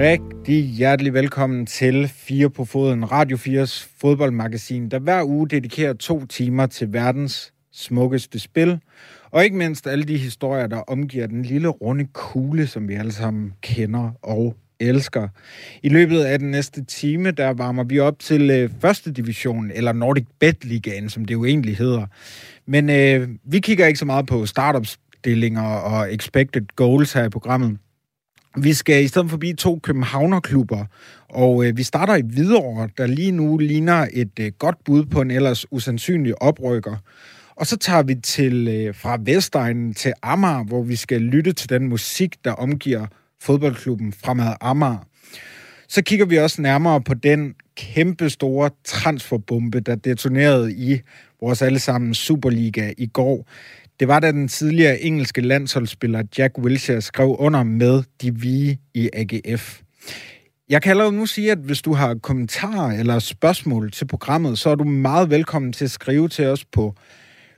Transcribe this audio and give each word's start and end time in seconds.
rigtig 0.00 0.64
hjertelig 0.64 1.14
velkommen 1.14 1.66
til 1.66 2.08
Fire 2.08 2.50
på 2.50 2.64
Foden, 2.64 3.12
Radio 3.12 3.36
4's 3.36 3.88
fodboldmagasin, 4.00 4.88
der 4.88 4.98
hver 4.98 5.24
uge 5.24 5.48
dedikerer 5.48 5.92
to 5.92 6.26
timer 6.26 6.66
til 6.66 6.92
verdens 6.92 7.52
smukkeste 7.72 8.38
spil, 8.38 8.80
og 9.30 9.44
ikke 9.44 9.56
mindst 9.56 9.86
alle 9.86 10.04
de 10.04 10.16
historier, 10.16 10.66
der 10.66 10.76
omgiver 10.76 11.26
den 11.26 11.42
lille 11.42 11.68
runde 11.68 12.06
kugle, 12.12 12.66
som 12.66 12.88
vi 12.88 12.94
alle 12.94 13.12
sammen 13.12 13.52
kender 13.62 14.10
og 14.22 14.56
elsker. 14.80 15.28
I 15.82 15.88
løbet 15.88 16.20
af 16.20 16.38
den 16.38 16.50
næste 16.50 16.84
time, 16.84 17.30
der 17.30 17.52
varmer 17.52 17.84
vi 17.84 17.98
op 17.98 18.18
til 18.18 18.50
øh, 18.50 18.70
første 18.80 19.12
division, 19.12 19.70
eller 19.74 19.92
Nordic 19.92 20.26
Bet 20.38 20.64
Ligaen, 20.64 21.08
som 21.08 21.24
det 21.24 21.34
jo 21.34 21.44
egentlig 21.44 21.76
hedder. 21.76 22.06
Men 22.66 22.90
øh, 22.90 23.28
vi 23.44 23.58
kigger 23.58 23.86
ikke 23.86 23.98
så 23.98 24.04
meget 24.04 24.26
på 24.26 24.46
startups 24.46 24.98
stillinger 25.18 25.62
og 25.62 26.14
expected 26.14 26.62
goals 26.76 27.12
her 27.12 27.24
i 27.24 27.28
programmet. 27.28 27.78
Vi 28.56 28.72
skal 28.72 29.04
i 29.04 29.08
stedet 29.08 29.30
forbi 29.30 29.52
to 29.52 29.80
københavnerklubber, 29.82 30.84
og 31.28 31.66
øh, 31.66 31.76
vi 31.76 31.82
starter 31.82 32.16
i 32.16 32.22
Hvidovre, 32.24 32.88
der 32.98 33.06
lige 33.06 33.32
nu 33.32 33.58
ligner 33.58 34.06
et 34.12 34.38
øh, 34.40 34.52
godt 34.58 34.84
bud 34.84 35.04
på 35.04 35.20
en 35.20 35.30
ellers 35.30 35.72
usandsynlig 35.72 36.42
oprykker. 36.42 36.96
Og 37.56 37.66
så 37.66 37.76
tager 37.76 38.02
vi 38.02 38.14
til 38.14 38.68
øh, 38.68 38.94
fra 38.94 39.18
Vestegnen 39.24 39.94
til 39.94 40.12
Amager, 40.22 40.64
hvor 40.64 40.82
vi 40.82 40.96
skal 40.96 41.20
lytte 41.20 41.52
til 41.52 41.70
den 41.70 41.88
musik, 41.88 42.44
der 42.44 42.52
omgiver 42.52 43.06
fodboldklubben 43.40 44.12
Fremad 44.12 44.54
Amager. 44.60 45.06
Så 45.88 46.02
kigger 46.02 46.26
vi 46.26 46.38
også 46.38 46.62
nærmere 46.62 47.00
på 47.00 47.14
den 47.14 47.54
kæmpe 47.76 48.30
store 48.30 48.70
transferbombe, 48.84 49.80
der 49.80 49.94
detonerede 49.94 50.72
i 50.72 51.00
vores 51.40 51.62
allesammen 51.62 52.14
Superliga 52.14 52.92
i 52.98 53.06
går. 53.06 53.46
Det 54.00 54.08
var 54.08 54.20
da 54.20 54.32
den 54.32 54.48
tidligere 54.48 55.00
engelske 55.00 55.40
landsholdsspiller 55.40 56.22
Jack 56.38 56.58
Wilshere 56.58 57.00
skrev 57.00 57.36
under 57.38 57.62
med 57.62 58.02
de 58.22 58.34
vige 58.34 58.80
i 58.94 59.10
AGF. 59.12 59.80
Jeg 60.68 60.82
kan 60.82 60.90
allerede 60.90 61.12
nu 61.12 61.26
sige, 61.26 61.52
at 61.52 61.58
hvis 61.58 61.82
du 61.82 61.92
har 61.92 62.14
kommentarer 62.14 62.98
eller 62.98 63.18
spørgsmål 63.18 63.90
til 63.90 64.06
programmet, 64.06 64.58
så 64.58 64.70
er 64.70 64.74
du 64.74 64.84
meget 64.84 65.30
velkommen 65.30 65.72
til 65.72 65.84
at 65.84 65.90
skrive 65.90 66.28
til 66.28 66.46
os 66.46 66.64
på 66.64 66.94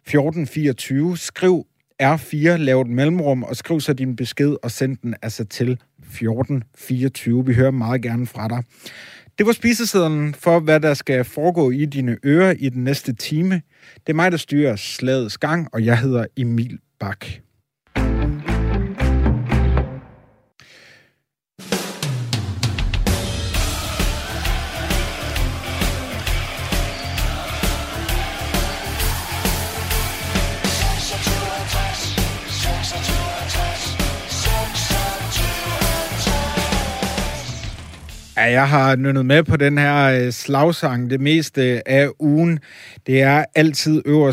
1424. 0.07 1.17
Skriv 1.17 1.67
R4, 2.03 2.37
lav 2.37 2.81
et 2.81 2.91
mellemrum, 2.91 3.43
og 3.43 3.57
skriv 3.57 3.81
så 3.81 3.93
din 3.93 4.17
besked 4.17 4.57
og 4.63 4.71
send 4.71 4.97
den 4.97 5.15
altså 5.23 5.45
til 5.45 5.71
1424. 5.71 7.47
Vi 7.47 7.55
hører 7.55 7.71
meget 7.71 8.03
gerne 8.03 8.27
fra 8.27 8.49
dig. 8.49 8.65
Det 9.39 9.47
var 9.47 9.53
spisesedlen 9.53 10.35
for, 10.35 10.61
hvad 10.61 10.81
der 10.81 10.95
skal 10.95 11.25
foregå 11.25 11.71
i 11.71 11.85
dine 11.85 12.17
ører 12.25 12.55
i 12.59 12.69
den 12.69 12.85
næste 12.85 13.13
time. 13.13 13.63
Det 13.95 14.13
er 14.13 14.15
mig, 14.15 14.33
der 14.33 14.39
styrer 14.39 14.77
slagets 14.77 15.39
gang, 15.39 15.69
og 15.73 15.85
jeg 15.85 15.99
hedder 15.99 16.27
Emil 16.37 16.79
Bak. 17.01 17.27
Ja, 38.43 38.51
jeg 38.51 38.69
har 38.69 38.97
nynnet 38.97 39.27
med 39.27 39.43
på 39.43 39.57
den 39.57 39.79
her 39.79 40.05
øh, 40.05 40.33
slagsang 40.33 41.11
det 41.11 41.21
meste 41.21 41.73
øh, 41.73 41.81
af 41.87 42.09
ugen. 42.19 42.59
Det 43.07 43.23
er 43.23 43.45
altid 43.55 44.03
øver 44.07 44.33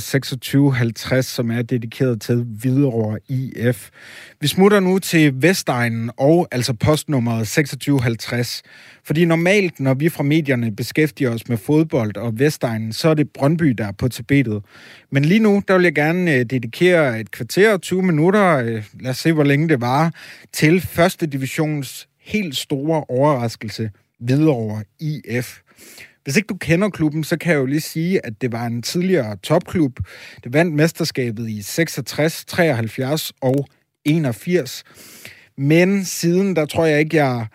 26.50, 1.16 1.22
som 1.22 1.52
er 1.52 1.62
dedikeret 1.62 2.22
til 2.22 2.46
Hvidovre 2.60 3.20
IF. 3.28 3.90
Vi 4.42 4.48
smutter 4.48 4.80
nu 4.80 5.00
til 5.00 5.34
Vestegnen 5.36 6.12
og 6.18 6.48
altså 6.52 6.74
postnummeret 6.74 7.48
2650. 7.48 8.62
Fordi 9.04 9.26
normalt, 9.26 9.80
når 9.80 9.94
vi 9.94 10.10
fra 10.10 10.24
medierne 10.24 10.76
beskæftiger 10.76 11.34
os 11.34 11.48
med 11.48 11.58
fodbold 11.58 12.18
og 12.18 12.40
Vestegnen, 12.40 12.94
så 12.94 13.10
er 13.10 13.14
det 13.14 13.30
Brøndby, 13.34 13.66
der 13.66 13.88
er 13.88 13.92
på 13.92 14.08
tabetet. 14.08 14.64
Men 15.12 15.26
lige 15.26 15.40
nu, 15.40 15.62
der 15.68 15.74
vil 15.76 15.84
jeg 15.84 15.96
gerne 15.96 16.34
øh, 16.34 16.46
dedikere 16.46 17.20
et 17.20 17.32
kvarter 17.32 17.74
og 17.74 17.82
20 17.82 18.04
minutter, 18.04 18.62
lad 19.00 19.10
os 19.10 19.18
se, 19.18 19.34
hvor 19.34 19.44
længe 19.44 19.70
det 19.70 19.82
var, 19.82 20.12
til 20.54 20.82
første 20.82 21.26
divisions 21.26 22.09
helt 22.30 22.58
store 22.58 23.04
overraskelse 23.10 23.92
Hvidovre 24.20 24.84
IF. 25.00 25.60
Hvis 26.24 26.38
ikke 26.38 26.48
du 26.48 26.56
kender 26.56 26.90
klubben, 26.90 27.24
så 27.24 27.38
kan 27.38 27.54
jeg 27.54 27.60
jo 27.60 27.66
lige 27.66 27.82
sige, 27.82 28.26
at 28.26 28.42
det 28.42 28.52
var 28.52 28.66
en 28.66 28.82
tidligere 28.82 29.36
topklub. 29.36 30.00
Det 30.44 30.54
vandt 30.54 30.74
mesterskabet 30.76 31.50
i 31.50 31.62
66, 31.62 32.46
73 32.46 33.32
og 33.42 33.68
81. 34.06 34.84
Men 35.58 36.06
siden, 36.06 36.56
der 36.56 36.66
tror 36.66 36.86
jeg 36.86 37.00
ikke, 37.00 37.18
jeg 37.18 37.48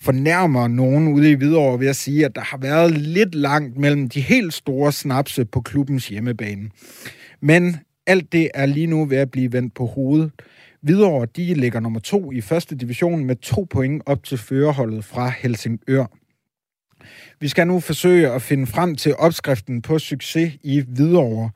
fornærmer 0.00 0.68
nogen 0.68 1.08
ude 1.08 1.30
i 1.30 1.34
Hvidovre 1.34 1.80
ved 1.80 1.88
at 1.88 1.96
sige, 1.96 2.24
at 2.24 2.34
der 2.34 2.40
har 2.40 2.58
været 2.58 2.98
lidt 2.98 3.34
langt 3.34 3.78
mellem 3.78 4.08
de 4.08 4.20
helt 4.20 4.54
store 4.54 4.92
snapse 4.92 5.44
på 5.44 5.60
klubbens 5.60 6.08
hjemmebane. 6.08 6.70
Men 7.40 7.76
alt 8.06 8.32
det 8.32 8.50
er 8.54 8.66
lige 8.66 8.86
nu 8.86 9.04
ved 9.04 9.16
at 9.16 9.30
blive 9.30 9.52
vendt 9.52 9.74
på 9.74 9.86
hovedet. 9.86 10.30
Hvidovre, 10.82 11.26
de 11.36 11.54
ligger 11.54 11.80
nummer 11.80 12.00
to 12.00 12.32
i 12.32 12.40
første 12.40 12.76
division 12.76 13.24
med 13.24 13.36
to 13.36 13.66
point 13.70 14.02
op 14.06 14.24
til 14.24 14.38
førerholdet 14.38 15.04
fra 15.04 15.32
Helsingør. 15.38 16.06
Vi 17.40 17.48
skal 17.48 17.66
nu 17.66 17.80
forsøge 17.80 18.30
at 18.30 18.42
finde 18.42 18.66
frem 18.66 18.96
til 18.96 19.16
opskriften 19.16 19.82
på 19.82 19.98
succes 19.98 20.52
i 20.62 20.80
Hvidovre. 20.88 21.50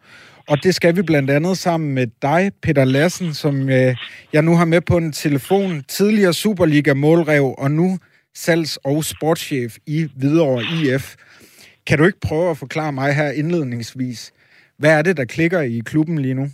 Og 0.48 0.62
det 0.62 0.74
skal 0.74 0.96
vi 0.96 1.02
blandt 1.02 1.30
andet 1.30 1.58
sammen 1.58 1.94
med 1.94 2.06
dig, 2.22 2.50
Peter 2.62 2.84
Lassen, 2.84 3.34
som 3.34 3.68
øh, 3.68 3.96
jeg 4.32 4.42
nu 4.42 4.56
har 4.56 4.64
med 4.64 4.80
på 4.80 4.96
en 4.96 5.12
telefon. 5.12 5.82
Tidligere 5.88 6.32
Superliga-målrev 6.34 7.54
og 7.58 7.70
nu 7.70 7.98
salgs- 8.38 8.78
og 8.84 9.04
sportschef 9.04 9.76
i 9.86 10.08
Hvidovre 10.16 10.62
IF. 10.62 11.14
Kan 11.86 11.98
du 11.98 12.04
ikke 12.04 12.20
prøve 12.20 12.50
at 12.50 12.58
forklare 12.58 12.92
mig 12.92 13.14
her 13.14 13.30
indledningsvis, 13.30 14.32
hvad 14.78 14.90
er 14.90 15.02
det, 15.02 15.16
der 15.16 15.24
klikker 15.24 15.60
i 15.60 15.82
klubben 15.84 16.18
lige 16.18 16.34
nu? 16.34 16.50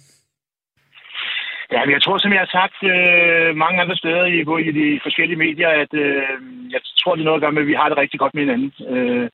Ja, 1.75 1.81
men 1.85 1.93
jeg 1.97 2.03
tror, 2.03 2.19
som 2.19 2.33
jeg 2.33 2.43
har 2.45 2.53
sagt 2.59 2.79
øh, 2.93 3.57
mange 3.57 3.81
andre 3.81 3.97
steder 3.97 4.25
i, 4.25 4.39
i 4.69 4.73
de 4.81 5.01
forskellige 5.03 5.43
medier, 5.47 5.69
at 5.83 5.93
øh, 6.05 6.39
jeg 6.75 6.81
tror, 7.01 7.15
det 7.15 7.23
er 7.23 7.31
noget 7.31 7.41
at 7.41 7.45
gøre 7.45 7.57
med, 7.57 7.63
at 7.63 7.73
vi 7.73 7.81
har 7.81 7.89
det 7.89 7.99
rigtig 7.99 8.21
godt 8.21 8.35
med 8.35 8.43
hinanden. 8.43 8.71
Øh, 8.95 9.29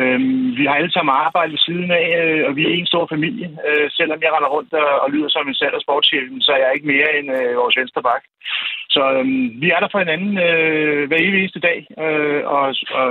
øh, 0.00 0.20
vi 0.58 0.64
har 0.66 0.74
alle 0.74 0.92
sammen 0.92 1.14
arbejdet 1.26 1.52
ved 1.52 1.62
siden 1.68 1.90
af, 1.90 2.06
øh, 2.22 2.42
og 2.48 2.56
vi 2.56 2.62
er 2.64 2.72
en 2.72 2.90
stor 2.92 3.06
familie. 3.14 3.48
Øh, 3.68 3.86
selvom 3.98 4.22
jeg 4.22 4.32
render 4.32 4.50
rundt 4.56 4.72
og, 4.72 4.90
og 5.02 5.10
lyder 5.10 5.28
som 5.28 5.48
en 5.48 5.54
salg- 5.60 5.78
og 5.78 5.82
sportschef, 5.82 6.24
så 6.40 6.50
er 6.52 6.60
jeg 6.64 6.74
ikke 6.74 6.92
mere 6.94 7.10
end 7.18 7.28
øh, 7.38 7.56
vores 7.62 7.76
venstre 7.80 8.02
bak. 8.08 8.22
Så 8.94 9.02
øh, 9.18 9.26
vi 9.62 9.68
er 9.70 9.80
der 9.80 9.88
for 9.92 9.98
hinanden 9.98 10.32
øh, 10.46 11.08
hver 11.08 11.20
evig 11.20 11.40
eneste 11.40 11.60
dag, 11.68 11.78
øh, 12.04 12.42
og, 12.56 12.66
og, 13.00 13.10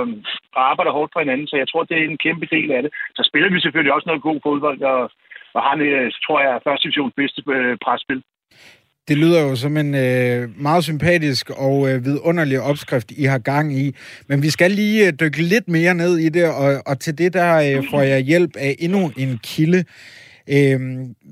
og 0.56 0.62
arbejder 0.70 0.92
hårdt 0.92 1.12
for 1.12 1.20
hinanden, 1.20 1.46
så 1.48 1.56
jeg 1.56 1.68
tror, 1.68 1.82
det 1.84 1.96
er 1.98 2.04
en 2.04 2.24
kæmpe 2.26 2.46
del 2.56 2.70
af 2.76 2.82
det. 2.82 2.90
Så 3.16 3.22
spiller 3.28 3.50
vi 3.50 3.60
selvfølgelig 3.60 3.94
også 3.94 4.08
noget 4.08 4.26
god 4.28 4.38
fodbold, 4.46 4.80
og, 4.82 5.10
og 5.56 5.60
har, 5.62 5.74
en, 5.74 6.12
tror 6.26 6.40
jeg, 6.40 6.60
første 6.66 6.84
divisions 6.84 7.14
bedste 7.16 7.42
øh, 7.56 7.76
presspil. 7.84 8.22
Det 9.08 9.16
lyder 9.16 9.40
jo 9.40 9.56
som 9.56 9.76
en 9.76 9.94
øh, 9.94 10.62
meget 10.62 10.84
sympatisk 10.84 11.50
og 11.50 11.90
øh, 11.90 12.04
vidunderlig 12.04 12.60
opskrift, 12.60 13.10
I 13.10 13.24
har 13.24 13.38
gang 13.38 13.78
i. 13.78 13.94
Men 14.26 14.42
vi 14.42 14.50
skal 14.50 14.70
lige 14.70 15.06
øh, 15.06 15.12
dykke 15.20 15.42
lidt 15.42 15.68
mere 15.68 15.94
ned 15.94 16.18
i 16.18 16.28
det, 16.28 16.44
og, 16.44 16.82
og 16.86 17.00
til 17.00 17.18
det 17.18 17.32
der 17.32 17.54
øh, 17.54 17.84
får 17.90 18.02
jeg 18.02 18.20
hjælp 18.20 18.56
af 18.56 18.76
endnu 18.78 19.12
en 19.16 19.38
kilde. 19.42 19.84
Øh, 20.48 20.80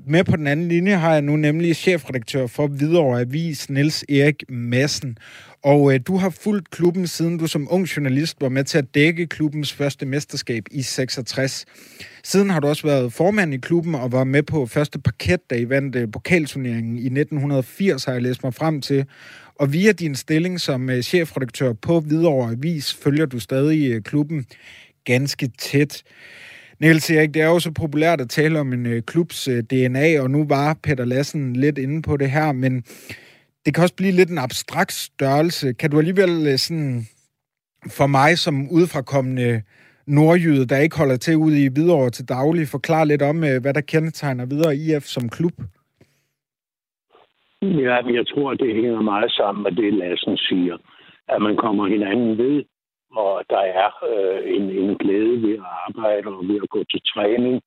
med 0.07 0.23
på 0.23 0.35
den 0.35 0.47
anden 0.47 0.67
linje 0.67 0.95
har 0.95 1.13
jeg 1.13 1.21
nu 1.21 1.35
nemlig 1.35 1.75
chefredaktør 1.75 2.47
for 2.47 2.67
Hvidovre 2.67 3.21
Avis, 3.21 3.69
Niels 3.69 4.05
Erik 4.09 4.43
Madsen. 4.49 5.17
Og 5.67 5.93
øh, 5.93 5.99
du 6.07 6.17
har 6.17 6.29
fulgt 6.29 6.69
klubben, 6.69 7.07
siden 7.07 7.37
du 7.37 7.47
som 7.47 7.67
ung 7.71 7.85
journalist 7.85 8.41
var 8.41 8.49
med 8.49 8.63
til 8.63 8.77
at 8.77 8.95
dække 8.95 9.27
klubbens 9.27 9.73
første 9.73 10.05
mesterskab 10.05 10.63
i 10.71 10.81
66. 10.81 11.65
Siden 12.23 12.49
har 12.49 12.59
du 12.59 12.67
også 12.67 12.87
været 12.87 13.13
formand 13.13 13.53
i 13.53 13.57
klubben 13.57 13.95
og 13.95 14.11
var 14.11 14.23
med 14.23 14.43
på 14.43 14.65
første 14.65 14.99
parket, 14.99 15.49
da 15.49 15.55
I 15.55 15.69
vandt 15.69 15.95
øh, 15.95 16.11
pokalturneringen 16.11 16.97
i 16.97 17.05
1980, 17.05 18.05
har 18.05 18.13
jeg 18.13 18.21
læst 18.21 18.43
mig 18.43 18.53
frem 18.53 18.81
til. 18.81 19.05
Og 19.55 19.73
via 19.73 19.91
din 19.91 20.15
stilling 20.15 20.61
som 20.61 20.89
øh, 20.89 21.01
chefredaktør 21.01 21.73
på 21.73 21.99
Hvidovre 21.99 22.51
Avis, 22.51 22.93
følger 22.93 23.25
du 23.25 23.39
stadig 23.39 23.91
øh, 23.91 24.01
klubben 24.01 24.45
ganske 25.05 25.49
tæt. 25.57 26.03
Niels 26.79 27.09
Erik, 27.09 27.33
det 27.33 27.41
er 27.41 27.47
jo 27.47 27.59
så 27.59 27.71
populært 27.71 28.21
at 28.21 28.29
tale 28.29 28.59
om 28.59 28.73
en 28.73 28.85
øh, 28.85 29.01
klubs 29.01 29.47
øh, 29.47 29.63
DNA, 29.63 30.21
og 30.21 30.31
nu 30.31 30.45
var 30.45 30.77
Peter 30.83 31.05
Lassen 31.05 31.53
lidt 31.53 31.77
inde 31.77 32.01
på 32.01 32.17
det 32.17 32.31
her, 32.31 32.51
men 32.51 32.83
det 33.67 33.75
kan 33.75 33.83
også 33.83 33.95
blive 33.95 34.17
lidt 34.19 34.29
en 34.29 34.45
abstrakt 34.47 34.93
størrelse. 34.93 35.73
Kan 35.73 35.91
du 35.91 35.97
alligevel 35.99 36.33
øh, 36.51 36.57
sådan, 36.65 37.01
for 37.97 38.07
mig 38.17 38.31
som 38.45 38.55
udefrakommende 38.77 39.61
nordjyde, 40.17 40.67
der 40.67 40.77
ikke 40.77 40.97
holder 40.97 41.17
til 41.17 41.35
ude 41.45 41.57
i 41.63 41.69
Hvidovre 41.73 42.09
til 42.09 42.29
daglig, 42.29 42.67
forklare 42.67 43.05
lidt 43.07 43.21
om, 43.21 43.37
øh, 43.49 43.61
hvad 43.61 43.73
der 43.73 43.89
kendetegner 43.91 44.45
videre 44.45 44.75
IF 44.75 45.05
som 45.15 45.29
klub? 45.29 45.55
Ja, 47.61 47.95
men 48.05 48.15
jeg 48.19 48.27
tror, 48.27 48.53
det 48.53 48.75
hænger 48.75 49.01
meget 49.01 49.31
sammen 49.31 49.63
med 49.63 49.71
det, 49.71 49.93
Lassen 49.93 50.37
siger. 50.37 50.77
At 51.33 51.41
man 51.41 51.55
kommer 51.63 51.87
hinanden 51.87 52.37
ved, 52.37 52.63
og 53.11 53.43
der 53.49 53.63
er 53.81 53.89
øh, 54.11 54.39
en, 54.55 54.63
en 54.81 54.97
glæde 54.97 55.35
ved 55.45 55.53
at 55.53 55.71
arbejde 55.87 56.27
og 56.27 56.47
ved 56.49 56.59
at 56.63 56.69
gå 56.69 56.83
til 56.91 57.01
træning. 57.13 57.61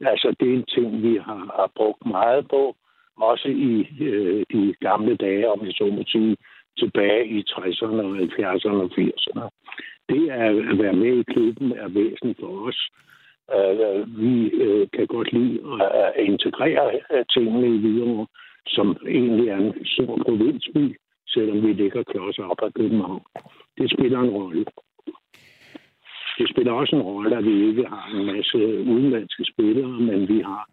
Altså, 0.00 0.28
det 0.40 0.46
er 0.48 0.54
en 0.54 0.68
ting, 0.74 1.02
vi 1.02 1.12
har, 1.26 1.40
har 1.58 1.70
brugt 1.76 2.06
meget 2.06 2.48
på, 2.50 2.76
også 3.20 3.48
i 3.48 3.86
øh, 4.00 4.44
de 4.52 4.74
gamle 4.80 5.16
dage, 5.16 5.50
om 5.52 5.66
jeg 5.66 5.72
så 5.72 5.86
må 5.86 6.02
sige, 6.06 6.36
tilbage 6.78 7.26
i 7.26 7.44
60'erne, 7.50 8.02
70'erne 8.38 8.80
og 8.86 8.90
80'erne. 8.98 9.48
Det 10.08 10.30
at 10.30 10.78
være 10.78 10.92
med 10.92 11.18
i 11.18 11.32
klubben 11.32 11.72
er 11.72 11.88
væsentligt 11.88 12.40
for 12.40 12.66
os. 12.68 12.78
Øh, 13.56 14.18
vi 14.22 14.50
øh, 14.50 14.88
kan 14.92 15.06
godt 15.06 15.32
lide 15.32 15.60
at 15.94 16.24
integrere 16.24 17.00
øh, 17.12 17.24
tingene 17.34 17.66
i 17.74 17.78
Hvidovre, 17.78 18.26
som 18.66 18.96
egentlig 19.08 19.48
er 19.48 19.56
en 19.56 19.86
stor 19.86 20.16
provinsby, 20.26 20.98
selvom 21.28 21.62
vi 21.66 21.72
ligger 21.72 22.02
klods 22.02 22.38
op 22.38 22.58
ad 22.62 22.70
København. 22.72 23.22
Det 23.78 23.92
spiller 23.92 24.20
en 24.20 24.30
rolle. 24.30 24.64
Det 26.38 26.50
spiller 26.50 26.72
også 26.72 26.96
en 26.96 27.02
rolle, 27.02 27.36
at 27.36 27.44
vi 27.44 27.68
ikke 27.68 27.86
har 27.86 28.10
en 28.14 28.26
masse 28.26 28.58
udenlandske 28.92 29.44
spillere, 29.44 30.00
men 30.00 30.28
vi 30.28 30.40
har 30.40 30.68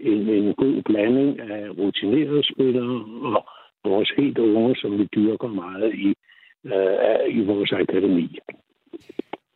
en, 0.00 0.28
en 0.28 0.54
god 0.54 0.82
blanding 0.82 1.40
af 1.40 1.68
rutinerede 1.78 2.42
spillere 2.52 3.04
og 3.84 3.90
vores 3.90 4.12
helt 4.18 4.38
unge, 4.38 4.76
som 4.76 4.98
vi 4.98 5.08
dyrker 5.14 5.48
meget 5.48 5.94
i, 5.94 6.14
uh, 6.64 7.36
i 7.38 7.40
vores 7.44 7.72
akademi. 7.72 8.38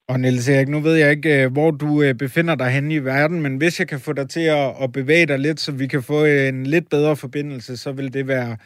Og 0.09 0.21
Niels 0.21 0.49
Erik, 0.49 0.69
nu 0.69 0.81
ved 0.81 0.94
jeg 0.94 1.11
ikke, 1.11 1.43
øh, 1.43 1.53
hvor 1.53 1.71
du 1.71 2.03
øh, 2.03 2.15
befinder 2.15 2.55
dig 2.55 2.71
henne 2.71 2.94
i 2.94 2.99
verden, 2.99 3.43
men 3.43 3.56
hvis 3.56 3.81
jeg 3.81 3.89
kan 3.89 4.00
få 4.00 4.12
dig 4.12 4.29
til 4.29 4.41
at, 4.83 4.93
bevæge 4.93 5.27
dig 5.27 5.39
lidt, 5.39 5.61
så 5.61 5.73
vi 5.73 5.87
kan 5.87 6.03
få 6.03 6.25
en 6.25 6.67
lidt 6.67 6.91
bedre 6.91 7.17
forbindelse, 7.17 7.77
så 7.77 7.93
vil 7.93 8.15
det 8.15 8.29
være 8.29 8.56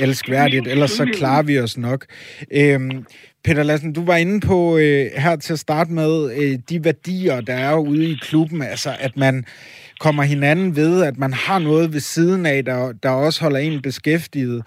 elskværdigt, 0.00 0.68
ellers 0.68 0.90
så 0.90 1.04
klarer 1.14 1.42
vi 1.42 1.58
os 1.58 1.78
nok. 1.78 2.06
Øhm, 2.52 3.04
Peter 3.44 3.62
Lassen, 3.62 3.92
du 3.92 4.04
var 4.04 4.16
inde 4.16 4.40
på 4.46 4.76
øh, 4.76 5.06
her 5.16 5.36
til 5.36 5.52
at 5.52 5.58
starte 5.58 5.92
med 5.92 6.30
øh, 6.38 6.58
de 6.70 6.84
værdier, 6.84 7.40
der 7.40 7.54
er 7.54 7.76
ude 7.78 8.10
i 8.10 8.16
klubben, 8.22 8.62
altså 8.62 8.90
at 9.00 9.16
man 9.16 9.44
kommer 10.00 10.22
hinanden 10.22 10.76
ved, 10.76 11.04
at 11.04 11.16
man 11.18 11.32
har 11.32 11.58
noget 11.58 11.92
ved 11.94 12.00
siden 12.00 12.46
af, 12.46 12.64
der, 12.64 12.92
der 13.02 13.10
også 13.10 13.44
holder 13.44 13.58
en 13.58 13.82
beskæftiget. 13.82 14.60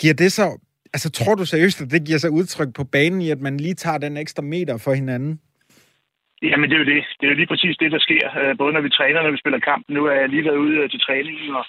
Giver 0.00 0.14
det 0.14 0.32
så, 0.32 0.46
altså 0.94 1.10
tror 1.10 1.34
du 1.34 1.44
seriøst, 1.46 1.82
at 1.82 1.90
det 1.90 2.06
giver 2.06 2.18
sig 2.18 2.30
udtryk 2.30 2.70
på 2.76 2.84
banen 2.84 3.20
i, 3.22 3.30
at 3.30 3.40
man 3.40 3.56
lige 3.56 3.74
tager 3.74 3.98
den 3.98 4.16
ekstra 4.16 4.42
meter 4.42 4.76
for 4.84 4.92
hinanden? 4.92 5.40
Jamen, 6.42 6.70
det 6.70 6.76
er 6.76 6.82
jo 6.84 6.92
det. 6.94 7.04
Det 7.18 7.24
er 7.26 7.32
jo 7.32 7.40
lige 7.40 7.52
præcis 7.52 7.76
det, 7.76 7.92
der 7.92 7.98
sker. 7.98 8.24
Øh, 8.40 8.56
både 8.58 8.72
når 8.72 8.80
vi 8.80 8.96
træner, 8.98 9.22
når 9.22 9.30
vi 9.30 9.42
spiller 9.42 9.68
kamp. 9.70 9.84
Nu 9.88 10.00
er 10.04 10.16
jeg 10.20 10.28
lige 10.28 10.44
været 10.44 10.62
ude 10.64 10.76
øh, 10.82 10.90
til 10.90 11.00
træningen, 11.00 11.54
og 11.58 11.64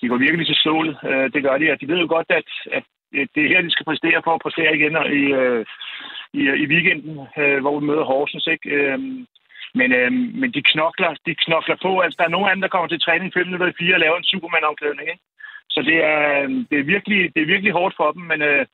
de 0.00 0.08
går 0.08 0.16
virkelig 0.16 0.46
til 0.46 0.60
stålet. 0.62 0.96
Øh, 1.10 1.26
det 1.32 1.42
gør 1.42 1.58
de, 1.58 1.72
og 1.72 1.80
de 1.80 1.88
ved 1.88 1.98
jo 2.04 2.08
godt, 2.16 2.30
at, 2.40 2.50
at 2.78 2.84
det 3.34 3.40
er 3.42 3.48
her, 3.52 3.62
de 3.62 3.70
skal 3.70 3.88
præstere 3.90 4.20
for 4.24 4.34
at 4.34 4.42
præstere 4.44 4.76
igen 4.76 4.94
i, 5.20 5.22
i, 6.40 6.42
i 6.62 6.66
weekenden, 6.72 7.14
hvor 7.62 7.80
vi 7.80 7.86
møder 7.86 8.04
Horsens. 8.04 8.46
Ikke? 8.54 8.68
Men, 9.74 9.92
øh, 9.92 10.12
men 10.12 10.50
de 10.56 10.62
knokler, 10.62 11.14
de 11.26 11.34
knokler 11.34 11.76
på. 11.82 12.00
Altså, 12.00 12.16
der 12.18 12.24
er 12.24 12.34
nogen 12.34 12.50
andre, 12.50 12.66
der 12.66 12.74
kommer 12.74 12.88
til 12.88 13.00
træning 13.00 13.34
5 13.34 13.46
minutter 13.46 13.66
i 13.66 13.78
4 13.78 13.94
og 13.94 14.00
laver 14.00 14.16
en 14.18 14.30
Superman-omklædning. 14.32 15.08
Ikke? 15.08 15.24
Så 15.70 15.82
det 15.82 15.98
er, 16.04 16.42
øh, 16.42 16.50
det, 16.70 16.78
er 16.78 16.90
virkelig, 16.94 17.20
det 17.34 17.42
er 17.42 17.52
virkelig 17.54 17.72
hårdt 17.72 17.94
for 17.96 18.12
dem, 18.12 18.22
men 18.22 18.42
øh, 18.42 18.66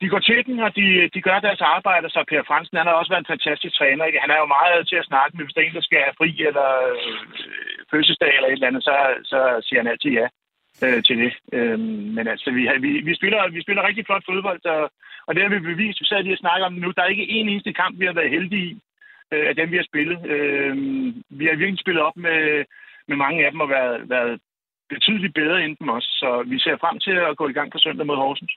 de 0.00 0.08
går 0.08 0.18
til 0.18 0.40
den, 0.46 0.60
og 0.66 0.70
de, 0.76 0.86
de 1.14 1.20
gør 1.28 1.38
deres 1.40 1.60
arbejde, 1.60 2.10
så 2.10 2.24
Per 2.28 2.42
Fransen, 2.48 2.76
han 2.78 2.86
har 2.86 2.94
også 2.94 3.12
været 3.12 3.24
en 3.24 3.32
fantastisk 3.34 3.74
træner. 3.76 4.04
Ikke? 4.04 4.22
Han 4.24 4.30
er 4.30 4.38
jo 4.42 4.46
meget 4.56 4.88
til 4.88 4.96
at 4.96 5.08
snakke 5.10 5.36
med, 5.36 5.44
hvis 5.44 5.54
der 5.54 5.60
er 5.62 5.66
en, 5.66 5.78
der 5.78 5.88
skal 5.88 6.00
have 6.06 6.18
fri 6.20 6.30
eller 6.48 6.68
øh, 6.88 6.98
fødselsdag 7.90 8.32
eller 8.36 8.48
et 8.48 8.52
eller 8.52 8.70
andet, 8.70 8.84
så, 8.88 8.94
så 9.30 9.38
siger 9.66 9.80
han 9.80 9.92
altid 9.92 10.12
ja 10.20 10.26
øh, 10.84 11.02
til 11.06 11.16
det. 11.22 11.32
Øh, 11.56 11.78
men 12.16 12.24
altså, 12.32 12.50
vi, 12.56 12.62
vi, 12.84 12.90
vi, 13.08 13.14
spiller, 13.14 13.50
vi 13.56 13.62
spiller 13.62 13.86
rigtig 13.88 14.06
flot 14.06 14.24
fodbold, 14.28 14.66
og, 14.66 14.82
og 15.26 15.34
det 15.34 15.42
har 15.42 15.50
vi 15.50 15.68
bevist. 15.70 16.00
Vi 16.00 16.06
sad 16.06 16.22
lige 16.22 16.38
og 16.38 16.44
snakker 16.44 16.66
om 16.66 16.72
det 16.74 16.82
nu. 16.82 16.90
Der 16.96 17.02
er 17.02 17.14
ikke 17.14 17.30
en 17.30 17.48
eneste 17.48 17.72
kamp, 17.72 17.94
vi 18.00 18.06
har 18.06 18.12
været 18.12 18.34
heldige 18.36 18.66
i, 18.70 18.78
øh, 19.32 19.44
af 19.50 19.54
dem, 19.56 19.70
vi 19.70 19.76
har 19.76 19.88
spillet. 19.90 20.18
Øh, 20.34 20.72
vi 21.38 21.44
har 21.46 21.56
virkelig 21.56 21.80
spillet 21.80 22.02
op 22.02 22.16
med, 22.16 22.64
med 23.08 23.16
mange 23.16 23.44
af 23.44 23.50
dem 23.50 23.60
og 23.60 23.68
været, 23.68 24.10
været 24.14 24.40
betydeligt 24.88 25.34
bedre 25.34 25.64
end 25.64 25.76
dem 25.80 25.88
også. 25.88 26.10
Så 26.20 26.44
vi 26.50 26.58
ser 26.58 26.76
frem 26.80 26.98
til 26.98 27.16
at 27.28 27.36
gå 27.36 27.48
i 27.48 27.52
gang 27.52 27.72
på 27.72 27.78
søndag 27.78 28.06
mod 28.06 28.16
Horsens. 28.16 28.54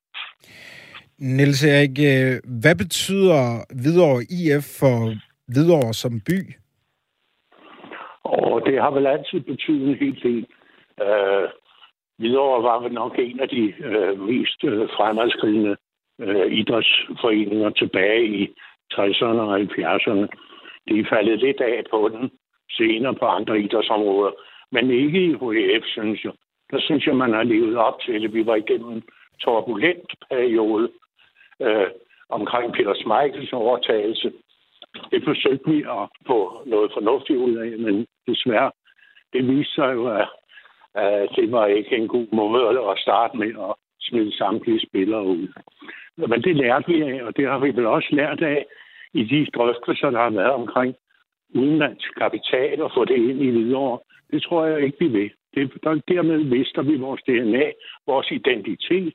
Niels 1.20 1.64
Erik, 1.64 1.96
øh, 2.12 2.36
hvad 2.62 2.76
betyder 2.84 3.40
Hvidovre 3.82 4.22
IF 4.40 4.66
for 4.80 4.98
Hvidovre 5.52 5.94
som 5.94 6.14
by? 6.30 6.40
Og 8.24 8.62
det 8.66 8.82
har 8.82 8.92
vel 8.92 9.08
altid 9.08 9.40
betydet 9.40 9.90
en 9.90 9.96
hel 9.96 10.24
del. 10.24 10.46
Uh, 11.02 11.46
Hvidovre 12.18 12.64
var 12.64 12.80
vel 12.84 12.94
nok 12.94 13.14
en 13.20 13.40
af 13.40 13.50
de 13.50 13.74
uh, 13.90 14.20
mest 14.30 14.64
uh, 14.64 14.90
fremadskridende 14.96 15.76
uh, 16.24 16.52
idrætsforeninger 16.60 17.70
tilbage 17.70 18.26
i 18.26 18.44
60'erne 18.94 19.42
og 19.46 19.60
70'erne. 19.60 20.26
De 20.90 21.00
er 21.00 21.06
faldet 21.10 21.40
lidt 21.40 21.62
af 21.62 21.84
på 21.92 22.10
den 22.10 22.32
senere 22.72 23.16
på 23.16 23.26
andre 23.26 23.60
idrætsområder, 23.60 24.32
men 24.72 24.92
ikke 24.92 25.26
i 25.26 25.34
HF, 25.34 25.86
synes 25.86 26.24
jeg. 26.24 26.32
Der 26.72 26.80
synes 26.80 27.08
jeg, 27.08 27.16
man 27.16 27.34
har 27.34 27.44
levet 27.44 27.78
op 27.78 28.00
til 28.02 28.22
det. 28.22 28.34
Vi 28.34 28.46
var 28.46 28.56
igennem 28.56 28.90
en 28.90 29.04
turbulent 29.44 30.14
periode, 30.30 30.90
øh, 31.60 31.88
omkring 32.30 32.74
Peter 32.74 32.94
Schmeichels 32.94 33.54
overtagelse. 33.54 34.32
Det 35.12 35.24
forsøgte 35.24 35.72
vi 35.72 35.80
at 35.82 36.06
få 36.28 36.64
noget 36.66 36.92
fornuftigt 36.94 37.40
ud 37.40 37.56
af, 37.56 37.78
men 37.80 38.08
desværre, 38.28 38.72
det 39.34 39.48
viste 39.48 39.74
sig 39.74 39.94
jo, 39.94 40.08
at, 40.08 40.28
at 40.96 41.30
det 41.36 41.52
var 41.52 41.66
ikke 41.66 41.96
en 41.96 42.08
god 42.08 42.28
måde 42.32 42.92
at 42.92 43.00
starte 43.00 43.38
med 43.38 43.48
at 43.48 43.74
smide 44.02 44.38
samtlige 44.38 44.86
spillere 44.88 45.26
ud. 45.26 45.48
Men 46.18 46.44
det 46.44 46.56
lærte 46.56 46.88
vi 46.88 47.02
af, 47.02 47.24
og 47.24 47.38
det 47.38 47.48
har 47.48 47.60
vi 47.60 47.70
vel 47.70 47.86
også 47.86 48.08
lært 48.12 48.42
af 48.42 48.66
i 49.14 49.24
de 49.24 49.46
drøftelser, 49.46 50.10
der 50.10 50.20
har 50.20 50.30
været 50.30 50.52
omkring 50.52 50.96
udenlandsk 51.56 52.16
kapital 52.18 52.82
og 52.82 52.92
få 52.96 53.06
det 53.06 53.16
ind 53.16 53.42
i 53.42 53.50
videre. 53.50 54.00
Det 54.32 54.44
tror 54.44 54.66
jeg 54.66 54.82
ikke, 54.82 54.98
vi 55.00 55.08
vil. 55.08 55.32
Det, 55.56 55.72
der, 55.84 56.02
dermed 56.08 56.44
mister 56.44 56.82
vi 56.82 56.96
vores 56.98 57.22
DNA, 57.22 57.72
vores 58.08 58.32
identitet. 58.32 59.14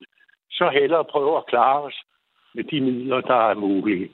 Så 0.50 0.70
hellere 0.70 1.04
prøve 1.04 1.36
at 1.36 1.46
klare 1.46 1.82
os 1.82 1.96
med 2.54 2.64
de 2.64 2.80
midler, 2.80 3.20
der 3.20 3.50
er 3.50 3.54
mulige. 3.54 4.10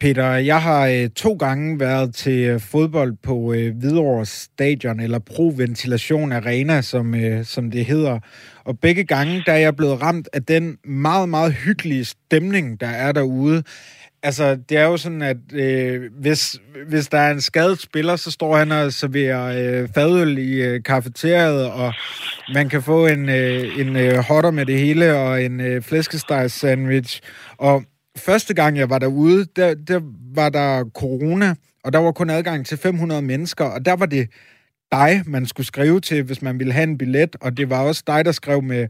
Peter, 0.00 0.32
jeg 0.32 0.62
har 0.62 0.86
øh, 0.86 1.10
to 1.10 1.34
gange 1.34 1.80
været 1.80 2.14
til 2.14 2.38
øh, 2.38 2.60
fodbold 2.60 3.14
på 3.22 3.52
øh, 3.52 3.76
Hvidovre 3.76 4.26
Stadion, 4.26 5.00
eller 5.00 5.18
Pro 5.18 5.52
Ventilation 5.56 6.32
Arena, 6.32 6.82
som, 6.82 7.14
øh, 7.14 7.44
som 7.44 7.70
det 7.70 7.84
hedder. 7.84 8.18
Og 8.64 8.78
begge 8.78 9.04
gange, 9.04 9.42
der 9.46 9.52
er 9.52 9.58
jeg 9.58 9.76
blevet 9.76 10.02
ramt 10.02 10.28
af 10.32 10.42
den 10.42 10.76
meget, 10.84 11.28
meget 11.28 11.52
hyggelige 11.52 12.04
stemning, 12.04 12.80
der 12.80 12.86
er 12.86 13.12
derude. 13.12 13.62
Altså, 14.22 14.58
det 14.68 14.78
er 14.78 14.84
jo 14.84 14.96
sådan, 14.96 15.22
at 15.22 15.36
øh, 15.52 16.02
hvis, 16.20 16.60
hvis 16.88 17.08
der 17.08 17.18
er 17.18 17.30
en 17.30 17.40
skadet 17.40 17.80
spiller, 17.80 18.16
så 18.16 18.30
står 18.30 18.56
han 18.56 18.72
og 18.72 18.92
serverer 18.92 19.44
øh, 19.82 19.88
fadøl 19.94 20.38
i 20.38 20.62
øh, 20.62 20.82
kafeteriet, 20.82 21.70
og 21.70 21.94
man 22.54 22.68
kan 22.68 22.82
få 22.82 23.06
en, 23.06 23.28
øh, 23.28 23.80
en 23.80 23.96
øh, 23.96 24.16
hotter 24.16 24.50
med 24.50 24.66
det 24.66 24.78
hele, 24.78 25.16
og 25.16 25.42
en 25.42 25.60
øh, 25.60 25.82
flæskesteg 25.82 26.50
sandwich. 26.50 27.20
Og 27.58 27.84
første 28.16 28.54
gang, 28.54 28.78
jeg 28.78 28.90
var 28.90 28.98
derude, 28.98 29.46
der, 29.56 29.74
der 29.74 30.00
var 30.34 30.48
der 30.48 30.84
corona, 30.94 31.54
og 31.84 31.92
der 31.92 31.98
var 31.98 32.12
kun 32.12 32.30
adgang 32.30 32.66
til 32.66 32.78
500 32.78 33.22
mennesker, 33.22 33.64
og 33.64 33.84
der 33.84 33.92
var 33.92 34.06
det 34.06 34.28
dig, 34.92 35.22
man 35.26 35.46
skulle 35.46 35.66
skrive 35.66 36.00
til, 36.00 36.22
hvis 36.22 36.42
man 36.42 36.58
ville 36.58 36.72
have 36.72 36.82
en 36.82 36.98
billet, 36.98 37.36
og 37.40 37.56
det 37.56 37.70
var 37.70 37.82
også 37.82 38.02
dig, 38.06 38.24
der 38.24 38.32
skrev 38.32 38.62
med 38.62 38.88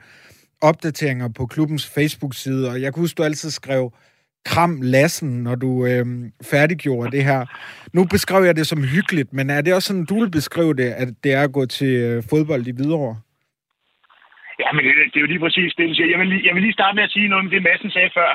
opdateringer 0.61 1.29
på 1.29 1.47
klubbens 1.47 1.87
Facebook-side, 1.87 2.71
og 2.71 2.83
jeg 2.83 2.95
kunne 2.95 3.03
huske, 3.03 3.19
du 3.19 3.23
altid 3.23 3.51
skrev 3.51 3.93
kram 4.45 4.83
lassen, 4.83 5.43
når 5.43 5.55
du 5.55 5.87
øh, 5.87 6.07
færdiggjorde 6.43 7.11
det 7.11 7.25
her. 7.25 7.47
Nu 7.93 8.05
beskrev 8.05 8.45
jeg 8.45 8.57
det 8.57 8.67
som 8.67 8.83
hyggeligt, 8.83 9.33
men 9.33 9.51
er 9.51 9.61
det 9.61 9.75
også 9.75 9.87
sådan, 9.87 10.05
du 10.05 10.21
vil 10.21 10.31
beskrive 10.31 10.75
det, 10.75 10.91
at 10.91 11.09
det 11.25 11.33
er 11.33 11.43
at 11.43 11.53
gå 11.53 11.67
til 11.67 11.89
øh, 11.89 12.23
fodbold 12.23 12.67
i 12.67 12.71
Hvidovre? 12.71 13.17
Ja, 14.63 14.69
men 14.73 14.85
det, 14.85 14.95
det 15.13 15.17
er 15.17 15.25
jo 15.25 15.33
lige 15.33 15.45
præcis 15.47 15.75
det, 15.75 15.89
du 15.89 15.95
siger. 15.95 16.11
Jeg 16.11 16.19
vil, 16.19 16.29
lige, 16.29 16.47
jeg 16.47 16.55
vil 16.55 16.63
lige 16.63 16.79
starte 16.79 16.97
med 16.97 17.05
at 17.05 17.11
sige 17.11 17.29
noget 17.29 17.45
om 17.45 17.51
det, 17.51 17.63
Madsen 17.63 17.91
sagde 17.91 18.11
før 18.15 18.31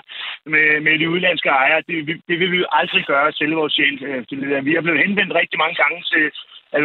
med, 0.45 0.81
med 0.81 0.99
de 0.99 1.09
udlandske 1.09 1.49
ejere. 1.49 1.81
Det, 1.87 2.21
det 2.29 2.39
vil 2.39 2.51
vi 2.51 2.57
jo 2.57 2.67
aldrig 2.71 3.03
gøre 3.05 3.31
selv 3.31 3.55
vores 3.55 3.73
sjæl. 3.73 4.03
Øh, 4.03 4.65
vi 4.65 4.73
har 4.73 4.81
blevet 4.81 5.03
henvendt 5.05 5.33
rigtig 5.35 5.57
mange 5.59 5.75
gange 5.81 6.03
til, 6.11 6.23
at 6.75 6.83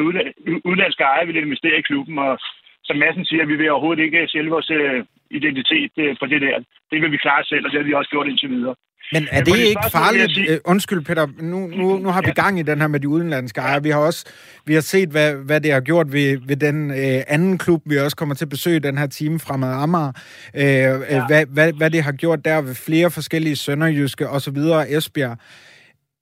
udlandske 0.71 1.05
ejere 1.05 1.27
vil 1.27 1.37
investere 1.37 1.79
i 1.79 1.89
klubben, 1.89 2.19
og 2.19 2.39
som 2.85 2.97
Madsen 2.97 3.25
siger, 3.25 3.45
vi 3.47 3.57
vil 3.57 3.71
overhovedet 3.71 4.05
ikke 4.05 4.29
sælge 4.29 4.51
vores 4.51 4.71
øh, 4.71 5.05
identitet 5.31 5.91
for 6.21 6.27
det 6.27 6.41
der. 6.47 6.57
Det 6.91 6.99
vil 7.03 7.13
vi 7.13 7.17
klare 7.17 7.45
selv, 7.45 7.65
og 7.65 7.71
det 7.71 7.79
har 7.81 7.87
vi 7.91 7.95
også 7.95 8.11
gjort 8.11 8.29
indtil 8.29 8.51
videre. 8.51 8.75
Men 9.13 9.29
er 9.31 9.45
det 9.45 9.59
ikke 9.59 9.81
farligt? 9.93 10.35
Sige... 10.35 10.53
Uh, 10.53 10.57
undskyld, 10.65 11.05
Peter. 11.05 11.27
Nu, 11.41 11.67
nu, 11.67 11.99
nu 11.99 12.09
har 12.09 12.23
vi 12.23 12.31
gang 12.31 12.59
i 12.59 12.63
den 12.63 12.81
her 12.81 12.89
med 12.89 13.01
de 13.01 13.09
udenlandske 13.09 13.61
ejere. 13.61 13.83
Vi 13.83 13.91
har 13.91 13.99
også 13.99 14.27
vi 14.65 14.75
har 14.75 14.81
set, 14.81 15.09
hvad, 15.09 15.35
hvad 15.35 15.61
det 15.61 15.73
har 15.73 15.81
gjort 15.81 16.13
ved, 16.13 16.39
ved 16.47 16.57
den 16.57 16.91
uh, 16.91 16.97
anden 17.29 17.59
klub, 17.59 17.83
vi 17.85 17.99
også 17.99 18.17
kommer 18.17 18.35
til 18.35 18.45
at 18.45 18.49
besøge 18.49 18.81
den 18.81 18.99
her 18.99 19.07
time 19.07 19.39
fremad 19.39 19.73
Amager. 19.83 20.13
Uh, 20.55 20.61
ja. 20.61 21.27
hvad, 21.27 21.47
hvad, 21.47 21.73
hvad 21.73 21.91
det 21.91 22.03
har 22.03 22.13
gjort 22.13 22.45
der 22.45 22.61
ved 22.61 22.75
flere 22.75 23.11
forskellige 23.11 23.57
sønderjyske 23.57 24.29
og 24.29 24.41
så 24.41 24.51
videre, 24.51 24.91
Esbjerg. 24.91 25.39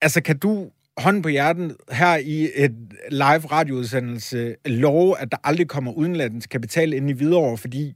Altså, 0.02 0.22
kan 0.22 0.38
du 0.38 0.70
hånden 0.98 1.22
på 1.22 1.28
hjerten 1.28 1.76
her 1.92 2.16
i 2.16 2.48
et 2.56 2.74
live 3.10 3.46
radioudsendelse 3.52 4.54
love, 4.66 5.18
at 5.18 5.28
der 5.30 5.36
aldrig 5.44 5.68
kommer 5.68 5.92
udenlandsk 5.92 6.50
kapital 6.50 6.92
ind 6.92 7.10
i 7.10 7.12
Hvidovre, 7.12 7.58
fordi 7.58 7.94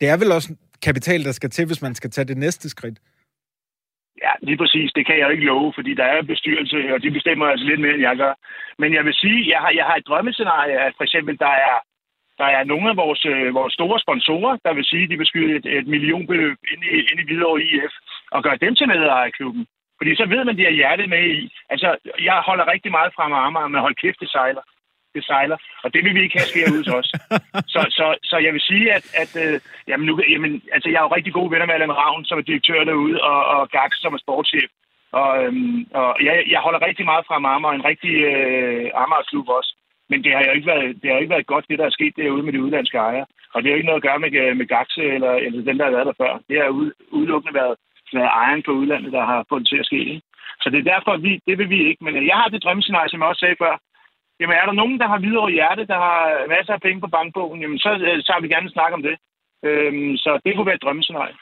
det 0.00 0.08
er 0.08 0.16
vel 0.22 0.32
også 0.32 0.56
kapital, 0.82 1.24
der 1.24 1.32
skal 1.32 1.50
til, 1.50 1.66
hvis 1.66 1.82
man 1.82 1.94
skal 1.94 2.10
tage 2.10 2.24
det 2.24 2.36
næste 2.36 2.68
skridt? 2.68 2.98
Ja, 4.24 4.32
lige 4.42 4.56
præcis. 4.62 4.90
Det 4.96 5.06
kan 5.06 5.18
jeg 5.18 5.24
jo 5.26 5.34
ikke 5.34 5.44
love, 5.44 5.72
fordi 5.76 5.94
der 5.94 6.04
er 6.04 6.22
bestyrelse, 6.22 6.76
og 6.94 7.02
de 7.02 7.10
bestemmer 7.10 7.46
altså 7.46 7.66
lidt 7.66 7.80
mere, 7.80 7.94
end 7.94 8.02
jeg 8.02 8.16
gør. 8.16 8.34
Men 8.78 8.94
jeg 8.94 9.04
vil 9.04 9.14
sige, 9.14 9.50
jeg 9.52 9.60
har, 9.64 9.70
jeg 9.70 9.84
har 9.84 9.96
et 9.96 10.06
drømmescenarie, 10.08 10.76
at 10.86 10.92
for 10.96 11.04
eksempel 11.04 11.38
der 11.38 11.54
er, 11.68 11.76
Der 12.40 12.50
er 12.58 12.64
nogle 12.72 12.86
af 12.92 12.96
vores, 13.04 13.22
øh, 13.32 13.54
vores 13.54 13.74
store 13.78 13.98
sponsorer, 14.04 14.54
der 14.64 14.72
vil 14.74 14.84
sige, 14.90 15.04
at 15.04 15.10
de 15.10 15.18
vil 15.20 15.30
skyde 15.30 15.52
et, 15.58 15.66
et 15.78 15.86
millionbeløb 15.94 16.58
ind 16.72 16.82
i, 16.84 16.88
ind 17.10 17.18
i 17.20 17.26
Hvidovre 17.26 17.62
IF 17.62 17.94
og 18.34 18.42
gøre 18.46 18.62
dem 18.64 18.72
til 18.74 18.88
medejer 18.88 19.26
af 19.28 19.36
klubben. 19.38 19.64
Fordi 19.98 20.10
så 20.16 20.24
ved 20.32 20.40
man, 20.44 20.54
at 20.54 20.58
de 20.58 20.68
har 20.68 20.78
hjertet 20.80 21.08
med 21.14 21.24
i. 21.38 21.40
Altså, 21.72 21.88
jeg 22.28 22.36
holder 22.48 22.72
rigtig 22.74 22.90
meget 22.96 23.12
fra 23.16 23.24
Amager, 23.46 23.68
men 23.68 23.80
hold 23.86 23.96
kæft, 24.02 24.20
det 24.20 24.30
sejler. 24.30 24.64
Det 25.14 25.24
sejler. 25.24 25.58
Og 25.84 25.94
det 25.94 26.04
vil 26.04 26.14
vi 26.14 26.22
ikke 26.22 26.38
have 26.38 26.50
sker 26.52 26.66
ud 26.72 26.78
hos 26.78 26.88
os. 26.98 27.08
så, 27.74 27.80
så, 27.98 28.06
så 28.30 28.36
jeg 28.46 28.52
vil 28.52 28.60
sige, 28.70 28.86
at, 28.96 29.06
at 29.22 29.32
øh, 29.44 29.60
jamen 29.88 30.06
nu, 30.06 30.12
jamen, 30.34 30.62
altså, 30.74 30.88
jeg 30.90 30.98
er 30.98 31.06
jo 31.06 31.16
rigtig 31.16 31.32
gode 31.32 31.50
venner 31.50 31.66
med 31.66 31.74
Allan 31.74 31.98
Ravn, 32.02 32.24
som 32.24 32.38
er 32.38 32.48
direktør 32.50 32.84
derude, 32.84 33.16
og, 33.30 33.40
og 33.54 33.68
Gaxe, 33.68 34.00
som 34.00 34.14
er 34.14 34.18
sportschef. 34.18 34.70
Og, 35.12 35.44
øhm, 35.44 35.86
og 36.00 36.16
jeg, 36.26 36.34
jeg 36.52 36.60
holder 36.60 36.86
rigtig 36.88 37.04
meget 37.04 37.26
fra 37.26 37.34
Amager, 37.34 37.72
en 37.72 37.88
rigtig 37.90 38.14
øh, 38.32 38.90
Amager-klub 39.02 39.48
også. 39.48 39.72
Men 40.10 40.24
det 40.24 40.32
har 40.32 40.42
jo 40.44 40.52
ikke 40.52 40.70
været, 40.72 41.02
det 41.02 41.10
har 41.10 41.18
ikke 41.18 41.34
været 41.36 41.52
godt, 41.52 41.64
det 41.68 41.78
der 41.78 41.86
er 41.86 41.98
sket 41.98 42.14
derude 42.16 42.42
med 42.42 42.52
de 42.52 42.62
udlandske 42.62 42.98
ejere. 42.98 43.26
Og 43.54 43.62
det 43.62 43.66
har 43.66 43.74
jo 43.74 43.80
ikke 43.80 43.90
noget 43.90 44.02
at 44.02 44.08
gøre 44.08 44.18
med, 44.18 44.54
med 44.60 44.66
Gaxe 44.66 45.02
eller, 45.16 45.32
eller 45.32 45.62
den, 45.68 45.78
der 45.78 45.84
har 45.84 45.96
været 45.96 46.06
der 46.10 46.20
før. 46.22 46.32
Det 46.48 46.56
har 46.60 46.68
udelukkende 47.18 47.54
været 47.60 47.76
været 48.18 48.34
ejeren 48.40 48.62
på 48.66 48.72
udlandet, 48.80 49.12
der 49.12 49.24
har 49.30 49.46
fået 49.48 49.60
det 49.62 49.68
til 49.68 49.82
at 49.82 49.88
ske. 49.90 50.00
Ikke? 50.14 50.26
Så 50.62 50.66
det 50.70 50.78
er 50.78 50.92
derfor, 50.92 51.16
vi, 51.16 51.32
det 51.46 51.58
vil 51.58 51.70
vi 51.74 51.88
ikke. 51.88 52.04
Men 52.04 52.16
øh, 52.16 52.26
jeg 52.26 52.36
har 52.36 52.48
det 52.48 52.62
drømmescenarie, 52.64 53.10
som 53.10 53.20
jeg 53.20 53.28
også 53.28 53.40
sagde 53.40 53.62
før. 53.64 53.74
Jamen 54.40 54.56
er 54.60 54.64
der 54.66 54.80
nogen, 54.80 54.98
der 55.02 55.08
har 55.12 55.18
videre 55.26 55.50
i 55.50 55.54
hjertet, 55.58 55.88
der 55.92 55.98
har 56.06 56.18
masser 56.54 56.72
af 56.76 56.80
penge 56.86 57.00
på 57.00 57.10
bankbogen, 57.16 57.60
jamen 57.62 57.78
så, 57.78 57.90
øh, 58.06 58.16
så 58.26 58.30
har 58.34 58.40
vi 58.40 58.48
gerne 58.54 58.70
snak 58.76 58.92
om 58.98 59.02
det. 59.08 59.16
Øhm, 59.68 60.16
så 60.16 60.30
det 60.44 60.52
kunne 60.52 60.66
være 60.66 60.80
et 60.80 60.86
drømmescenarie. 60.86 61.36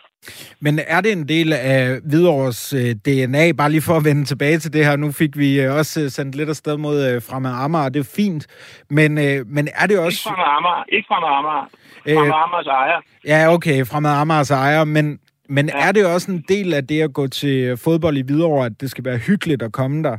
Men 0.60 0.78
er 0.86 1.00
det 1.00 1.12
en 1.12 1.28
del 1.28 1.52
af 1.52 2.00
Hvidovres 2.08 2.72
øh, 2.72 2.90
DNA? 3.06 3.52
Bare 3.52 3.70
lige 3.70 3.82
for 3.88 3.96
at 3.96 4.04
vende 4.04 4.24
tilbage 4.24 4.58
til 4.58 4.72
det 4.72 4.84
her. 4.84 4.96
Nu 4.96 5.12
fik 5.12 5.38
vi 5.38 5.60
øh, 5.62 5.74
også 5.74 6.00
øh, 6.00 6.08
sendt 6.08 6.34
lidt 6.34 6.48
afsted 6.48 6.76
mod 6.76 6.96
øh, 7.08 7.22
Fremad 7.22 7.54
Amager, 7.64 7.88
det 7.88 8.00
er 8.00 8.12
fint. 8.16 8.46
Men, 8.90 9.18
øh, 9.18 9.46
men 9.46 9.68
er 9.74 9.86
det 9.86 9.98
også... 9.98 10.18
Ikke 10.18 10.28
Fremad 10.28 10.50
Amager, 10.58 10.84
ikke 10.88 11.06
Fremad 11.08 11.32
Amager. 11.38 11.66
Fremad 12.04 12.42
Amagers 12.44 12.66
ejer. 12.66 13.00
Ja, 13.24 13.52
okay, 13.54 13.86
Fremad 13.86 14.14
Amagers 14.20 14.50
ejer, 14.50 14.84
men, 14.84 15.18
men 15.48 15.66
ja. 15.66 15.88
er 15.88 15.92
det 15.92 16.14
også 16.14 16.30
en 16.30 16.44
del 16.48 16.74
af 16.74 16.86
det 16.86 17.02
at 17.02 17.12
gå 17.14 17.26
til 17.26 17.76
fodbold 17.76 18.16
i 18.16 18.22
Hvidovre, 18.22 18.66
at 18.66 18.80
det 18.80 18.90
skal 18.90 19.04
være 19.04 19.18
hyggeligt 19.18 19.62
at 19.62 19.72
komme 19.72 20.02
der? 20.02 20.16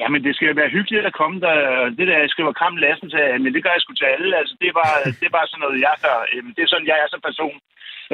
Jamen, 0.00 0.24
det 0.24 0.32
skal 0.36 0.56
være 0.56 0.74
hyggeligt 0.76 1.06
at 1.06 1.18
komme 1.20 1.40
der. 1.40 1.56
Det 1.98 2.08
der, 2.08 2.18
jeg 2.18 2.30
skriver 2.30 2.52
Kram 2.52 2.76
Lassen 2.76 3.10
til, 3.10 3.42
men 3.42 3.54
det 3.54 3.62
gør 3.62 3.72
jeg 3.74 3.82
sgu 3.82 3.92
til 3.94 4.12
alle. 4.14 4.36
Altså, 4.40 4.54
det 4.60 4.68
er 4.68 4.76
bare, 4.82 4.96
det 5.20 5.26
er 5.26 5.36
bare 5.38 5.48
sådan 5.48 5.62
noget, 5.64 5.80
jeg 5.86 5.96
gør. 6.06 6.18
Det 6.56 6.62
er 6.62 6.72
sådan, 6.72 6.90
jeg 6.90 6.98
er 7.02 7.08
som 7.10 7.26
person. 7.28 7.58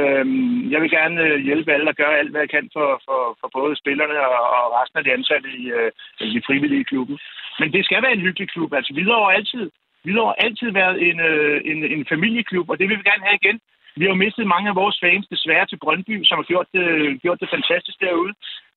Øhm, 0.00 0.70
jeg 0.72 0.80
vil 0.82 0.90
gerne 0.90 1.20
øh, 1.26 1.38
hjælpe 1.48 1.72
alle 1.72 1.88
og 1.92 1.96
gøre 2.02 2.18
alt, 2.18 2.30
hvad 2.30 2.40
jeg 2.40 2.50
kan 2.56 2.66
for, 2.76 2.88
for, 3.06 3.20
for 3.40 3.48
både 3.58 3.76
spillerne 3.76 4.16
og, 4.60 4.66
resten 4.78 4.98
af 4.98 5.04
de 5.04 5.12
ansatte 5.12 5.48
i, 5.62 5.64
øh, 5.78 5.90
i 6.36 6.40
frivillige 6.46 6.84
klubben. 6.84 7.18
Men 7.60 7.72
det 7.72 7.84
skal 7.84 8.02
være 8.02 8.12
en 8.12 8.26
hyggelig 8.26 8.48
klub. 8.54 8.72
Altså, 8.72 8.92
videre 8.94 9.34
altid, 9.36 9.70
videre 10.04 10.32
altid 10.44 10.70
været 10.80 10.96
en, 11.08 11.20
øh, 11.20 11.60
en, 11.70 11.78
en 11.94 12.06
familieklub, 12.12 12.70
og 12.70 12.78
det 12.78 12.88
vil 12.88 12.98
vi 12.98 13.10
gerne 13.10 13.26
have 13.28 13.38
igen. 13.42 13.60
Vi 14.00 14.04
har 14.06 14.22
mistet 14.24 14.46
mange 14.54 14.68
af 14.70 14.76
vores 14.82 14.98
fans 15.04 15.26
desværre 15.34 15.66
til 15.66 15.78
Brøndby, 15.82 16.24
som 16.24 16.38
har 16.38 16.46
gjort 16.52 16.68
det, 16.76 16.86
gjort 17.22 17.40
det 17.40 17.48
fantastisk 17.56 18.00
derude. 18.00 18.32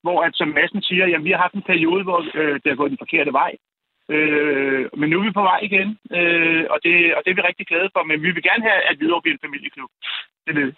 Hvor 0.05 0.17
at, 0.25 0.31
som 0.39 0.49
Madsen 0.57 0.81
siger, 0.89 1.05
jamen, 1.07 1.27
vi 1.27 1.33
har 1.33 1.41
haft 1.45 1.57
en 1.57 1.69
periode, 1.71 2.03
hvor 2.07 2.19
øh, 2.39 2.55
det 2.61 2.69
har 2.69 2.79
gået 2.81 2.93
den 2.93 3.03
forkerte 3.03 3.33
vej. 3.41 3.51
Øh, 4.15 4.83
men 4.99 5.07
nu 5.09 5.15
er 5.19 5.25
vi 5.27 5.39
på 5.39 5.45
vej 5.51 5.59
igen, 5.69 5.89
øh, 6.17 6.63
og, 6.73 6.77
det, 6.85 6.95
og 7.15 7.19
det 7.21 7.29
er 7.31 7.37
vi 7.37 7.49
rigtig 7.49 7.67
glade 7.71 7.89
for. 7.93 8.01
Men 8.09 8.17
vi 8.25 8.29
vil 8.35 8.47
gerne 8.49 8.63
have, 8.69 8.81
at 8.89 8.97
Hvidovre 8.97 9.23
bliver 9.23 9.37
en 9.37 9.45
familieklub. 9.45 9.91
Det 10.45 10.53
vil 10.57 10.69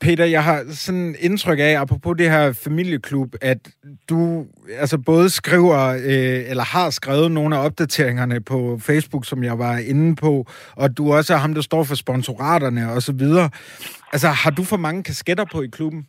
Peter, 0.00 0.24
jeg 0.24 0.44
har 0.44 0.64
sådan 0.70 1.16
indtryk 1.20 1.58
af, 1.58 1.80
apropos 1.80 2.16
det 2.18 2.30
her 2.30 2.52
familieklub, 2.52 3.34
at 3.40 3.58
du 4.10 4.46
altså 4.78 4.98
både 4.98 5.30
skriver, 5.30 5.80
øh, 5.88 6.50
eller 6.50 6.64
har 6.64 6.90
skrevet 6.90 7.32
nogle 7.32 7.56
af 7.56 7.64
opdateringerne 7.64 8.40
på 8.40 8.78
Facebook, 8.78 9.24
som 9.26 9.44
jeg 9.44 9.58
var 9.58 9.78
inde 9.78 10.16
på, 10.16 10.46
og 10.76 10.98
du 10.98 11.12
også 11.12 11.34
er 11.34 11.38
ham, 11.38 11.54
der 11.54 11.60
står 11.60 11.84
for 11.84 11.94
sponsoraterne 11.94 12.92
og 12.92 13.02
så 13.02 13.12
videre. 13.12 13.50
Altså, 14.12 14.28
har 14.28 14.50
du 14.50 14.64
for 14.64 14.76
mange 14.76 15.02
kasketter 15.02 15.44
på 15.52 15.62
i 15.62 15.66
klubben? 15.66 16.06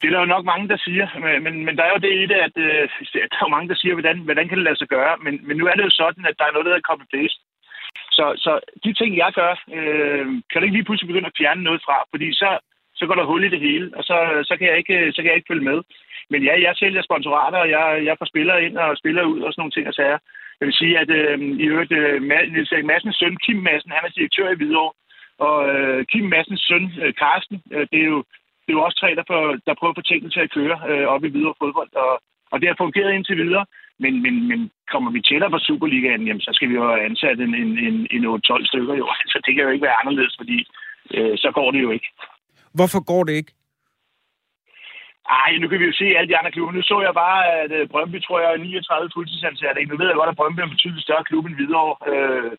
Det 0.00 0.06
er 0.06 0.12
der 0.12 0.20
jo 0.20 0.34
nok 0.34 0.44
mange, 0.44 0.68
der 0.68 0.78
siger, 0.86 1.06
men, 1.24 1.42
men, 1.44 1.64
men 1.64 1.76
der 1.76 1.84
er 1.84 1.92
jo 1.94 2.04
det 2.06 2.14
i 2.22 2.26
det, 2.32 2.38
at 2.48 2.56
øh, 2.56 2.88
der 3.30 3.36
er 3.40 3.46
jo 3.46 3.54
mange, 3.56 3.68
der 3.68 3.74
siger, 3.74 3.94
hvordan, 3.94 4.18
hvordan 4.18 4.48
kan 4.48 4.58
det 4.58 4.64
lade 4.66 4.78
sig 4.80 4.88
gøre, 4.88 5.14
men, 5.24 5.34
men 5.46 5.56
nu 5.56 5.64
er 5.66 5.74
det 5.74 5.84
jo 5.84 5.90
sådan, 6.02 6.24
at 6.26 6.38
der 6.38 6.44
er 6.44 6.52
noget, 6.52 6.66
der 6.66 6.72
hedder 6.72 6.88
copy-paste. 6.90 7.40
Så, 8.16 8.24
så 8.44 8.52
de 8.84 8.92
ting, 8.92 9.16
jeg 9.16 9.32
gør, 9.40 9.52
øh, 9.76 10.26
kan 10.50 10.58
du 10.58 10.64
ikke 10.64 10.76
lige 10.76 10.88
pludselig 10.88 11.08
begynde 11.08 11.30
at 11.30 11.38
fjerne 11.38 11.62
noget 11.62 11.82
fra, 11.86 11.96
fordi 12.10 12.28
så, 12.32 12.50
så 12.94 13.06
går 13.06 13.14
der 13.14 13.30
hul 13.30 13.44
i 13.44 13.48
det 13.54 13.60
hele, 13.60 13.86
og 13.96 14.02
så, 14.04 14.16
så, 14.48 14.56
kan 14.56 14.66
jeg 14.70 14.76
ikke, 14.78 15.12
så 15.12 15.18
kan 15.20 15.30
jeg 15.30 15.36
ikke 15.36 15.50
følge 15.52 15.68
med. 15.70 15.78
Men 16.30 16.42
ja, 16.42 16.54
jeg 16.66 16.76
sælger 16.76 17.02
sponsorater, 17.02 17.58
og 17.58 17.70
jeg, 17.70 18.04
jeg 18.04 18.16
får 18.18 18.24
spillere 18.32 18.64
ind 18.64 18.76
og 18.76 18.96
spiller 18.96 19.22
ud 19.32 19.40
og 19.40 19.52
sådan 19.52 19.60
nogle 19.62 19.76
ting 19.76 19.86
og 19.88 19.94
sager. 19.94 20.18
Jeg 20.60 20.66
vil 20.66 20.80
sige, 20.80 20.98
at 20.98 21.10
øh, 21.10 21.38
i 21.64 21.64
øvrigt, 21.72 21.92
øh, 21.92 22.22
Niels 22.52 22.72
Erik 22.72 22.84
Madsens 22.84 23.16
søn, 23.16 23.36
Kim 23.36 23.56
Madsen, 23.56 23.90
han 23.90 24.04
er 24.04 24.16
direktør 24.16 24.48
i 24.50 24.56
Hvidovre, 24.56 24.92
og 25.38 25.56
øh, 25.74 26.06
Kim 26.12 26.26
Madsens 26.32 26.62
søn, 26.68 26.84
øh, 27.02 27.14
Karsten, 27.22 27.62
øh, 27.74 27.86
det, 27.92 28.00
er 28.00 28.08
jo, 28.14 28.24
det 28.70 28.76
er 28.76 28.82
jo 28.82 28.86
også 28.88 29.00
tre, 29.00 29.10
der, 29.20 29.26
får, 29.30 29.42
der 29.66 29.74
prøver 29.78 29.92
at 29.92 29.98
få 30.00 30.06
tingene 30.08 30.30
til 30.32 30.42
at 30.46 30.52
køre 30.58 30.76
øh, 30.90 31.06
op 31.14 31.24
i 31.24 31.28
Hvidovre 31.30 31.60
fodbold, 31.62 31.92
og, 32.04 32.12
og 32.52 32.56
det 32.60 32.68
har 32.68 32.82
fungeret 32.84 33.14
indtil 33.14 33.36
videre. 33.44 33.64
Men, 34.02 34.22
men, 34.24 34.34
men 34.50 34.60
kommer 34.92 35.10
vi 35.10 35.20
tættere 35.22 35.50
på 35.54 35.58
Superligaen, 35.58 36.26
jamen, 36.26 36.40
så 36.46 36.50
skal 36.54 36.68
vi 36.68 36.74
jo 36.74 36.84
have 36.88 37.04
ansat 37.08 37.38
en, 37.46 37.54
en, 37.62 37.70
en, 37.86 37.96
en 38.14 38.22
8-12 38.26 38.66
stykker. 38.70 38.94
Jo. 39.00 39.06
Så 39.32 39.36
det 39.44 39.52
kan 39.54 39.64
jo 39.64 39.70
ikke 39.70 39.86
være 39.88 40.00
anderledes, 40.02 40.34
fordi 40.40 40.58
øh, 41.14 41.34
så 41.42 41.48
går 41.58 41.70
det 41.70 41.82
jo 41.82 41.90
ikke. 41.90 42.08
Hvorfor 42.78 43.00
går 43.10 43.22
det 43.24 43.34
ikke? 43.40 43.52
Ej, 45.38 45.50
nu 45.60 45.68
kan 45.68 45.80
vi 45.80 45.86
jo 45.90 45.92
se 46.00 46.06
alle 46.16 46.28
de 46.28 46.38
andre 46.38 46.52
klubber. 46.52 46.72
Nu 46.72 46.82
så 46.82 46.96
jeg 47.06 47.14
bare, 47.24 47.40
at 47.60 47.70
uh, 47.78 47.88
Brøndby, 47.92 48.18
tror 48.22 48.40
jeg, 48.40 48.50
er 48.52 48.56
39 48.56 49.10
fuldtidsansatte. 49.14 49.84
Nu 49.84 49.96
ved 49.96 50.06
jeg 50.06 50.18
godt, 50.20 50.32
at 50.32 50.36
Brøndby 50.36 50.60
er 50.60 50.66
en 50.68 50.76
betydeligt 50.76 51.06
større 51.06 51.24
klub 51.24 51.44
end 51.46 51.56
videre 51.62 51.88
øh, 52.12 52.52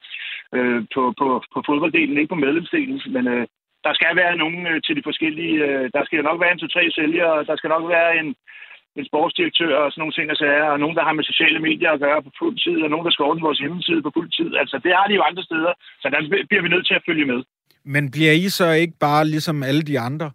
øh, 0.57 0.79
på, 0.93 1.01
på, 1.19 1.27
på 1.53 1.59
fodbolddelen, 1.67 2.17
ikke 2.17 2.33
på 2.33 2.43
medlemsdelen. 2.45 3.01
Men 3.15 3.27
øh, 3.35 3.47
der 3.85 3.93
skal 3.93 4.15
være 4.21 4.35
nogen 4.43 4.67
øh, 4.71 4.81
til 4.85 4.95
de 4.97 5.03
forskellige... 5.09 5.57
Øh, 5.67 5.89
der 5.95 6.03
skal 6.05 6.23
nok 6.29 6.41
være 6.41 6.51
en 6.53 6.61
to-tre 6.61 6.83
sælgere, 6.91 7.45
der 7.49 7.55
skal 7.55 7.69
nok 7.75 7.85
være 7.95 8.09
en, 8.19 8.35
en 8.99 9.05
sportsdirektør 9.09 9.75
og 9.83 9.91
sådan 9.91 10.01
nogle 10.01 10.17
ting 10.17 10.27
og 10.31 10.37
sager, 10.37 10.67
og 10.73 10.79
nogen, 10.79 10.97
der 10.97 11.03
har 11.07 11.13
med 11.13 11.23
sociale 11.31 11.59
medier 11.67 11.91
at 11.91 11.99
gøre 12.05 12.23
på 12.23 12.31
fuld 12.39 12.55
tid, 12.65 12.77
og 12.83 12.89
nogen, 12.89 13.05
der 13.05 13.11
skal 13.11 13.27
ordne 13.29 13.47
vores 13.47 13.59
hjemmeside 13.59 14.01
på 14.03 14.11
fuld 14.17 14.29
tid. 14.37 14.49
Altså, 14.61 14.75
det 14.83 14.91
har 14.97 15.05
de 15.07 15.13
jo 15.19 15.23
andre 15.29 15.43
steder, 15.43 15.73
så 16.01 16.07
der 16.13 16.45
bliver 16.49 16.63
vi 16.63 16.69
nødt 16.69 16.87
til 16.87 16.93
at 16.99 17.05
følge 17.05 17.25
med. 17.25 17.43
Men 17.83 18.11
bliver 18.11 18.33
I 18.45 18.49
så 18.49 18.71
ikke 18.71 18.97
bare 18.99 19.25
ligesom 19.25 19.63
alle 19.63 19.81
de 19.81 19.99
andre? 19.99 20.31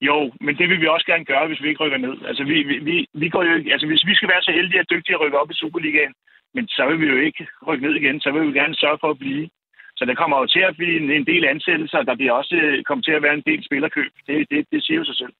Jo, 0.00 0.32
men 0.40 0.56
det 0.58 0.66
vil 0.68 0.80
vi 0.80 0.86
også 0.86 1.06
gerne 1.06 1.24
gøre, 1.24 1.46
hvis 1.46 1.62
vi 1.62 1.68
ikke 1.68 1.84
rykker 1.84 1.98
ned. 1.98 2.16
Altså, 2.28 2.44
vi, 2.44 2.56
vi, 2.88 3.06
vi 3.14 3.28
går 3.28 3.42
jo 3.44 3.54
ikke, 3.58 3.72
altså 3.72 3.86
hvis 3.86 4.06
vi 4.06 4.14
skal 4.14 4.28
være 4.28 4.42
så 4.42 4.52
heldige 4.52 4.80
og 4.80 4.90
dygtige 4.90 5.14
at 5.14 5.20
rykke 5.20 5.38
op 5.38 5.50
i 5.50 5.54
Superligaen, 5.54 6.14
men 6.54 6.68
så 6.68 6.86
vil 6.88 7.00
vi 7.00 7.06
jo 7.06 7.16
ikke 7.16 7.46
rykke 7.66 7.86
ned 7.86 7.94
igen, 7.94 8.20
så 8.20 8.30
vil 8.30 8.48
vi 8.48 8.58
gerne 8.58 8.74
sørge 8.74 8.98
for 9.00 9.10
at 9.10 9.18
blive. 9.18 9.48
Så 9.96 10.04
der 10.04 10.14
kommer 10.14 10.36
jo 10.38 10.46
til 10.46 10.62
at 10.68 10.76
blive 10.76 10.96
en, 11.00 11.10
en 11.10 11.26
del 11.26 11.44
ansættelser, 11.44 12.02
der 12.02 12.14
bliver 12.14 12.32
også 12.32 12.54
øh, 12.62 12.84
kommet 12.84 13.04
til 13.04 13.12
at 13.12 13.22
være 13.22 13.34
en 13.34 13.46
del 13.46 13.64
spillerkøb. 13.64 14.12
Det, 14.26 14.46
det, 14.50 14.66
det 14.72 14.84
siger 14.84 14.98
jo 14.98 15.04
sig 15.04 15.16
selv. 15.16 15.34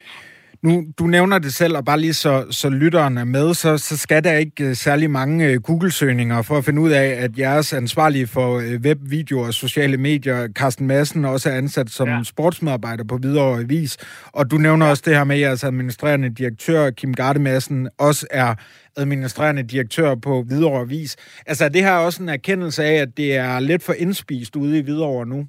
Nu, 0.64 0.84
du 0.98 1.06
nævner 1.06 1.38
det 1.38 1.54
selv, 1.54 1.76
og 1.76 1.84
bare 1.84 2.00
lige 2.00 2.14
så, 2.14 2.46
så 2.50 2.68
lytteren 2.68 3.18
er 3.18 3.24
med, 3.24 3.54
så, 3.54 3.78
så 3.78 3.96
skal 3.96 4.24
der 4.24 4.32
ikke 4.32 4.68
uh, 4.68 4.74
særlig 4.74 5.10
mange 5.10 5.50
uh, 5.50 5.62
Google-søgninger 5.62 6.42
for 6.42 6.58
at 6.58 6.64
finde 6.64 6.80
ud 6.82 6.90
af, 6.90 7.06
at 7.06 7.38
jeres 7.38 7.72
ansvarlige 7.72 8.26
for 8.26 8.56
uh, 8.56 8.62
web, 8.62 8.98
video 9.02 9.40
og 9.40 9.54
sociale 9.54 9.96
medier, 9.96 10.48
Carsten 10.48 10.86
Madsen, 10.86 11.24
også 11.24 11.50
er 11.50 11.54
ansat 11.54 11.90
som 11.90 12.08
ja. 12.08 12.22
sportsmedarbejder 12.24 13.04
på 13.04 13.16
Hvidovre 13.16 13.60
Avis. 13.60 13.96
Og 14.32 14.50
du 14.50 14.56
nævner 14.56 14.86
ja. 14.86 14.90
også 14.90 15.02
det 15.06 15.16
her 15.16 15.24
med, 15.24 15.36
at 15.36 15.42
jeres 15.42 15.64
administrerende 15.64 16.28
direktør, 16.28 16.90
Kim 16.90 17.14
Garde 17.14 17.38
Madsen, 17.38 17.88
også 17.98 18.26
er 18.30 18.54
administrerende 18.96 19.62
direktør 19.62 20.14
på 20.14 20.42
Hvidovre 20.42 20.80
Avis. 20.80 21.16
Altså, 21.46 21.64
er 21.64 21.68
det 21.68 21.82
her 21.82 21.92
også 21.92 22.22
en 22.22 22.28
erkendelse 22.28 22.84
af, 22.84 22.94
at 22.94 23.16
det 23.16 23.36
er 23.36 23.60
lidt 23.60 23.82
for 23.82 23.92
indspist 23.92 24.56
ude 24.56 24.78
i 24.78 24.82
Hvidovre 24.82 25.26
nu? 25.26 25.46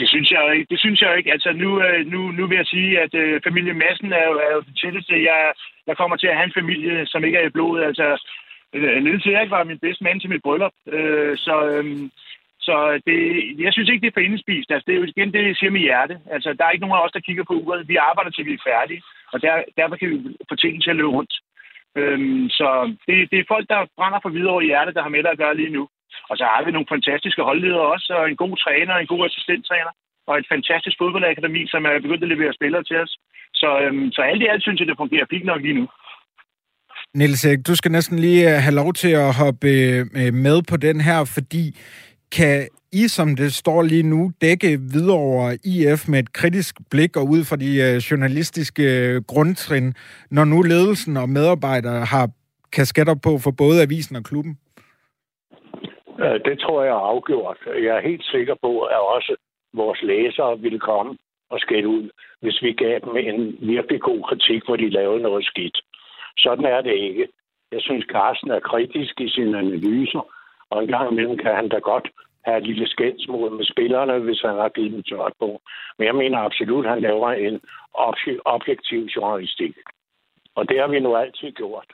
Det 0.00 0.08
synes 0.08 0.30
jeg 0.30 0.56
ikke. 0.56 0.66
Det 0.70 0.78
synes 0.80 1.00
jeg 1.00 1.18
ikke. 1.18 1.32
Altså 1.32 1.52
nu, 1.52 1.82
øh, 1.82 2.06
nu, 2.06 2.30
nu 2.30 2.46
vil 2.46 2.56
jeg 2.56 2.66
sige, 2.66 3.00
at 3.00 3.14
øh, 3.14 3.40
familie 3.44 3.74
Madsen 3.74 4.12
er 4.12 4.26
jo, 4.30 4.34
er 4.46 4.52
jo 4.54 4.60
det 4.60 4.76
tætteste. 4.82 5.24
Jeg, 5.24 5.52
jeg 5.86 5.96
kommer 5.96 6.16
til 6.16 6.26
at 6.26 6.36
have 6.36 6.44
en 6.46 6.58
familie, 6.60 7.06
som 7.06 7.24
ikke 7.24 7.38
er 7.38 7.46
i 7.46 7.56
blodet. 7.56 7.84
Altså, 7.84 8.06
øh, 8.72 9.02
Niels 9.04 9.26
Erik 9.26 9.50
var 9.50 9.64
min 9.64 9.78
bedste 9.78 10.04
mand 10.04 10.20
til 10.20 10.30
mit 10.30 10.42
bryllup. 10.42 10.72
Øh, 10.86 11.36
så 11.36 11.54
øh, 11.70 12.10
så 12.68 12.76
det, 13.06 13.18
jeg 13.64 13.72
synes 13.72 13.88
ikke, 13.88 14.02
det 14.02 14.10
er 14.10 14.16
for 14.16 14.26
indespist. 14.28 14.70
Altså, 14.70 14.84
det 14.86 14.92
er 14.94 15.00
jo 15.00 15.10
igen 15.12 15.32
det, 15.32 15.46
jeg 15.46 15.56
siger 15.56 15.70
med 15.70 15.80
hjerte. 15.80 16.14
Altså, 16.34 16.48
der 16.52 16.64
er 16.64 16.70
ikke 16.70 16.84
nogen 16.86 16.98
af 16.98 17.04
os, 17.04 17.12
der 17.16 17.26
kigger 17.26 17.44
på 17.44 17.54
uret. 17.62 17.88
Vi 17.88 17.96
arbejder 17.96 18.30
til, 18.30 18.46
vi 18.46 18.54
er 18.54 18.66
færdige. 18.70 19.02
Og 19.32 19.42
der, 19.42 19.52
derfor 19.78 19.96
kan 19.96 20.10
vi 20.10 20.16
få 20.48 20.54
tingene 20.56 20.82
til 20.82 20.90
at 20.90 20.96
løbe 20.96 21.14
rundt. 21.18 21.34
Øhm, 21.98 22.48
så 22.58 22.68
det, 23.06 23.30
det 23.30 23.38
er 23.38 23.50
folk, 23.52 23.66
der 23.68 23.90
brænder 23.96 24.20
for 24.22 24.28
videre 24.28 24.62
i 24.64 24.66
hjertet, 24.66 24.94
der 24.94 25.02
har 25.02 25.14
med 25.14 25.22
dig 25.22 25.30
at 25.32 25.42
gøre 25.42 25.56
lige 25.56 25.76
nu. 25.76 25.88
Og 26.30 26.34
så 26.38 26.44
har 26.52 26.60
vi 26.64 26.70
nogle 26.70 26.92
fantastiske 26.94 27.42
holdledere 27.48 27.86
også, 27.94 28.10
og 28.18 28.24
en 28.30 28.40
god 28.44 28.54
træner, 28.64 28.94
en 28.94 29.12
god 29.12 29.22
assistenttræner, 29.28 29.92
og 30.28 30.34
et 30.40 30.46
fantastisk 30.54 30.96
fodboldakademi, 31.00 31.62
som 31.72 31.84
er 31.84 32.04
begyndt 32.04 32.26
at 32.26 32.32
levere 32.34 32.52
spillere 32.58 32.84
til 32.84 32.96
os. 33.04 33.12
Så, 33.60 33.68
øhm, 33.82 34.06
så 34.14 34.20
alt 34.30 34.42
i 34.42 34.50
alt 34.52 34.62
synes 34.62 34.80
jeg, 34.80 34.88
det 34.88 35.02
fungerer 35.02 35.26
fint 35.30 35.46
nok 35.50 35.62
lige 35.62 35.78
nu. 35.80 35.86
Niels, 37.14 37.46
du 37.68 37.74
skal 37.74 37.92
næsten 37.92 38.18
lige 38.18 38.44
øh, 38.50 38.62
have 38.62 38.74
lov 38.74 38.92
til 38.92 39.12
at 39.24 39.34
hoppe 39.34 39.68
øh, 40.20 40.34
med 40.46 40.62
på 40.70 40.76
den 40.76 41.00
her, 41.00 41.24
fordi 41.34 41.64
kan 42.32 42.68
I, 42.92 43.08
som 43.08 43.36
det 43.36 43.54
står 43.54 43.82
lige 43.82 44.02
nu, 44.02 44.32
dække 44.40 44.80
videre 44.80 45.16
over 45.16 45.56
IF 45.64 46.08
med 46.08 46.18
et 46.18 46.32
kritisk 46.32 46.74
blik 46.90 47.16
og 47.16 47.28
ud 47.28 47.44
fra 47.44 47.56
de 47.56 47.76
øh, 47.82 47.96
journalistiske 47.96 49.20
grundtrin, 49.26 49.94
når 50.30 50.44
nu 50.44 50.62
ledelsen 50.62 51.16
og 51.16 51.28
medarbejdere 51.28 52.04
har 52.04 52.28
kasketter 52.72 53.14
på 53.14 53.38
for 53.38 53.50
både 53.50 53.82
avisen 53.82 54.16
og 54.16 54.24
klubben? 54.24 54.58
Det 56.18 56.60
tror 56.60 56.82
jeg 56.82 56.90
er 56.90 57.06
afgjort. 57.12 57.58
Jeg 57.66 57.96
er 57.96 58.00
helt 58.00 58.24
sikker 58.24 58.54
på, 58.62 58.80
at 58.80 59.00
også 59.00 59.36
vores 59.72 60.02
læsere 60.02 60.58
ville 60.60 60.80
komme 60.80 61.18
og 61.50 61.60
skælde 61.60 61.88
ud, 61.88 62.10
hvis 62.40 62.62
vi 62.62 62.72
gav 62.72 63.00
dem 63.04 63.16
en 63.16 63.58
virkelig 63.60 64.00
god 64.00 64.22
kritik, 64.22 64.64
hvor 64.64 64.76
de 64.76 64.90
lavede 64.90 65.22
noget 65.22 65.44
skidt. 65.44 65.78
Sådan 66.38 66.64
er 66.64 66.80
det 66.80 66.94
ikke. 66.94 67.28
Jeg 67.72 67.80
synes, 67.80 68.04
Carsten 68.12 68.50
er 68.50 68.60
kritisk 68.60 69.20
i 69.20 69.28
sine 69.28 69.58
analyser, 69.58 70.22
og 70.70 70.82
en 70.82 70.88
gang 70.88 71.12
imellem 71.12 71.38
kan 71.38 71.54
han 71.54 71.68
da 71.68 71.78
godt 71.78 72.08
have 72.44 72.58
et 72.58 72.66
lille 72.66 72.88
skændsmål 72.88 73.52
med 73.52 73.64
spillerne, 73.64 74.18
hvis 74.18 74.40
han 74.40 74.54
har 74.54 74.68
givet 74.68 74.92
dem 74.92 75.02
tørt 75.02 75.32
på. 75.38 75.60
Men 75.98 76.06
jeg 76.06 76.14
mener 76.14 76.38
absolut, 76.38 76.84
at 76.86 76.90
han 76.90 77.00
laver 77.00 77.30
en 77.32 77.60
objektiv 78.44 79.00
journalistik. 79.16 79.76
Og 80.54 80.68
det 80.68 80.80
har 80.80 80.88
vi 80.88 81.00
nu 81.00 81.16
altid 81.16 81.50
gjort. 81.50 81.86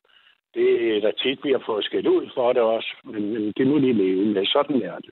Det 0.54 0.96
er 0.96 1.00
da 1.00 1.10
tit, 1.10 1.44
vi 1.44 1.52
har 1.52 1.62
fået 1.66 1.84
skæld 1.84 2.06
ud 2.06 2.30
for 2.34 2.52
det 2.52 2.62
også, 2.62 2.96
men, 3.04 3.32
men 3.32 3.52
det 3.56 3.66
må 3.66 3.78
de 3.78 3.92
leve 3.92 4.24
med. 4.24 4.46
Sådan 4.46 4.82
er 4.82 4.98
det. 4.98 5.10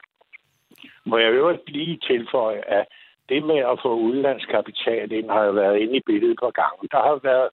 Må 1.04 1.18
jeg 1.18 1.32
øvrigt 1.32 1.70
lige 1.70 1.98
tilføje, 2.06 2.62
at 2.66 2.86
det 3.28 3.44
med 3.44 3.58
at 3.58 3.78
få 3.82 3.94
udlandskapital 3.94 5.12
ind 5.12 5.30
har 5.30 5.44
jo 5.44 5.52
været 5.52 5.78
inde 5.78 5.96
i 5.96 6.02
billedet 6.06 6.38
på 6.40 6.50
gangen. 6.50 6.88
Der 6.92 7.02
har 7.02 7.20
været 7.22 7.48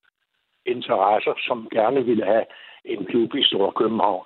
interesser, 0.65 1.33
som 1.47 1.67
gerne 1.71 2.05
ville 2.05 2.25
have 2.25 2.45
en 2.85 3.05
klub 3.05 3.35
i 3.35 3.43
Storkøbenhavn. 3.43 4.25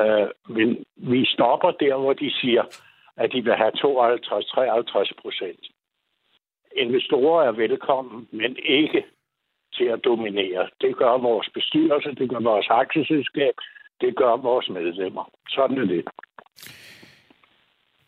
Øh, 0.00 0.28
men 0.48 0.84
vi 0.96 1.24
stopper 1.24 1.70
der, 1.70 1.96
hvor 1.96 2.12
de 2.12 2.30
siger, 2.40 2.64
at 3.16 3.32
de 3.32 3.44
vil 3.44 3.54
have 3.54 3.72
52-53 3.72 5.12
procent. 5.22 5.60
Investorer 6.76 7.44
er 7.44 7.52
velkommen, 7.52 8.28
men 8.30 8.56
ikke 8.64 9.04
til 9.76 9.86
at 9.94 10.00
dominere. 10.04 10.62
Det 10.80 10.96
gør 10.96 11.14
vores 11.28 11.48
bestyrelse, 11.54 12.08
det 12.20 12.30
gør 12.30 12.40
vores 12.52 12.68
aktieselskab, 12.70 13.54
det 14.00 14.16
gør 14.16 14.34
vores 14.48 14.68
medlemmer. 14.70 15.24
Sådan 15.48 15.78
er 15.78 15.86
det. 15.94 16.04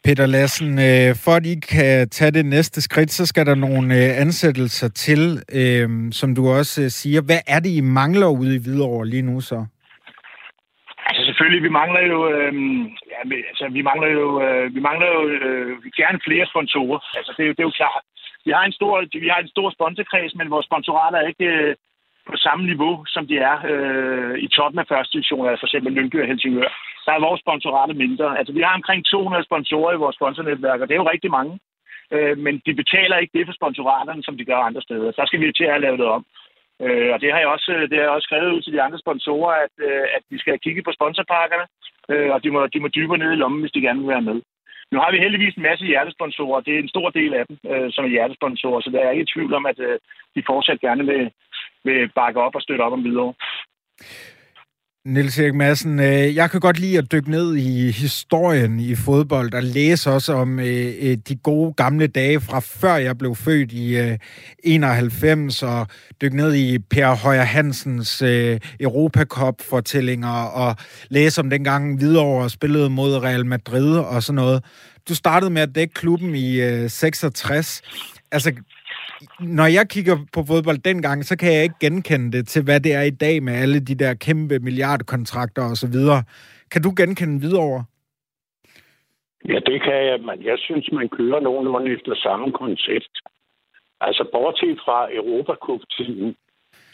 Peter 0.04 0.26
Lassen, 0.26 0.78
øh, 0.78 1.14
for 1.25 1.30
at 1.30 1.47
I 1.47 1.54
kan 1.54 2.09
tage 2.09 2.30
det 2.30 2.47
næste 2.47 2.83
skridt, 2.83 3.11
så 3.11 3.26
skal 3.26 3.47
der 3.47 3.54
nogle 3.54 3.94
øh, 3.94 4.21
ansættelser 4.21 4.88
til, 4.88 5.42
øh, 5.52 6.12
som 6.12 6.35
du 6.35 6.49
også 6.49 6.90
siger. 6.90 7.21
Hvad 7.21 7.40
er 7.47 7.61
det, 7.61 7.71
I 7.71 7.80
mangler 7.80 8.26
ude 8.26 8.56
i 8.56 8.59
Hvidovre 8.59 9.06
lige 9.06 9.23
nu 9.23 9.40
så? 9.40 9.66
Altså 11.08 11.23
selvfølgelig, 11.25 11.62
vi 11.62 11.76
mangler 11.80 12.02
jo, 12.12 12.18
øh, 12.32 12.52
ja, 13.12 13.20
altså, 13.50 13.64
vi 13.68 13.82
mangler 13.82 14.08
jo, 14.18 14.26
øh, 14.44 14.75
vi 14.75 14.80
mangler 14.80 15.08
jo 15.16 15.20
øh, 15.28 15.70
gerne 16.00 16.18
flere 16.26 16.46
sponsorer. 16.46 17.00
Altså 17.18 17.32
det, 17.37 17.44
det 17.56 17.62
er 17.62 17.70
jo 17.70 17.80
klart. 17.80 18.04
Vi 18.46 18.50
har 18.56 18.64
en 18.64 18.73
stor, 18.78 18.92
vi 19.25 19.28
har 19.28 19.40
en 19.40 19.54
stor 19.54 19.70
sponsorkreds, 19.70 20.34
men 20.34 20.50
vores 20.50 20.66
sponsorater 20.66 21.18
er 21.18 21.26
ikke 21.26 21.44
øh, 21.44 21.75
på 22.30 22.37
samme 22.37 22.64
niveau, 22.66 23.04
som 23.14 23.26
de 23.26 23.37
er 23.38 23.56
øh, 23.73 24.38
i 24.38 24.49
toppen 24.49 24.78
af 24.78 24.87
første 24.88 25.12
division, 25.12 25.49
altså 25.49 25.61
for 25.62 25.66
eksempel 25.66 25.92
Lyngby 25.92 26.20
og 26.20 26.26
Helsingør. 26.26 26.70
Der 27.06 27.12
er 27.12 27.26
vores 27.28 27.40
sponsorater 27.40 27.94
mindre. 27.94 28.38
Altså 28.38 28.52
vi 28.52 28.61
har 28.61 28.75
omkring 28.75 29.04
200 29.04 29.44
sponsorer 29.44 29.92
i 29.94 30.02
vores 30.04 30.16
sponsornetværk, 30.16 30.80
og 30.80 30.88
det 30.88 30.94
er 30.94 31.02
jo 31.02 31.11
rigtig 31.14 31.30
mange. 31.30 31.58
Øh, 32.14 32.38
men 32.38 32.54
de 32.66 32.75
betaler 32.75 33.16
ikke 33.16 33.38
det 33.38 33.46
for 33.46 33.54
sponsoraterne, 33.61 34.23
som 34.23 34.37
de 34.38 34.44
gør 34.44 34.56
andre 34.68 34.82
steder. 34.82 35.12
Så 35.12 35.23
skal 35.26 35.40
vi 35.40 35.52
til 35.52 35.64
at 35.64 35.80
lave 35.80 35.96
det 35.96 36.06
om. 36.16 36.25
Øh, 36.83 37.11
og 37.14 37.21
det 37.21 37.33
har 37.33 37.38
jeg 37.38 37.49
også, 37.49 37.73
øh, 37.76 37.83
det 37.90 37.97
har 37.97 38.04
jeg 38.04 38.16
også 38.16 38.26
skrevet 38.26 38.52
ud 38.52 38.62
til 38.62 38.73
de 38.73 38.83
andre 38.83 38.99
sponsorer, 38.99 39.54
at, 39.64 39.75
øh, 39.88 40.07
at 40.16 40.23
vi 40.31 40.38
skal 40.38 40.59
kigge 40.59 40.83
på 40.83 40.93
sponsorpakkerne, 40.93 41.66
øh, 42.12 42.31
og 42.35 42.45
de 42.45 42.50
må, 42.50 42.66
de 42.66 42.81
må 42.81 42.88
dybere 42.88 43.19
ned 43.19 43.33
i 43.33 43.40
lommen, 43.43 43.61
hvis 43.61 43.73
de 43.73 43.81
gerne 43.87 44.00
vil 44.00 44.09
være 44.14 44.28
med. 44.31 44.43
Nu 44.93 44.99
har 45.00 45.11
vi 45.12 45.19
heldigvis 45.19 45.54
en 45.54 45.62
masse 45.62 45.85
hjertesponsorer, 45.85 46.61
det 46.61 46.75
er 46.75 46.78
en 46.78 46.95
stor 46.95 47.11
del 47.11 47.35
af 47.35 47.45
dem, 47.49 47.57
øh, 47.73 47.93
som 47.93 48.04
er 48.04 48.09
hjertesponsorer, 48.09 48.81
så 48.81 48.90
der 48.90 49.00
er 49.00 49.11
ikke 49.11 49.33
tvivl 49.35 49.54
om, 49.54 49.66
at 49.66 49.78
øh, 49.78 49.99
de 50.35 50.43
fortsat 50.47 50.81
gerne 50.81 51.07
vil, 51.07 51.31
vil 51.85 52.09
bakke 52.09 52.40
op 52.40 52.54
og 52.54 52.62
støtte 52.62 52.83
op 52.83 52.93
om 52.93 53.04
videre. 53.04 53.35
Niels 55.06 55.38
Erik 55.38 55.54
Madsen, 55.54 56.00
øh, 56.00 56.34
jeg 56.34 56.50
kan 56.50 56.61
godt 56.61 56.78
lide 56.78 56.99
at 56.99 57.12
dykke 57.12 57.30
ned 57.30 57.56
i 57.56 57.90
historien 57.90 58.80
i 58.80 58.95
fodbold 58.95 59.54
og 59.54 59.62
læse 59.62 60.10
også 60.10 60.32
om 60.32 60.60
øh, 60.60 60.95
øh 61.00 61.17
de 61.28 61.36
gode 61.36 61.75
gamle 61.75 62.06
dage 62.06 62.40
fra 62.40 62.60
før 62.60 62.97
jeg 62.97 63.19
blev 63.19 63.34
født 63.34 63.73
i 63.73 63.97
øh, 63.97 64.19
91 64.58 65.62
og 65.62 65.86
dykke 66.23 66.36
ned 66.36 66.54
i 66.54 66.78
Per 66.78 67.14
Højer 67.14 67.43
Hansens 67.43 68.23
øh, 68.23 68.60
Europacup-fortællinger 68.80 70.43
og 70.45 70.76
læse 71.08 71.40
om 71.40 71.50
dengang 71.50 71.99
Hvidovre 71.99 72.50
spillede 72.50 72.90
mod 72.90 73.17
Real 73.17 73.47
Madrid 73.47 73.97
og 73.97 74.23
sådan 74.23 74.34
noget. 74.36 74.64
Du 75.08 75.14
startede 75.14 75.50
med 75.50 75.62
at 75.62 75.75
dække 75.75 75.95
klubben 75.95 76.34
i 76.34 76.88
66. 76.88 77.82
Altså, 78.32 78.52
når 79.40 79.66
jeg 79.78 79.88
kigger 79.88 80.16
på 80.34 80.40
fodbold 80.48 80.78
dengang, 80.78 81.24
så 81.24 81.38
kan 81.38 81.52
jeg 81.54 81.62
ikke 81.62 81.80
genkende 81.80 82.32
det 82.36 82.48
til, 82.48 82.64
hvad 82.64 82.80
det 82.80 82.92
er 82.94 83.02
i 83.02 83.10
dag 83.10 83.42
med 83.42 83.52
alle 83.52 83.80
de 83.80 83.94
der 83.94 84.14
kæmpe 84.14 84.58
milliardkontrakter 84.58 85.62
og 85.70 85.76
så 85.76 85.88
videre. 85.96 86.22
Kan 86.72 86.82
du 86.82 86.90
genkende 86.96 87.40
videre? 87.40 87.84
Ja, 89.48 89.58
det 89.70 89.82
kan 89.82 89.98
jeg, 90.10 90.20
men 90.28 90.44
jeg 90.44 90.58
synes, 90.58 90.88
man 90.92 91.08
kører 91.08 91.40
nogenlunde 91.40 91.92
efter 91.92 92.14
samme 92.14 92.52
koncept. 92.52 93.14
Altså, 94.00 94.24
bortset 94.32 94.78
fra 94.84 94.98
Europacup-tiden, 95.18 96.36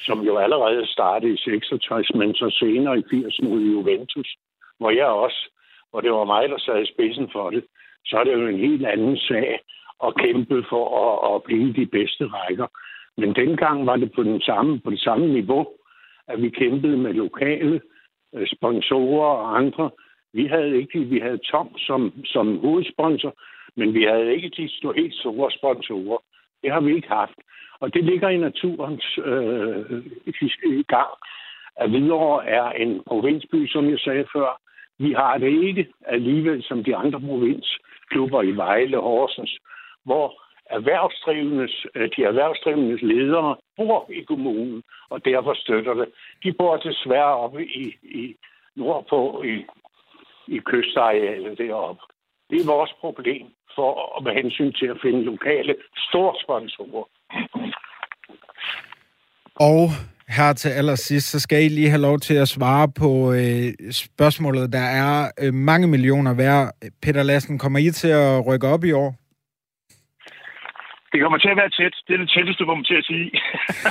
som 0.07 0.21
jo 0.21 0.39
allerede 0.39 0.87
startede 0.87 1.33
i 1.35 1.37
66, 1.37 2.15
men 2.15 2.35
så 2.35 2.57
senere 2.61 2.99
i 2.99 3.03
80 3.11 3.41
mod 3.43 3.61
Juventus, 3.61 4.29
hvor 4.79 4.91
jeg 4.91 5.07
også, 5.07 5.41
hvor 5.91 6.01
det 6.01 6.13
var 6.13 6.25
mig, 6.25 6.49
der 6.49 6.59
sad 6.59 6.83
i 6.83 6.93
spidsen 6.93 7.29
for 7.33 7.51
det, 7.51 7.65
så 8.05 8.17
er 8.17 8.25
det 8.25 8.33
jo 8.33 8.47
en 8.47 8.59
helt 8.69 8.87
anden 8.87 9.17
sag 9.17 9.61
og 10.01 10.15
kæmpede 10.15 10.65
for 10.69 10.85
at, 11.05 11.35
at 11.35 11.43
blive 11.43 11.73
de 11.73 11.87
bedste 11.87 12.25
rækker. 12.27 12.67
Men 13.17 13.35
dengang 13.35 13.87
var 13.87 13.97
det 13.97 14.13
på, 14.13 14.23
den 14.23 14.41
samme, 14.41 14.81
på 14.81 14.91
det 14.91 15.01
samme 15.01 15.27
niveau, 15.27 15.67
at 16.29 16.43
vi 16.43 16.49
kæmpede 16.51 16.97
med 16.97 17.13
lokale 17.13 17.81
øh, 18.35 18.47
sponsorer 18.47 19.35
og 19.37 19.59
andre. 19.59 19.91
Vi 20.33 20.47
havde 20.47 20.77
ikke 20.77 20.99
vi 20.99 21.19
havde 21.19 21.39
Tom 21.39 21.79
som, 21.79 22.13
som 22.25 22.59
hovedsponsor, 22.59 23.35
men 23.77 23.95
vi 23.95 24.03
havde 24.05 24.35
ikke 24.35 24.49
de 24.49 24.69
helt 24.97 25.15
store 25.15 25.51
sponsorer. 25.51 26.19
Det 26.63 26.73
har 26.73 26.81
vi 26.81 26.95
ikke 26.95 27.09
haft. 27.09 27.39
Og 27.81 27.95
det 27.95 28.05
ligger 28.05 28.29
i 28.29 28.37
naturens 28.37 29.19
øh, 29.25 30.85
gang. 30.89 31.11
At 31.77 31.91
Hvidovre 31.91 32.47
er 32.47 32.71
en 32.71 33.03
provinsby, 33.07 33.67
som 33.67 33.91
jeg 33.91 33.99
sagde 33.99 34.27
før. 34.33 34.61
Vi 34.99 35.13
har 35.13 35.39
det 35.39 35.65
ikke 35.67 35.89
alligevel 36.07 36.63
som 36.63 36.85
de 36.85 36.97
andre 36.97 37.21
provinsklubber 37.21 38.43
i 38.43 38.51
Vejle, 38.51 38.97
Horsens 38.97 39.59
hvor 40.05 40.43
erhvervsdrivendes, 40.71 41.87
øh, 41.95 42.09
de 42.17 42.25
erhvervsdrivendes 42.25 43.03
ledere 43.03 43.57
bor 43.77 44.11
i 44.11 44.23
kommunen, 44.23 44.83
og 45.11 45.25
derfor 45.25 45.55
støtter 45.55 45.95
det. 45.95 46.09
De 46.45 46.53
bor 46.53 46.77
desværre 46.77 47.37
oppe 47.37 47.67
i, 47.67 47.95
i 48.03 48.37
nordpå 48.77 49.43
i, 49.43 49.55
i 50.55 50.59
kystarealet 50.59 51.59
deroppe. 51.59 52.03
Det 52.51 52.61
er 52.61 52.73
vores 52.77 52.93
problem 53.01 53.47
for 53.75 54.23
med 54.23 54.33
hensyn 54.33 54.73
til 54.73 54.87
at 54.87 54.99
finde 55.03 55.23
lokale 55.23 55.75
storsponsorer. 55.97 57.05
Og 59.55 59.89
her 60.29 60.53
til 60.53 60.69
allersidst, 60.69 61.31
så 61.31 61.41
skal 61.41 61.65
I 61.65 61.69
lige 61.69 61.89
have 61.89 62.01
lov 62.01 62.19
til 62.19 62.35
at 62.35 62.49
svare 62.49 62.89
på 62.89 63.33
øh, 63.33 63.93
spørgsmålet. 63.93 64.73
Der 64.73 64.87
er 65.03 65.31
øh, 65.39 65.55
mange 65.55 65.87
millioner 65.87 66.35
værd. 66.35 66.73
Peter 67.03 67.23
Lassen, 67.23 67.59
kommer 67.59 67.79
I 67.79 67.91
til 67.91 68.09
at 68.09 68.47
rykke 68.47 68.67
op 68.67 68.85
i 68.85 68.93
år? 68.93 69.20
Det 71.13 71.19
kommer 71.23 71.39
til 71.39 71.49
at 71.55 71.57
være 71.57 71.71
tæt. 71.79 71.95
Det 72.07 72.15
er 72.15 72.19
det 72.19 72.31
tætteste, 72.35 72.61
du 72.63 72.67
kommer 72.67 72.85
til 72.85 72.95
at 73.01 73.05
sige. 73.05 73.27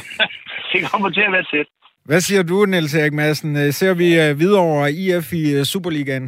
det 0.74 0.80
kommer 0.92 1.10
til 1.10 1.22
at 1.22 1.32
være 1.32 1.48
tæt. 1.54 1.68
Hvad 2.06 2.20
siger 2.20 2.44
du, 2.44 2.66
Niels 2.66 2.96
Erik 2.96 3.14
Madsen? 3.14 3.52
Øh, 3.62 3.72
ser 3.80 3.94
vi 4.02 4.08
øh, 4.24 4.40
videre 4.42 4.64
over 4.70 4.86
IF 4.88 5.28
i 5.42 5.44
øh, 5.58 5.64
Superligaen? 5.74 6.28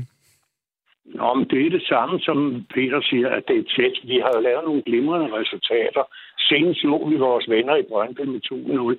Nå, 1.19 1.33
men 1.33 1.45
det 1.51 1.65
er 1.65 1.69
det 1.77 1.85
samme, 1.93 2.19
som 2.19 2.37
Peter 2.73 3.01
siger, 3.09 3.29
at 3.37 3.43
det 3.47 3.57
er 3.59 3.71
tæt. 3.75 3.95
Vi 4.11 4.17
har 4.23 4.31
jo 4.35 4.41
lavet 4.41 4.63
nogle 4.65 4.83
glimrende 4.87 5.29
resultater. 5.39 6.03
Senest 6.49 6.83
lå 6.83 7.09
vi 7.09 7.15
vores 7.15 7.49
venner 7.49 7.75
i 7.75 7.87
Brøndby 7.89 8.21
med 8.33 8.41
2-0. 8.51 8.95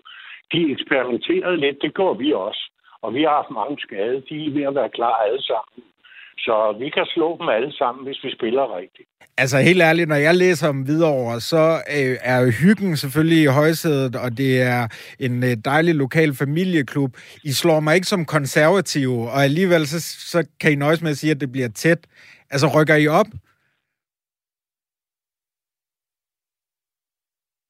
De 0.52 0.72
eksperimenterede 0.74 1.56
lidt, 1.64 1.78
det 1.82 1.94
går 1.94 2.14
vi 2.14 2.32
også. 2.32 2.62
Og 3.02 3.14
vi 3.14 3.22
har 3.22 3.34
haft 3.40 3.58
mange 3.60 3.76
skade. 3.86 4.22
De 4.28 4.46
er 4.46 4.50
ved 4.56 4.62
at 4.70 4.74
være 4.74 4.94
klar 4.98 5.16
alle 5.26 5.42
sammen. 5.42 5.91
Så 6.38 6.76
vi 6.78 6.90
kan 6.90 7.06
slå 7.06 7.36
dem 7.40 7.48
alle 7.48 7.72
sammen, 7.72 8.04
hvis 8.04 8.24
vi 8.24 8.30
spiller 8.38 8.76
rigtigt. 8.76 9.08
Altså 9.38 9.58
helt 9.58 9.82
ærligt, 9.82 10.08
når 10.08 10.16
jeg 10.16 10.34
læser 10.34 10.68
om 10.68 10.86
videre, 10.86 11.40
så 11.40 11.64
øh, 11.98 12.16
er 12.22 12.50
hyggen 12.62 12.96
selvfølgelig 12.96 13.42
i 13.42 13.46
højsædet, 13.46 14.16
og 14.16 14.30
det 14.38 14.62
er 14.62 14.88
en 15.20 15.44
øh, 15.44 15.56
dejlig 15.64 15.94
lokal 15.94 16.34
familieklub. 16.34 17.10
I 17.44 17.52
slår 17.52 17.80
mig 17.80 17.94
ikke 17.94 18.06
som 18.06 18.24
konservative, 18.24 19.30
og 19.30 19.44
alligevel 19.44 19.86
så, 19.86 20.00
så 20.32 20.48
kan 20.60 20.72
I 20.72 20.74
nøjes 20.74 21.02
med 21.02 21.10
at 21.10 21.16
sige, 21.16 21.30
at 21.30 21.40
det 21.40 21.52
bliver 21.52 21.68
tæt. 21.68 22.06
Altså 22.50 22.66
rykker 22.76 22.96
I 22.96 23.06
op? 23.06 23.26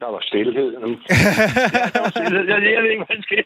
Der 0.02 0.10
var 0.16 0.22
stillhed 0.30 0.68
ja, 0.72 0.86
der 1.94 2.00
var 2.04 2.10
stillhed. 2.10 2.44
Jeg, 2.52 2.58
jeg 2.76 2.82
ved 2.82 2.90
ikke, 2.90 3.04
hvad 3.08 3.22
skal. 3.22 3.44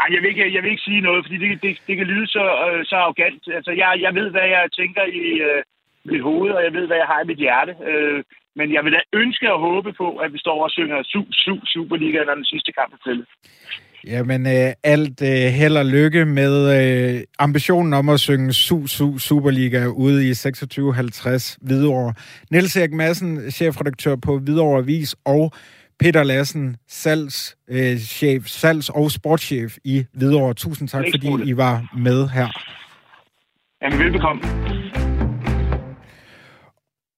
Ej, 0.00 0.08
jeg 0.14 0.20
vil 0.20 0.30
ikke, 0.32 0.54
jeg 0.54 0.62
vil 0.62 0.70
ikke 0.70 0.88
sige 0.88 1.06
noget, 1.08 1.24
fordi 1.24 1.36
det, 1.42 1.62
det, 1.62 1.70
det 1.86 1.96
kan 1.96 2.06
lyde 2.12 2.26
så, 2.36 2.44
øh, 2.66 2.80
så 2.90 2.94
arrogant. 2.96 3.42
Altså, 3.56 3.72
jeg, 3.80 3.88
jeg 4.06 4.12
ved, 4.18 4.28
hvad 4.30 4.46
jeg 4.56 4.64
tænker 4.80 5.04
i 5.22 5.24
øh, 5.48 5.62
mit 6.10 6.22
hoved, 6.22 6.50
og 6.50 6.62
jeg 6.64 6.72
ved, 6.76 6.86
hvad 6.86 6.96
jeg 7.02 7.10
har 7.12 7.20
i 7.22 7.30
mit 7.30 7.42
hjerte. 7.44 7.74
Øh, 7.90 8.22
men 8.58 8.72
jeg 8.72 8.84
vil 8.84 8.92
da 8.92 9.00
ønske 9.12 9.52
og 9.52 9.60
håbe 9.60 9.92
på, 9.92 10.08
at 10.16 10.32
vi 10.32 10.38
står 10.38 10.64
og 10.64 10.70
synger 10.70 11.02
su, 11.02 11.20
su, 11.32 11.54
Superliga, 11.72 12.24
når 12.24 12.34
den 12.34 12.44
sidste 12.44 12.72
kamp 12.72 12.92
er 12.92 13.02
til. 13.08 13.18
Jamen, 14.06 14.46
øh, 14.46 14.72
alt 14.82 15.22
øh, 15.22 15.48
held 15.58 15.76
og 15.76 15.86
lykke 15.86 16.24
med 16.24 16.54
øh, 16.78 17.20
ambitionen 17.38 17.92
om 17.92 18.08
at 18.08 18.20
synge 18.20 18.52
Su 18.52 18.86
Su 18.86 19.18
Superliga 19.18 19.86
ude 19.86 20.28
i 20.30 20.34
2650 20.34 21.58
Hvidovre. 21.60 22.14
Niels 22.50 22.76
Erik 22.76 22.92
Madsen, 22.92 23.50
chefredaktør 23.50 24.16
på 24.16 24.38
Hvidovre 24.38 24.78
Avis, 24.78 25.16
og 25.24 25.52
Peter 26.02 26.22
Lassen, 26.22 26.76
salgs, 26.88 27.56
øh, 27.68 27.98
chef, 27.98 28.46
salgs- 28.46 28.88
og 28.88 29.10
sportschef 29.10 29.76
i 29.84 30.04
Hvidovre. 30.14 30.54
Tusind 30.54 30.88
tak, 30.88 31.04
fordi 31.14 31.28
I 31.44 31.56
var 31.56 31.90
med 31.96 32.28
her. 32.28 32.48
Jamen, 33.82 33.98
velbekomme. 33.98 34.42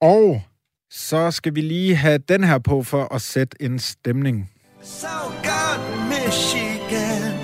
Og 0.01 0.42
så 0.90 1.31
skal 1.31 1.55
vi 1.55 1.61
lige 1.61 1.97
have 1.97 2.18
den 2.18 2.44
her 2.44 2.59
på 2.59 2.83
for 2.83 3.14
at 3.14 3.23
sætte 3.23 3.57
en 3.62 3.79
stemning. 3.79 4.51
So 4.83 5.09
God, 5.42 5.79
Michigan. 6.09 7.35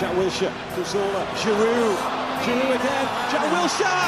Jack 0.00 0.12
Wilshere 0.18 0.52
to 0.76 0.84
Zola. 0.84 1.22
Giroud. 1.40 1.96
Giroud 2.44 2.72
again. 2.78 3.06
Jack 3.32 3.44
Wilshere. 3.52 4.06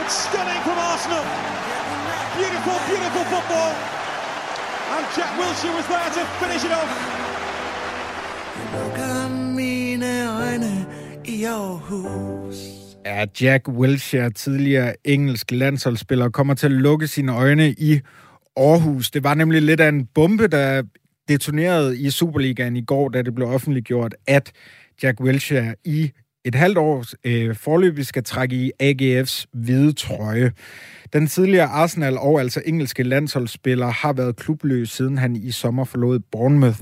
It's 0.00 0.14
stunning 0.26 0.60
from 0.66 0.78
Arsenal. 0.78 1.24
Beautiful, 2.38 2.78
beautiful 2.90 3.24
football. 3.32 3.70
And 4.94 5.04
Jack 5.16 5.32
Wilshere 5.38 5.74
was 5.78 5.86
there 5.92 6.10
to 6.16 6.22
finish 6.40 6.64
it 6.68 6.72
off. 6.80 6.90
Lukker 8.74 9.28
mine 9.56 10.28
øjne 10.28 10.86
i 11.24 11.44
Aarhus. 11.44 12.56
Ja, 13.06 13.26
Jack 13.40 13.68
Wilshere, 13.68 14.30
tidligere 14.30 14.94
engelsk 15.04 15.50
landsholdsspiller, 15.50 16.28
kommer 16.28 16.54
til 16.54 16.66
at 16.66 16.72
lukke 16.72 17.06
sine 17.06 17.32
øjne 17.32 17.70
i 17.70 18.00
Aarhus. 18.56 19.10
Det 19.10 19.24
var 19.24 19.34
nemlig 19.34 19.62
lidt 19.62 19.80
af 19.80 19.88
en 19.88 20.06
bombe, 20.14 20.48
der 20.48 20.82
detonerede 21.28 21.98
i 21.98 22.10
Superligaen 22.10 22.76
i 22.76 22.84
går, 22.84 23.08
da 23.08 23.22
det 23.22 23.34
blev 23.34 23.48
offentliggjort, 23.48 24.14
at 24.26 24.52
Jack 25.02 25.20
Wilshere 25.20 25.74
i 25.84 26.10
et 26.44 26.54
halvt 26.54 26.78
år 26.78 27.04
øh, 27.24 27.56
forløbig 27.56 28.06
skal 28.06 28.24
trække 28.24 28.56
i 28.56 28.72
AGF's 28.82 29.44
hvide 29.52 29.92
trøje. 29.92 30.52
Den 31.12 31.26
tidligere 31.26 31.66
Arsenal 31.66 32.18
og 32.18 32.40
altså 32.40 32.62
engelske 32.66 33.02
landsholdsspiller 33.02 33.86
har 33.86 34.12
været 34.12 34.36
klubløs, 34.36 34.90
siden 34.90 35.18
han 35.18 35.36
i 35.36 35.50
sommer 35.50 35.84
forlod 35.84 36.18
Bournemouth. 36.18 36.80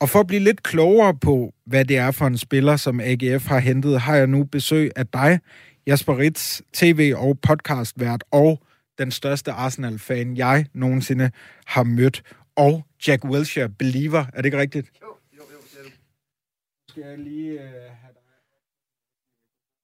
Og 0.00 0.08
for 0.08 0.20
at 0.20 0.26
blive 0.26 0.42
lidt 0.42 0.62
klogere 0.62 1.14
på, 1.14 1.54
hvad 1.66 1.84
det 1.84 1.96
er 1.96 2.10
for 2.10 2.26
en 2.26 2.38
spiller, 2.38 2.76
som 2.76 3.00
AGF 3.00 3.46
har 3.46 3.58
hentet, 3.58 4.00
har 4.00 4.16
jeg 4.16 4.26
nu 4.26 4.44
besøg 4.44 4.90
af 4.96 5.06
dig, 5.06 5.40
Jasper 5.86 6.18
Ritz, 6.18 6.60
tv- 6.72 7.12
og 7.16 7.38
podcastvært, 7.42 8.24
og 8.30 8.62
den 8.98 9.10
største 9.10 9.52
Arsenal-fan, 9.52 10.36
jeg 10.36 10.66
nogensinde 10.74 11.30
har 11.66 11.82
mødt, 11.82 12.22
og 12.56 12.84
Jack 13.08 13.24
Wilshere, 13.24 13.68
believer. 13.68 14.24
Er 14.32 14.36
det 14.36 14.44
ikke 14.44 14.58
rigtigt? 14.58 14.90
Jo, 15.02 15.06
jo, 15.36 15.42
jo, 15.52 15.58
det 15.72 15.78
er 15.78 15.82
du. 15.84 15.90
Skal 16.88 17.02
jeg 17.02 17.18
lige 17.18 17.54
uh, 17.54 17.60
have. 17.60 18.17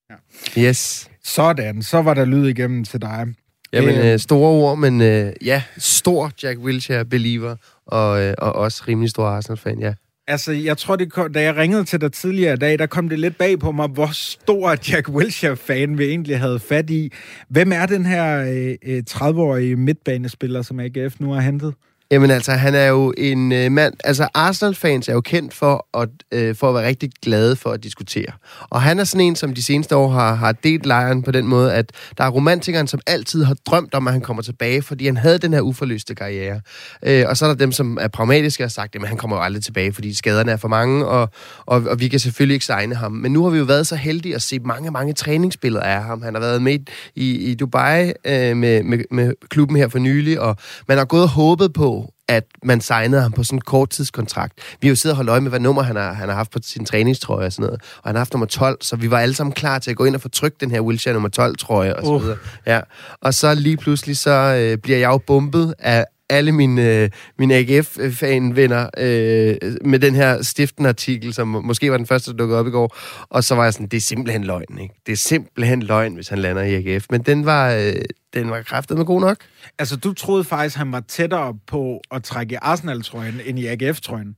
Ja. 0.09 0.15
Yes. 0.61 1.09
Sådan, 1.23 1.81
så 1.81 2.01
var 2.01 2.13
der 2.13 2.25
lyd 2.25 2.47
igennem 2.47 2.83
til 2.83 3.01
dig. 3.01 3.27
Jamen, 3.73 3.95
øh, 3.95 4.19
store 4.19 4.49
ord, 4.49 4.77
men 4.77 5.01
øh, 5.01 5.33
ja, 5.45 5.63
stor 5.77 6.31
Jack 6.43 6.59
Wilshere 6.59 7.05
believer, 7.05 7.55
og, 7.85 8.21
øh, 8.21 8.33
og 8.37 8.53
også 8.53 8.83
rimelig 8.87 9.09
stor 9.09 9.27
Arsenal-fan, 9.27 9.79
ja. 9.79 9.93
Altså, 10.27 10.51
jeg 10.51 10.77
tror, 10.77 10.95
det 10.95 11.11
kom, 11.11 11.33
da 11.33 11.41
jeg 11.41 11.55
ringede 11.55 11.83
til 11.83 12.01
dig 12.01 12.11
tidligere 12.11 12.53
i 12.53 12.57
dag, 12.57 12.79
der 12.79 12.85
kom 12.85 13.09
det 13.09 13.19
lidt 13.19 13.37
bag 13.37 13.59
på 13.59 13.71
mig, 13.71 13.87
hvor 13.87 14.09
stor 14.13 14.91
Jack 14.91 15.09
Wilshere-fan 15.09 15.97
vi 15.97 16.05
egentlig 16.05 16.39
havde 16.39 16.59
fat 16.59 16.89
i. 16.89 17.11
Hvem 17.49 17.71
er 17.71 17.85
den 17.85 18.05
her 18.05 18.37
øh, 18.85 19.03
30-årige 19.09 19.71
øh, 19.71 19.77
midtbanespiller, 19.77 20.61
som 20.61 20.79
AGF 20.79 21.19
nu 21.19 21.31
har 21.31 21.41
hentet? 21.41 21.73
Jamen 22.11 22.31
altså, 22.31 22.51
han 22.51 22.75
er 22.75 22.87
jo 22.87 23.13
en 23.17 23.51
øh, 23.51 23.71
mand... 23.71 23.93
Altså, 24.03 24.27
Arsenal-fans 24.33 25.09
er 25.09 25.13
jo 25.13 25.21
kendt 25.21 25.53
for 25.53 25.87
at, 26.01 26.09
øh, 26.31 26.55
for 26.55 26.69
at 26.69 26.75
være 26.75 26.87
rigtig 26.87 27.11
glade 27.21 27.55
for 27.55 27.69
at 27.69 27.83
diskutere. 27.83 28.31
Og 28.69 28.81
han 28.81 28.99
er 28.99 29.03
sådan 29.03 29.25
en, 29.25 29.35
som 29.35 29.53
de 29.53 29.63
seneste 29.63 29.95
år 29.95 30.09
har, 30.09 30.35
har 30.35 30.51
delt 30.51 30.85
lejren 30.85 31.23
på 31.23 31.31
den 31.31 31.47
måde, 31.47 31.73
at 31.73 31.91
der 32.17 32.23
er 32.23 32.29
romantikeren, 32.29 32.87
som 32.87 32.99
altid 33.07 33.43
har 33.43 33.55
drømt 33.65 33.93
om, 33.93 34.07
at 34.07 34.13
han 34.13 34.21
kommer 34.21 34.43
tilbage, 34.43 34.81
fordi 34.81 35.05
han 35.05 35.17
havde 35.17 35.37
den 35.37 35.53
her 35.53 35.61
uforløste 35.61 36.15
karriere. 36.15 36.61
Øh, 37.03 37.25
og 37.27 37.37
så 37.37 37.45
er 37.45 37.49
der 37.49 37.55
dem, 37.55 37.71
som 37.71 37.97
er 38.01 38.07
pragmatiske 38.07 38.63
og 38.63 38.65
har 38.65 38.69
sagt, 38.69 38.95
at 38.95 39.07
han 39.07 39.17
kommer 39.17 39.37
jo 39.37 39.43
aldrig 39.43 39.63
tilbage, 39.63 39.93
fordi 39.93 40.13
skaderne 40.13 40.51
er 40.51 40.57
for 40.57 40.67
mange, 40.67 41.05
og, 41.05 41.29
og, 41.65 41.83
og 41.87 41.99
vi 41.99 42.07
kan 42.07 42.19
selvfølgelig 42.19 42.53
ikke 42.53 42.65
signe 42.65 42.95
ham. 42.95 43.11
Men 43.11 43.31
nu 43.31 43.43
har 43.43 43.49
vi 43.49 43.57
jo 43.57 43.63
været 43.63 43.87
så 43.87 43.95
heldige 43.95 44.35
at 44.35 44.41
se 44.41 44.59
mange, 44.59 44.91
mange 44.91 45.13
træningsbilleder 45.13 45.83
af 45.83 46.03
ham. 46.03 46.21
Han 46.21 46.33
har 46.33 46.41
været 46.41 46.61
med 46.61 46.79
i, 47.15 47.31
i 47.35 47.55
Dubai 47.55 48.13
øh, 48.25 48.57
med, 48.57 48.83
med, 48.83 48.99
med 49.11 49.33
klubben 49.49 49.77
her 49.77 49.87
for 49.87 49.99
nylig, 49.99 50.39
og 50.39 50.57
man 50.87 50.97
har 50.97 51.05
gået 51.05 51.23
og 51.23 51.29
håbet 51.29 51.73
på, 51.73 51.94
at 52.27 52.43
man 52.63 52.81
signede 52.81 53.21
ham 53.21 53.31
på 53.31 53.43
sådan 53.43 53.57
en 53.57 53.61
korttidskontrakt. 53.61 54.53
Vi 54.81 54.87
har 54.87 54.89
jo 54.89 54.95
siddet 54.95 55.13
og 55.13 55.15
holdt 55.15 55.29
øje 55.29 55.41
med, 55.41 55.49
hvad 55.49 55.59
nummer 55.59 55.81
han 55.81 55.95
har, 55.95 56.13
han 56.13 56.29
har 56.29 56.35
haft 56.35 56.51
på 56.51 56.59
sin 56.63 56.85
træningstrøje 56.85 57.45
og 57.45 57.53
sådan 57.53 57.65
noget. 57.65 57.81
Og 57.97 58.09
han 58.09 58.15
har 58.15 58.19
haft 58.19 58.33
nummer 58.33 58.45
12, 58.45 58.77
så 58.81 58.95
vi 58.95 59.11
var 59.11 59.19
alle 59.19 59.35
sammen 59.35 59.53
klar 59.53 59.79
til 59.79 59.91
at 59.91 59.97
gå 59.97 60.05
ind 60.05 60.15
og 60.15 60.21
få 60.21 60.29
trykt 60.29 60.61
den 60.61 60.71
her 60.71 60.81
Wilshere 60.81 61.13
nummer 61.13 61.29
12-trøje 61.39 61.95
og 61.95 62.05
så 62.05 62.17
videre. 62.17 62.37
Uh. 62.41 62.67
Ja. 62.67 62.79
Og 63.21 63.33
så 63.33 63.55
lige 63.55 63.77
pludselig, 63.77 64.17
så 64.17 64.31
øh, 64.31 64.77
bliver 64.77 64.97
jeg 64.97 65.07
jo 65.07 65.17
bumpet 65.17 65.73
af, 65.79 66.05
alle 66.29 66.51
mine, 66.51 67.01
øh, 67.01 67.09
mine 67.39 67.55
AGF-fan-venner 67.55 68.89
øh, 68.97 69.55
med 69.85 69.99
den 69.99 70.15
her 70.15 70.41
stiften-artikel, 70.41 71.33
som 71.33 71.47
måske 71.47 71.91
var 71.91 71.97
den 71.97 72.05
første, 72.05 72.31
der 72.31 72.37
dukkede 72.37 72.59
op 72.59 72.67
i 72.67 72.69
går. 72.69 72.97
Og 73.29 73.43
så 73.43 73.55
var 73.55 73.63
jeg 73.63 73.73
sådan, 73.73 73.87
det 73.87 73.97
er 73.97 74.01
simpelthen 74.01 74.43
løgn, 74.43 74.79
ikke? 74.81 74.93
Det 75.05 75.11
er 75.11 75.17
simpelthen 75.17 75.83
løgn, 75.83 76.15
hvis 76.15 76.27
han 76.27 76.39
lander 76.39 76.63
i 76.63 76.75
AGF. 76.75 77.05
Men 77.09 77.21
den 77.21 77.45
var, 77.45 77.71
øh, 77.71 77.93
den 78.33 78.49
var 78.49 78.61
kraftet 78.61 78.97
med 78.97 79.05
god 79.05 79.21
nok. 79.21 79.37
Altså, 79.79 79.95
du 79.95 80.13
troede 80.13 80.43
faktisk, 80.43 80.77
han 80.77 80.91
var 80.91 81.03
tættere 81.07 81.57
på 81.67 82.01
at 82.11 82.23
trække 82.23 82.53
i 82.53 82.57
Arsenal-trøjen 82.61 83.41
end 83.45 83.59
i 83.59 83.67
AGF-trøjen? 83.67 84.35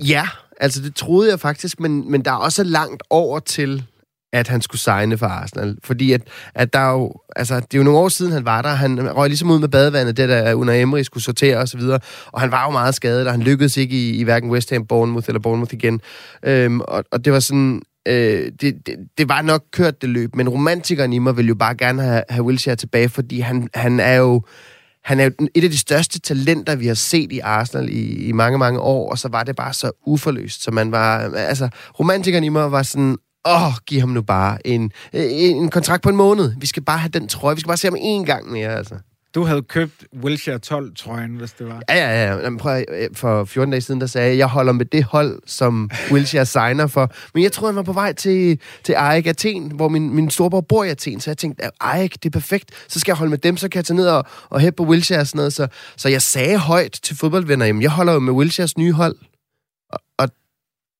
Ja, 0.00 0.28
altså 0.60 0.82
det 0.82 0.94
troede 0.94 1.30
jeg 1.30 1.40
faktisk, 1.40 1.80
men, 1.80 2.10
men 2.10 2.24
der 2.24 2.30
er 2.30 2.36
også 2.36 2.64
langt 2.64 3.02
over 3.10 3.38
til 3.38 3.84
at 4.32 4.48
han 4.48 4.62
skulle 4.62 4.80
signe 4.80 5.18
for 5.18 5.26
Arsenal. 5.26 5.76
Fordi 5.84 6.12
at, 6.12 6.22
at 6.54 6.72
der 6.72 6.78
er 6.78 6.92
jo, 6.92 7.12
altså, 7.36 7.54
det 7.54 7.74
er 7.74 7.78
jo 7.78 7.84
nogle 7.84 7.98
år 7.98 8.08
siden, 8.08 8.32
han 8.32 8.44
var 8.44 8.62
der. 8.62 8.68
Han 8.68 9.16
røg 9.16 9.28
ligesom 9.28 9.50
ud 9.50 9.58
med 9.58 9.68
badevandet, 9.68 10.16
det 10.16 10.28
der 10.28 10.54
under 10.54 10.74
Emery 10.74 11.02
skulle 11.02 11.24
sortere 11.24 11.56
osv. 11.56 11.80
Og, 11.80 12.00
og 12.26 12.40
han 12.40 12.50
var 12.50 12.64
jo 12.64 12.70
meget 12.70 12.94
skadet, 12.94 13.26
og 13.26 13.32
han 13.32 13.42
lykkedes 13.42 13.76
ikke 13.76 13.96
i, 13.96 14.16
i 14.16 14.22
hverken 14.22 14.50
West 14.50 14.70
Ham, 14.70 14.86
Bournemouth 14.86 15.28
eller 15.28 15.40
Bournemouth 15.40 15.74
igen. 15.74 16.00
Øhm, 16.42 16.80
og, 16.80 17.04
og 17.12 17.24
det 17.24 17.32
var 17.32 17.40
sådan, 17.40 17.82
øh, 18.08 18.52
det, 18.60 18.86
det, 18.86 18.96
det 19.18 19.28
var 19.28 19.42
nok 19.42 19.64
kørt 19.72 20.02
det 20.02 20.10
løb, 20.10 20.36
men 20.36 20.48
romantikeren 20.48 21.12
i 21.12 21.18
mig 21.18 21.36
vil 21.36 21.48
jo 21.48 21.54
bare 21.54 21.74
gerne 21.74 22.02
have, 22.02 22.22
have 22.28 22.44
Wilshere 22.44 22.76
tilbage, 22.76 23.08
fordi 23.08 23.40
han, 23.40 23.68
han 23.74 24.00
er 24.00 24.14
jo 24.14 24.42
han 25.04 25.20
er 25.20 25.24
jo 25.24 25.30
et 25.54 25.64
af 25.64 25.70
de 25.70 25.78
største 25.78 26.20
talenter, 26.20 26.76
vi 26.76 26.86
har 26.86 26.94
set 26.94 27.32
i 27.32 27.38
Arsenal 27.38 27.88
i, 27.88 28.26
i 28.26 28.32
mange, 28.32 28.58
mange 28.58 28.80
år, 28.80 29.10
og 29.10 29.18
så 29.18 29.28
var 29.28 29.42
det 29.42 29.56
bare 29.56 29.72
så 29.72 29.90
uforløst, 30.06 30.62
så 30.62 30.70
man 30.70 30.92
var, 30.92 31.18
altså, 31.34 31.68
romantikeren 32.00 32.44
i 32.44 32.48
mig 32.48 32.72
var 32.72 32.82
sådan, 32.82 33.16
åh, 33.44 33.66
oh, 33.66 33.72
giv 33.86 34.00
ham 34.00 34.08
nu 34.08 34.22
bare 34.22 34.66
en, 34.66 34.92
en 35.12 35.70
kontrakt 35.70 36.02
på 36.02 36.08
en 36.08 36.16
måned. 36.16 36.52
Vi 36.60 36.66
skal 36.66 36.82
bare 36.82 36.98
have 36.98 37.10
den 37.10 37.28
trøje. 37.28 37.54
Vi 37.54 37.60
skal 37.60 37.68
bare 37.68 37.76
se 37.76 37.86
ham 37.86 37.96
en 37.98 38.24
gang 38.24 38.50
mere, 38.50 38.76
altså. 38.76 38.94
Du 39.34 39.44
havde 39.44 39.62
købt 39.62 40.04
Wilshere 40.22 40.60
12-trøjen, 40.66 41.36
hvis 41.36 41.52
det 41.52 41.66
var. 41.66 41.82
Ja, 41.88 41.94
ja, 41.96 42.36
ja. 42.36 42.56
Prøv, 42.58 42.84
for 43.14 43.44
14 43.44 43.70
dage 43.70 43.80
siden, 43.80 44.00
der 44.00 44.06
sagde 44.06 44.28
jeg, 44.28 44.38
jeg 44.38 44.46
holder 44.46 44.72
med 44.72 44.84
det 44.84 45.04
hold, 45.04 45.42
som 45.46 45.90
Wilshere 46.10 46.46
signer 46.56 46.86
for. 46.86 47.12
Men 47.34 47.42
jeg 47.42 47.52
troede, 47.52 47.72
han 47.72 47.76
var 47.76 47.82
på 47.82 47.92
vej 47.92 48.12
til, 48.12 48.60
til 48.84 48.94
AEK 48.98 49.26
Athen, 49.26 49.72
hvor 49.74 49.88
min, 49.88 50.14
min 50.14 50.30
storebror 50.30 50.60
bor 50.60 50.84
i 50.84 50.88
Athen. 50.88 51.20
Så 51.20 51.30
jeg 51.30 51.38
tænkte, 51.38 51.64
at 51.64 51.70
AEK, 51.80 52.12
det 52.12 52.26
er 52.26 52.30
perfekt. 52.30 52.70
Så 52.88 53.00
skal 53.00 53.12
jeg 53.12 53.16
holde 53.16 53.30
med 53.30 53.38
dem, 53.38 53.56
så 53.56 53.68
kan 53.68 53.76
jeg 53.76 53.84
tage 53.84 53.96
ned 53.96 54.08
og, 54.08 54.24
og 54.48 54.60
hæppe 54.60 54.76
på 54.76 54.84
Wilshere 54.84 55.20
og 55.20 55.26
sådan 55.26 55.38
noget. 55.38 55.52
Så, 55.52 55.68
så 55.96 56.08
jeg 56.08 56.22
sagde 56.22 56.58
højt 56.58 56.98
til 57.02 57.16
fodboldvenner, 57.16 57.66
jamen 57.66 57.82
jeg 57.82 57.90
holder 57.90 58.12
jo 58.12 58.18
med 58.18 58.32
Wilsheres 58.32 58.78
nye 58.78 58.92
hold. 58.92 59.16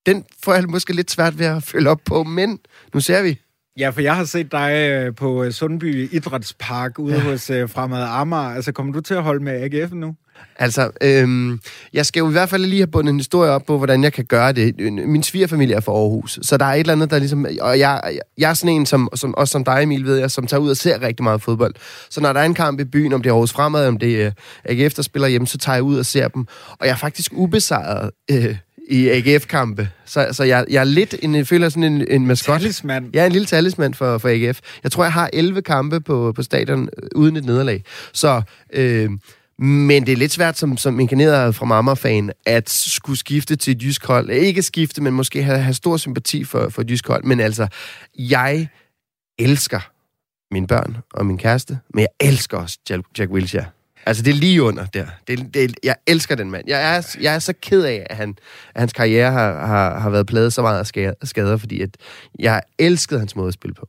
Den 0.08 0.24
får 0.44 0.54
jeg 0.54 0.64
måske 0.68 0.92
lidt 0.92 1.10
svært 1.10 1.38
ved 1.38 1.46
at 1.46 1.62
følge 1.62 1.90
op 1.90 2.00
på, 2.04 2.22
men 2.22 2.58
nu 2.94 3.00
ser 3.00 3.22
vi. 3.22 3.38
Ja, 3.78 3.90
for 3.90 4.00
jeg 4.00 4.16
har 4.16 4.24
set 4.24 4.52
dig 4.52 4.72
øh, 4.72 5.14
på 5.14 5.44
øh, 5.44 5.52
Sundby 5.52 6.08
Idrætspark 6.12 6.98
ude 6.98 7.14
ja. 7.14 7.20
hos 7.20 7.50
uh, 7.50 7.70
Fremad 7.70 8.02
Amager. 8.02 8.54
Altså, 8.54 8.72
kommer 8.72 8.92
du 8.92 9.00
til 9.00 9.14
at 9.14 9.22
holde 9.22 9.44
med 9.44 9.52
AGF 9.52 9.92
nu? 9.92 10.14
Altså, 10.58 10.90
øhm, 11.00 11.60
jeg 11.92 12.06
skal 12.06 12.20
jo 12.20 12.28
i 12.28 12.32
hvert 12.32 12.48
fald 12.48 12.64
lige 12.64 12.80
have 12.80 12.86
bundet 12.86 13.12
en 13.12 13.18
historie 13.18 13.50
op 13.50 13.66
på, 13.66 13.76
hvordan 13.76 14.04
jeg 14.04 14.12
kan 14.12 14.24
gøre 14.24 14.52
det. 14.52 14.92
Min 14.92 15.22
svigerfamilie 15.22 15.74
er 15.76 15.80
fra 15.80 15.92
Aarhus, 15.92 16.38
så 16.42 16.56
der 16.56 16.64
er 16.64 16.72
et 16.72 16.80
eller 16.80 16.92
andet, 16.92 17.10
der 17.10 17.18
ligesom... 17.18 17.46
Og 17.60 17.78
jeg, 17.78 18.18
jeg 18.38 18.50
er 18.50 18.54
sådan 18.54 18.74
en, 18.74 18.86
som, 18.86 19.08
som, 19.14 19.34
også 19.34 19.52
som 19.52 19.64
dig, 19.64 19.82
Emil, 19.82 20.04
ved 20.04 20.16
jeg, 20.16 20.30
som 20.30 20.46
tager 20.46 20.60
ud 20.60 20.70
og 20.70 20.76
ser 20.76 21.02
rigtig 21.02 21.24
meget 21.24 21.42
fodbold. 21.42 21.74
Så 22.10 22.20
når 22.20 22.32
der 22.32 22.40
er 22.40 22.44
en 22.44 22.54
kamp 22.54 22.80
i 22.80 22.84
byen, 22.84 23.12
om 23.12 23.22
det 23.22 23.30
er 23.30 23.34
Aarhus 23.34 23.52
Fremad, 23.52 23.88
om 23.88 23.98
det 23.98 24.22
er 24.22 24.30
AGF, 24.64 24.94
der 24.94 25.02
spiller 25.02 25.28
hjemme, 25.28 25.46
så 25.46 25.58
tager 25.58 25.76
jeg 25.76 25.82
ud 25.82 25.98
og 25.98 26.06
ser 26.06 26.28
dem. 26.28 26.46
Og 26.70 26.86
jeg 26.86 26.92
er 26.92 26.96
faktisk 26.96 27.32
ubesejret... 27.34 28.10
Øh, 28.30 28.56
i 28.88 29.08
AGF-kampe. 29.08 29.88
Så, 30.04 30.28
så 30.32 30.44
jeg, 30.44 30.64
jeg 30.70 30.80
er 30.80 30.84
lidt 30.84 31.14
en, 31.22 31.34
jeg 31.34 31.46
føler 31.46 31.68
sådan 31.68 31.82
en, 31.82 32.06
en 32.08 32.26
maskot. 32.26 32.60
Talisman. 32.60 33.10
Jeg 33.12 33.22
er 33.22 33.26
en 33.26 33.32
lille 33.32 33.46
talisman 33.46 33.94
for, 33.94 34.18
for 34.18 34.28
AGF. 34.28 34.60
Jeg 34.82 34.92
tror, 34.92 35.04
jeg 35.04 35.12
har 35.12 35.30
11 35.32 35.62
kampe 35.62 36.00
på, 36.00 36.32
på 36.32 36.42
stadion 36.42 36.88
uden 37.14 37.36
et 37.36 37.44
nederlag. 37.44 37.84
Så, 38.12 38.42
øh, 38.72 39.10
men 39.58 40.06
det 40.06 40.12
er 40.12 40.16
lidt 40.16 40.32
svært 40.32 40.58
som, 40.58 40.76
som 40.76 41.00
inkarneret 41.00 41.54
fra 41.54 41.66
Mamma-fan 41.66 42.32
at 42.46 42.70
skulle 42.70 43.18
skifte 43.18 43.56
til 43.56 43.76
et 43.76 43.82
jysk 43.82 44.06
hold. 44.06 44.30
Ikke 44.30 44.62
skifte, 44.62 45.02
men 45.02 45.12
måske 45.12 45.42
have, 45.42 45.58
have 45.58 45.74
stor 45.74 45.96
sympati 45.96 46.44
for, 46.44 46.68
for 46.68 46.82
et 46.82 46.90
jysk 46.90 47.08
hold. 47.08 47.24
Men 47.24 47.40
altså, 47.40 47.68
jeg 48.18 48.68
elsker 49.38 49.80
mine 50.54 50.66
børn 50.66 50.96
og 51.14 51.26
min 51.26 51.38
kæreste, 51.38 51.78
men 51.94 52.00
jeg 52.00 52.28
elsker 52.28 52.58
også 52.58 52.78
Jack, 52.90 53.02
Jack 53.18 53.30
Wilshere. 53.30 53.64
Altså, 54.08 54.22
det 54.22 54.30
er 54.30 54.34
lige 54.34 54.62
under 54.62 54.86
der. 54.86 55.06
Det, 55.26 55.54
det, 55.54 55.74
jeg 55.82 55.96
elsker 56.06 56.34
den 56.34 56.50
mand. 56.50 56.64
Jeg 56.68 56.96
er, 56.96 57.16
jeg 57.20 57.34
er 57.34 57.38
så 57.38 57.52
ked 57.62 57.82
af, 57.82 58.06
at, 58.10 58.16
han, 58.16 58.34
at 58.74 58.80
hans 58.80 58.92
karriere 58.92 59.32
har, 59.32 59.66
har, 59.66 59.98
har 59.98 60.10
været 60.10 60.26
pladet 60.26 60.52
så 60.52 60.62
meget 60.62 60.96
af 61.20 61.26
skader, 61.28 61.56
fordi 61.56 61.80
at 61.80 61.96
jeg 62.38 62.62
elskede 62.78 63.20
hans 63.20 63.36
måde 63.36 63.48
at 63.48 63.54
spille 63.54 63.74
på. 63.74 63.88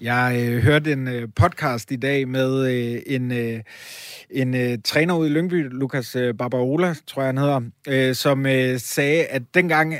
Jeg 0.00 0.46
øh, 0.48 0.62
hørte 0.62 0.92
en 0.92 1.08
øh, 1.08 1.28
podcast 1.36 1.92
i 1.92 1.96
dag 1.96 2.28
med 2.28 2.66
øh, 2.66 3.02
en, 3.06 3.32
øh, 3.32 3.60
en 4.30 4.54
øh, 4.54 4.78
træner 4.84 5.14
ude 5.14 5.28
i 5.28 5.32
Lyngby, 5.32 5.68
Lukas 5.70 6.16
øh, 6.16 6.34
Barbarola, 6.34 6.94
tror 7.06 7.22
jeg 7.22 7.28
han 7.28 7.38
hedder, 7.38 7.60
øh, 7.88 8.14
som 8.14 8.46
øh, 8.46 8.80
sagde, 8.80 9.24
at 9.24 9.42
dengang 9.54 9.94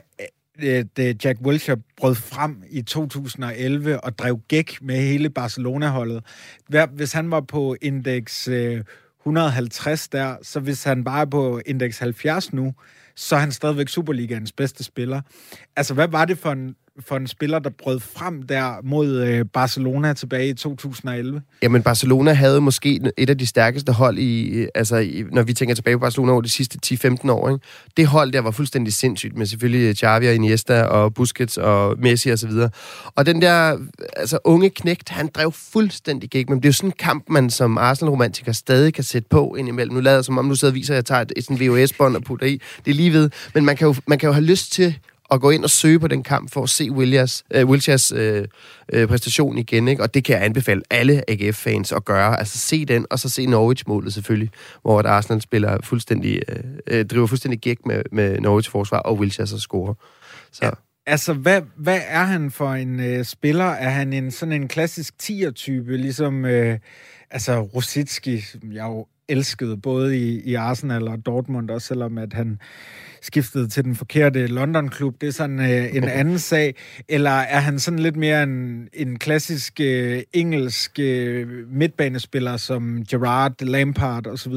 øh, 0.63 0.85
det 0.97 1.09
øh, 1.09 1.15
Jack 1.25 1.39
Wilshere 1.41 1.79
brød 1.97 2.15
frem 2.15 2.63
i 2.71 2.83
2011 2.83 4.01
og 4.01 4.19
drev 4.19 4.41
gæk 4.49 4.79
med 4.83 4.97
hele 4.97 5.31
Barcelona-holdet. 5.31 6.25
Hvis 6.93 7.13
han 7.13 7.31
var 7.31 7.41
på 7.41 7.77
indeks 7.83 8.49
øh, 8.49 8.81
150 9.27 10.09
der, 10.09 10.37
så 10.43 10.61
hvis 10.61 10.85
han 10.85 11.05
bare 11.05 11.21
er 11.21 11.25
på 11.25 11.61
indeks 11.67 11.99
70 11.99 12.53
nu, 12.53 12.75
så 13.17 13.37
er 13.37 13.41
han 13.41 13.53
stadigvæk 13.53 13.89
Superligaens 13.89 14.53
bedste 14.53 14.85
spiller. 14.85 15.21
Altså, 15.77 15.95
hvad 15.95 16.09
var 16.09 16.25
det 16.25 16.39
for 16.39 16.53
en 16.53 16.75
for 17.01 17.17
en 17.17 17.27
spiller, 17.27 17.59
der 17.59 17.71
brød 17.71 18.01
frem 18.01 18.43
der 18.43 18.75
mod 18.85 19.17
øh, 19.17 19.45
Barcelona 19.53 20.13
tilbage 20.13 20.49
i 20.49 20.55
2011? 20.55 21.43
Jamen, 21.63 21.83
Barcelona 21.83 22.33
havde 22.33 22.61
måske 22.61 23.01
et 23.17 23.31
af 23.31 23.39
de 23.39 23.47
stærkeste 23.47 23.93
hold 23.93 24.19
i, 24.19 24.49
øh, 24.49 24.69
altså, 24.75 24.97
i, 24.97 25.25
når 25.33 25.43
vi 25.43 25.53
tænker 25.53 25.75
tilbage 25.75 25.97
på 25.97 26.01
Barcelona 26.01 26.33
over 26.33 26.41
de 26.41 26.49
sidste 26.49 26.79
10-15 26.87 27.31
år. 27.31 27.49
Ikke? 27.49 27.65
Det 27.97 28.07
hold 28.07 28.33
der 28.33 28.41
var 28.41 28.51
fuldstændig 28.51 28.93
sindssygt, 28.93 29.37
med 29.37 29.47
selvfølgelig 29.47 29.89
øh, 29.89 29.95
Xavi 29.95 30.27
og 30.27 30.35
Iniesta 30.35 30.83
og 30.83 31.15
Busquets 31.15 31.57
og 31.57 31.99
Messi 31.99 32.31
og 32.31 32.39
så 32.39 32.47
videre. 32.47 32.71
Og 33.15 33.27
den 33.27 33.43
der 33.43 33.79
altså, 34.17 34.39
unge 34.45 34.71
knægt, 34.71 35.09
han 35.09 35.31
drev 35.35 35.53
fuldstændig 35.53 36.31
gik, 36.31 36.49
men 36.49 36.59
det 36.59 36.65
er 36.65 36.69
jo 36.69 36.73
sådan 36.73 36.91
en 36.91 36.95
kamp, 36.99 37.25
man 37.31 37.51
som 37.51 37.79
Arsenal-romantiker 37.79 38.53
stadig 38.53 38.95
kan 38.95 39.05
sætte 39.05 39.29
på 39.29 39.55
indimellem. 39.59 39.95
Nu 39.95 40.01
lader 40.01 40.23
som 40.23 40.39
om, 40.39 40.49
du 40.49 40.55
sidder 40.55 40.73
og 40.73 40.75
viser, 40.75 40.95
at 40.95 40.97
jeg 40.97 41.05
tager 41.05 41.21
et, 41.21 41.33
et 41.37 41.45
sådan 41.45 41.61
VHS-bånd 41.61 42.17
og 42.17 42.23
putter 42.23 42.47
i. 42.47 42.61
Det 42.85 42.91
er 42.91 42.95
lige 42.95 43.13
ved. 43.13 43.31
Men 43.55 43.65
man 43.65 43.77
kan 43.77 43.87
jo, 43.87 43.95
man 44.07 44.19
kan 44.19 44.27
jo 44.27 44.33
have 44.33 44.45
lyst 44.45 44.73
til 44.73 44.99
at 45.31 45.41
gå 45.41 45.51
ind 45.51 45.65
og 45.65 45.71
søge 45.71 46.01
på 46.01 46.09
den 46.09 46.23
kamp 46.23 46.53
for 46.53 46.63
at 46.63 46.69
se 46.69 46.93
Williams, 46.93 47.45
øh, 47.55 47.69
Wilsheres 47.69 48.13
øh, 48.13 48.45
øh, 48.93 49.09
præstation 49.09 49.59
igen. 49.59 49.89
Ikke? 49.89 50.03
Og 50.03 50.15
det 50.15 50.25
kan 50.25 50.37
jeg 50.37 50.45
anbefale 50.45 50.83
alle 50.91 51.31
AGF-fans 51.31 51.93
at 51.93 52.05
gøre. 52.05 52.39
Altså 52.39 52.59
se 52.59 52.85
den, 52.85 53.07
og 53.11 53.19
så 53.19 53.29
se 53.29 53.47
Norwich-målet 53.47 54.15
selvfølgelig, 54.15 54.51
hvor 54.83 55.03
der 55.03 55.11
Arsenal 55.11 55.41
spiller 55.41 55.79
fuldstændig, 55.85 56.43
øh, 56.49 56.65
øh, 56.87 57.07
driver 57.07 57.27
fuldstændig 57.27 57.61
gæk 57.61 57.87
med, 57.87 58.03
med 58.13 58.41
Norwich-forsvar, 58.41 58.99
og 58.99 59.19
Wilshere 59.19 59.47
så 59.47 59.59
scorer. 59.59 59.95
Så. 60.53 60.65
Ja. 60.65 60.71
Altså, 61.07 61.33
hvad, 61.33 61.63
hvad 61.77 62.01
er 62.07 62.25
han 62.25 62.51
for 62.51 62.73
en 62.73 63.01
øh, 63.01 63.25
spiller? 63.25 63.65
Er 63.65 63.91
han 63.91 64.13
en 64.13 64.31
sådan 64.31 64.53
en 64.53 64.69
klassisk 64.69 65.15
10'er-type, 65.23 65.97
ligesom 65.97 66.45
øh, 66.45 66.79
altså 67.31 67.61
Rosicki, 67.61 68.41
som 68.41 68.73
jeg 68.73 68.85
jo 68.85 69.07
elskede, 69.29 69.77
både 69.77 70.19
i, 70.19 70.41
i 70.41 70.55
Arsenal 70.55 71.09
og 71.09 71.27
Dortmund, 71.27 71.71
også 71.71 71.87
selvom 71.87 72.19
at 72.19 72.33
han 72.33 72.59
skiftede 73.27 73.69
til 73.69 73.85
den 73.85 73.97
forkerte 73.97 74.47
London-klub. 74.47 75.15
Det 75.21 75.27
er 75.27 75.33
sådan 75.33 75.61
øh, 75.61 75.97
en 75.97 76.05
anden 76.21 76.39
sag. 76.39 76.75
Eller 77.09 77.31
er 77.31 77.61
han 77.61 77.79
sådan 77.79 77.99
lidt 77.99 78.17
mere 78.17 78.43
en, 78.43 78.89
en 78.93 79.19
klassisk 79.19 79.81
øh, 79.81 80.23
engelsk 80.33 80.99
øh, 80.99 81.49
midtbanespiller 81.73 82.57
som 82.57 83.05
Gerard, 83.11 83.63
Lampard 83.63 84.27
osv.? 84.27 84.53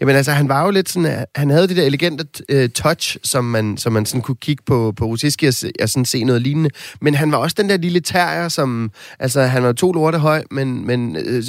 Jamen 0.00 0.16
altså, 0.16 0.32
han 0.32 0.48
var 0.48 0.64
jo 0.64 0.70
lidt 0.70 0.88
sådan, 0.88 1.26
han 1.34 1.50
havde 1.50 1.68
det 1.68 1.76
der 1.76 1.82
elegante 1.82 2.26
øh, 2.48 2.68
touch, 2.68 3.16
som 3.22 3.44
man, 3.44 3.76
som 3.76 3.92
man 3.92 4.06
sådan 4.06 4.22
kunne 4.22 4.36
kigge 4.36 4.62
på, 4.66 4.92
på 4.96 5.04
Rosiski 5.04 5.46
og, 5.46 5.54
og 5.82 5.88
sådan 5.88 6.04
se 6.04 6.24
noget 6.24 6.42
lignende. 6.42 6.70
Men 7.00 7.14
han 7.14 7.32
var 7.32 7.38
også 7.38 7.54
den 7.58 7.68
der 7.68 7.76
lille 7.76 8.00
terrier, 8.00 8.48
som, 8.48 8.90
altså 9.18 9.42
han 9.42 9.62
var 9.62 9.72
to 9.72 9.92
lorte 9.92 10.18
høj, 10.18 10.44
men, 10.50 10.86
men 10.86 11.16
øh, 11.16 11.42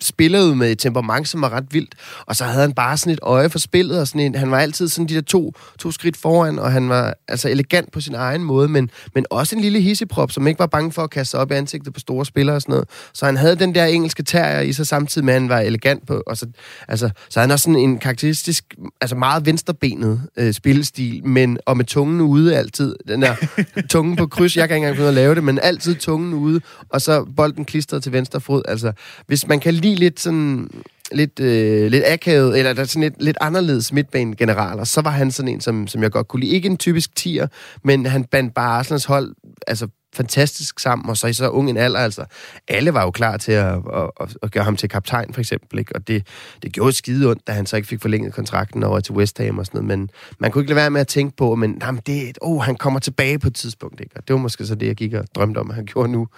spillede 0.00 0.56
med 0.56 0.72
et 0.72 0.78
temperament, 0.78 1.28
som 1.28 1.42
var 1.42 1.50
ret 1.50 1.66
vildt. 1.70 1.94
Og 2.26 2.36
så 2.36 2.44
havde 2.44 2.60
han 2.60 2.72
bare 2.72 2.96
sådan 2.96 3.12
et 3.12 3.18
øje 3.22 3.50
for 3.50 3.58
spillet, 3.58 4.00
og 4.00 4.08
sådan 4.08 4.20
en, 4.20 4.34
han 4.34 4.50
var 4.50 4.58
altid 4.58 4.88
sådan 4.88 5.08
de 5.08 5.14
der 5.14 5.20
to, 5.20 5.54
to 5.78 5.90
skridt 5.90 6.16
foran, 6.16 6.58
og 6.58 6.72
han 6.72 6.88
var 6.88 7.14
altså 7.28 7.48
elegant 7.48 7.92
på 7.92 8.00
sin 8.00 8.14
egen 8.14 8.42
måde, 8.42 8.68
men, 8.68 8.90
men 9.14 9.26
også 9.30 9.56
en 9.56 9.62
lille 9.62 9.80
hisseprop, 9.80 10.30
som 10.30 10.46
ikke 10.46 10.58
var 10.58 10.66
bange 10.66 10.92
for 10.92 11.02
at 11.02 11.10
kaste 11.10 11.30
sig 11.30 11.40
op 11.40 11.50
i 11.50 11.54
ansigtet 11.54 11.94
på 11.94 12.00
store 12.00 12.26
spillere 12.26 12.56
og 12.56 12.62
sådan 12.62 12.72
noget. 12.72 12.88
Så 13.12 13.26
han 13.26 13.36
havde 13.36 13.56
den 13.56 13.74
der 13.74 13.84
engelske 13.84 14.22
terrier 14.22 14.60
i 14.60 14.72
sig 14.72 14.86
samtidig 14.86 15.24
med, 15.24 15.34
at 15.34 15.40
han 15.40 15.48
var 15.48 15.60
elegant 15.60 16.06
på. 16.06 16.22
Og 16.26 16.36
så, 16.36 16.46
altså, 16.88 17.10
så 17.28 17.40
han 17.40 17.50
har 17.50 17.56
sådan 17.56 17.76
en 17.76 17.98
karakteristisk, 17.98 18.74
altså 19.00 19.16
meget 19.16 19.46
venstrebenet 19.46 20.22
øh, 20.36 20.52
spillestil, 20.52 21.26
men 21.26 21.58
og 21.66 21.76
med 21.76 21.84
tungen 21.84 22.20
ude 22.20 22.56
altid. 22.56 22.96
Den 23.08 23.22
der 23.22 23.34
tungen 23.90 24.16
på 24.16 24.26
kryds, 24.26 24.56
jeg 24.56 24.68
kan 24.68 24.76
ikke 24.76 24.84
engang 24.84 24.96
finde 24.96 25.08
at 25.08 25.14
lave 25.14 25.34
det, 25.34 25.44
men 25.44 25.58
altid 25.62 25.94
tungen 25.94 26.34
ude, 26.34 26.60
og 26.88 27.00
så 27.00 27.24
bolden 27.36 27.64
klistret 27.64 28.02
til 28.02 28.12
venstre 28.12 28.40
fod. 28.40 28.62
Altså, 28.68 28.92
hvis 29.26 29.46
man 29.46 29.60
kan 29.60 29.74
lide 29.74 29.94
lidt 29.94 30.20
sådan 30.20 30.70
lidt, 31.12 31.40
øh, 31.40 31.90
lidt 31.90 32.04
akavet, 32.06 32.58
eller 32.58 32.72
der 32.72 32.82
er 32.82 32.86
sådan 32.86 33.02
lidt, 33.02 33.22
lidt 33.22 33.36
anderledes 33.40 33.92
midtbanegeneraler, 33.92 34.84
så 34.84 35.00
var 35.00 35.10
han 35.10 35.30
sådan 35.30 35.48
en, 35.48 35.60
som, 35.60 35.86
som 35.86 36.02
jeg 36.02 36.10
godt 36.10 36.28
kunne 36.28 36.40
lide. 36.40 36.52
Ikke 36.52 36.68
en 36.68 36.76
typisk 36.76 37.16
tier, 37.16 37.46
men 37.84 38.06
han 38.06 38.24
bandt 38.24 38.54
bare 38.54 38.78
Arsenals 38.78 39.04
hold 39.04 39.34
altså, 39.66 39.88
fantastisk 40.14 40.80
sammen, 40.80 41.10
og 41.10 41.16
så 41.16 41.26
i 41.26 41.32
så 41.32 41.48
ung 41.48 41.70
en 41.70 41.76
alder, 41.76 41.98
altså. 41.98 42.24
Alle 42.68 42.94
var 42.94 43.02
jo 43.02 43.10
klar 43.10 43.36
til 43.36 43.52
at, 43.52 43.74
at, 43.74 44.10
at, 44.20 44.36
at 44.42 44.52
gøre 44.52 44.64
ham 44.64 44.76
til 44.76 44.88
kaptajn, 44.88 45.34
for 45.34 45.40
eksempel, 45.40 45.78
ikke? 45.78 45.96
Og 45.96 46.08
det, 46.08 46.26
det 46.62 46.72
gjorde 46.72 46.92
skide 46.92 47.30
ondt, 47.30 47.46
da 47.46 47.52
han 47.52 47.66
så 47.66 47.76
ikke 47.76 47.88
fik 47.88 48.00
forlænget 48.00 48.34
kontrakten 48.34 48.82
over 48.82 49.00
til 49.00 49.14
West 49.14 49.38
Ham 49.38 49.58
og 49.58 49.66
sådan 49.66 49.84
noget, 49.84 49.98
men 49.98 50.10
man 50.38 50.50
kunne 50.50 50.62
ikke 50.62 50.70
lade 50.70 50.80
være 50.80 50.90
med 50.90 51.00
at 51.00 51.08
tænke 51.08 51.36
på, 51.36 51.54
men 51.54 51.78
jamen, 51.82 52.02
det, 52.06 52.28
er 52.28 52.32
oh, 52.40 52.62
han 52.62 52.76
kommer 52.76 53.00
tilbage 53.00 53.38
på 53.38 53.46
et 53.46 53.54
tidspunkt, 53.54 54.00
ikke? 54.00 54.16
Og 54.16 54.28
det 54.28 54.34
var 54.34 54.40
måske 54.40 54.66
så 54.66 54.74
det, 54.74 54.86
jeg 54.86 54.96
gik 54.96 55.14
og 55.14 55.24
drømte 55.34 55.58
om, 55.58 55.70
at 55.70 55.76
han 55.76 55.86
gjorde 55.86 56.12
nu. 56.12 56.28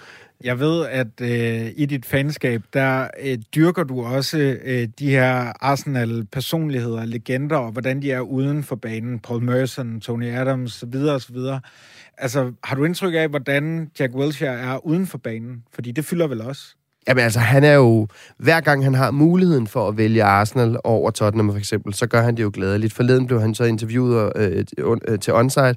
Jeg 0.44 0.58
ved, 0.58 0.86
at 0.86 1.20
øh, 1.20 1.72
i 1.76 1.86
dit 1.86 2.06
fanskab, 2.06 2.62
der 2.72 3.08
øh, 3.22 3.38
dyrker 3.54 3.84
du 3.84 4.04
også 4.04 4.38
øh, 4.64 4.88
de 4.98 5.10
her 5.10 5.52
Arsenal-personligheder, 5.60 7.04
legender, 7.04 7.56
og 7.56 7.72
hvordan 7.72 8.02
de 8.02 8.12
er 8.12 8.20
uden 8.20 8.62
for 8.62 8.76
banen. 8.76 9.18
Paul 9.18 9.42
Merson, 9.42 10.00
Tony 10.00 10.34
Adams, 10.34 10.72
så 10.72 10.86
videre, 10.86 11.14
og 11.14 11.20
så 11.20 11.32
videre. 11.32 11.60
Altså, 12.20 12.52
har 12.64 12.76
du 12.76 12.84
indtryk 12.84 13.14
af, 13.14 13.28
hvordan 13.28 13.90
Jack 14.00 14.14
Wilshere 14.14 14.60
er 14.60 14.86
uden 14.86 15.06
for 15.06 15.18
banen? 15.18 15.64
Fordi 15.72 15.92
det 15.92 16.04
fylder 16.04 16.26
vel 16.26 16.40
også? 16.40 16.76
Jamen 17.08 17.24
altså, 17.24 17.40
han 17.40 17.64
er 17.64 17.74
jo... 17.74 18.06
Hver 18.38 18.60
gang 18.60 18.84
han 18.84 18.94
har 18.94 19.10
muligheden 19.10 19.66
for 19.66 19.88
at 19.88 19.96
vælge 19.96 20.22
Arsenal 20.24 20.76
over 20.84 21.10
Tottenham 21.10 21.50
for 21.50 21.58
eksempel, 21.58 21.94
så 21.94 22.06
gør 22.06 22.22
han 22.22 22.36
det 22.36 22.42
jo 22.42 22.50
glædeligt. 22.54 22.92
Forleden 22.92 23.26
blev 23.26 23.40
han 23.40 23.54
så 23.54 23.64
interviewet 23.64 24.32
øh, 24.36 24.64
øh, 24.78 24.96
øh 25.08 25.18
til 25.18 25.34
Onsite, 25.34 25.76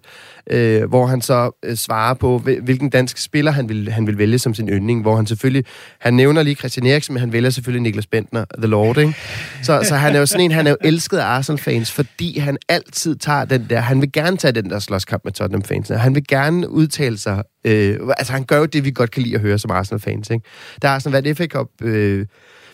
øh, 0.50 0.84
hvor 0.90 1.06
han 1.06 1.22
så 1.22 1.60
øh, 1.64 1.76
svarer 1.76 2.14
på, 2.14 2.38
hvilken 2.38 2.90
dansk 2.90 3.18
spiller 3.18 3.52
han 3.52 3.70
vil, 3.70 3.92
han 3.92 4.08
vil 4.08 4.18
vælge 4.18 4.40
som 4.40 4.54
sin 4.54 4.70
yndling, 4.70 5.02
hvor 5.02 5.16
han 5.16 5.28
selvfølgelig... 5.28 5.66
Han 6.00 6.14
nævner 6.14 6.44
lige 6.44 6.56
Christian 6.56 6.86
Eriksen, 6.86 7.14
men 7.14 7.20
han 7.20 7.34
vælger 7.34 7.50
selvfølgelig 7.50 7.82
Niklas 7.82 8.08
Bentner, 8.08 8.46
The 8.58 8.68
Lord, 8.68 8.98
ikke? 8.98 9.16
Så, 9.64 9.84
så 9.84 9.96
han 9.96 10.16
er 10.16 10.20
jo 10.20 10.26
sådan 10.26 10.46
en, 10.46 10.52
han 10.52 10.68
er 10.68 10.72
jo 10.72 10.78
elsket 10.82 11.18
af 11.18 11.26
Arsenal-fans, 11.26 11.92
fordi 11.92 12.40
han 12.40 12.58
altid 12.70 13.16
tager 13.16 13.46
den 13.46 13.66
der... 13.70 13.80
Han 13.80 14.02
vil 14.02 14.12
gerne 14.12 14.38
tage 14.38 14.52
den 14.52 14.70
der 14.70 14.80
slåskamp 14.80 15.22
med 15.26 15.32
Tottenham-fans. 15.32 15.90
Han 15.90 16.16
vil 16.16 16.28
gerne 16.28 16.70
udtale 16.70 17.18
sig 17.18 17.44
Øh, 17.66 18.00
altså, 18.18 18.34
han 18.34 18.44
gør 18.44 18.58
jo 18.58 18.66
det, 18.66 18.86
vi 18.86 18.92
godt 18.92 19.12
kan 19.12 19.24
lide 19.24 19.36
at 19.36 19.42
høre 19.42 19.60
som 19.60 19.72
Arsenal-fans. 19.72 20.30
Ikke? 20.30 20.46
Der 20.82 20.90
er 20.90 21.00
sådan 21.00 21.14
været 21.24 21.38
FA 21.38 21.48
Cup... 21.48 21.68
Øh, 21.82 22.26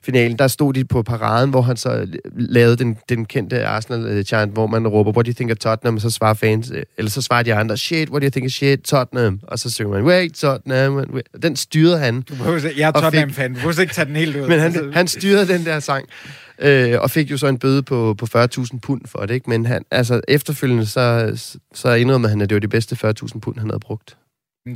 finalen, 0.04 0.38
der 0.38 0.48
stod 0.48 0.74
de 0.74 0.86
på 0.86 1.02
paraden, 1.04 1.50
hvor 1.50 1.62
han 1.62 1.78
så 1.78 2.08
lavede 2.36 2.76
den, 2.76 2.98
den 3.10 3.26
kendte 3.26 3.66
Arsenal-chant, 3.66 4.54
hvor 4.54 4.68
man 4.68 4.88
råber, 4.88 5.12
what 5.12 5.26
do 5.26 5.30
you 5.30 5.34
think 5.34 5.52
of 5.52 5.58
Tottenham? 5.58 5.96
Og 5.96 6.02
så 6.02 6.10
svarer 6.10 6.34
fans, 6.34 6.72
øh, 6.72 6.84
eller 6.98 7.12
så 7.12 7.22
svarer 7.22 7.44
de 7.44 7.54
andre, 7.54 7.78
shit, 7.78 8.10
what 8.10 8.22
do 8.22 8.26
you 8.26 8.32
think 8.32 8.46
of 8.46 8.52
shit, 8.52 8.82
Tottenham? 8.82 9.40
Og 9.44 9.60
så 9.60 9.72
synger 9.72 9.94
man, 9.94 10.04
wait, 10.04 10.34
Tottenham. 10.34 10.96
Wait. 10.96 11.28
Den 11.44 11.56
styrede 11.56 11.98
han. 11.98 12.22
Du 12.22 12.36
behøver, 12.36 12.60
jeg 12.78 12.88
er 12.88 12.92
Tottenham-fan, 12.92 13.50
du 13.50 13.56
behøver 13.56 13.82
ikke 13.82 13.94
tage 13.94 14.06
den 14.06 14.16
helt 14.16 14.36
ud. 14.36 14.48
Men 14.48 14.60
han, 14.60 14.76
altså- 14.76 14.92
han 14.94 15.08
styrede 15.08 15.48
den 15.48 15.66
der 15.66 15.80
sang. 15.80 16.06
Øh, 16.62 17.02
og 17.02 17.12
fik 17.12 17.32
jo 17.32 17.38
så 17.38 17.48
en 17.48 17.60
bøde 17.60 17.84
på, 17.84 18.16
på 18.18 18.26
40.000 18.36 18.80
pund 18.80 19.02
for 19.06 19.20
det, 19.20 19.34
ikke? 19.34 19.50
Men 19.50 19.66
han, 19.66 19.84
altså, 19.92 20.22
efterfølgende, 20.28 20.86
så, 20.86 21.32
så 21.74 21.94
indrømmede 21.94 22.30
han, 22.30 22.42
at 22.42 22.50
det 22.50 22.56
var 22.56 22.60
de 22.60 22.68
bedste 22.68 22.96
40.000 23.10 23.40
pund, 23.40 23.60
han 23.60 23.70
havde 23.70 23.80
brugt. 23.80 24.18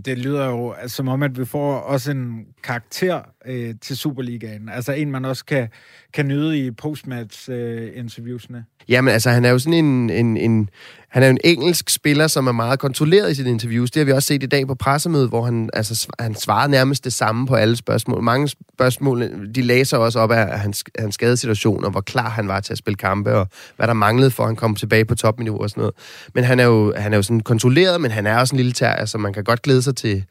Det 0.05 0.17
lyder 0.17 0.45
jo 0.45 0.75
som 0.88 1.07
om, 1.07 1.23
at 1.23 1.39
vi 1.39 1.45
får 1.45 1.73
også 1.75 2.12
en 2.12 2.45
karakter 2.63 3.21
øh, 3.47 3.75
til 3.82 3.97
Superligaen. 3.97 4.69
Altså 4.69 4.91
en, 4.91 5.12
man 5.12 5.25
også 5.25 5.45
kan, 5.45 5.67
kan 6.13 6.27
nyde 6.27 6.65
i 6.65 6.71
postmatch-interviewsene. 6.71 8.58
Øh, 8.58 8.63
Jamen, 8.89 9.13
altså, 9.13 9.29
han 9.29 9.45
er 9.45 9.49
jo 9.49 9.60
sådan 9.60 9.86
en, 9.86 10.10
en, 10.10 10.38
en... 10.38 10.69
Han 11.10 11.23
er 11.23 11.29
en 11.29 11.38
engelsk 11.43 11.89
spiller, 11.89 12.27
som 12.27 12.47
er 12.47 12.51
meget 12.51 12.79
kontrolleret 12.79 13.32
i 13.32 13.36
sine 13.36 13.49
interviews. 13.49 13.91
Det 13.91 13.99
har 13.99 14.06
vi 14.06 14.12
også 14.12 14.27
set 14.27 14.43
i 14.43 14.45
dag 14.45 14.67
på 14.67 14.75
pressemødet, 14.75 15.29
hvor 15.29 15.45
han, 15.45 15.69
altså, 15.73 16.08
han 16.19 16.36
svarede 16.36 16.71
nærmest 16.71 17.03
det 17.03 17.13
samme 17.13 17.47
på 17.47 17.56
alle 17.56 17.75
spørgsmål. 17.75 18.23
Mange 18.23 18.47
spørgsmål, 18.47 19.49
de 19.56 19.62
læser 19.62 19.97
også 19.97 20.19
op 20.19 20.32
af 20.32 20.60
hans, 20.60 20.84
hans 20.99 21.15
skadesituation, 21.15 21.84
og 21.86 21.91
hvor 21.91 22.01
klar 22.01 22.29
han 22.29 22.47
var 22.47 22.60
til 22.60 22.73
at 22.73 22.77
spille 22.77 22.97
kampe, 22.97 23.34
og 23.36 23.47
hvad 23.75 23.88
der 23.88 23.93
manglede 23.93 24.32
for, 24.32 24.43
at 24.43 24.49
han 24.49 24.56
kom 24.56 24.75
tilbage 24.75 25.06
på 25.06 25.15
topniveau 25.15 25.62
og 25.62 25.69
sådan 25.69 25.82
noget. 25.82 25.95
Men 26.36 26.43
han 26.43 26.60
er 26.60 26.65
jo, 26.65 26.93
han 26.97 27.13
er 27.13 27.17
jo 27.17 27.23
sådan 27.23 27.39
kontrolleret, 27.39 28.01
men 28.01 28.12
han 28.12 28.27
er 28.27 28.38
også 28.38 28.56
en 28.56 28.58
lille 28.58 28.71
terrier, 28.71 29.06
så 29.06 29.17
man 29.17 29.34
kan 29.34 29.43
godt 29.43 29.62
glæde 29.62 29.82
sig 29.82 29.95
til, 29.95 30.23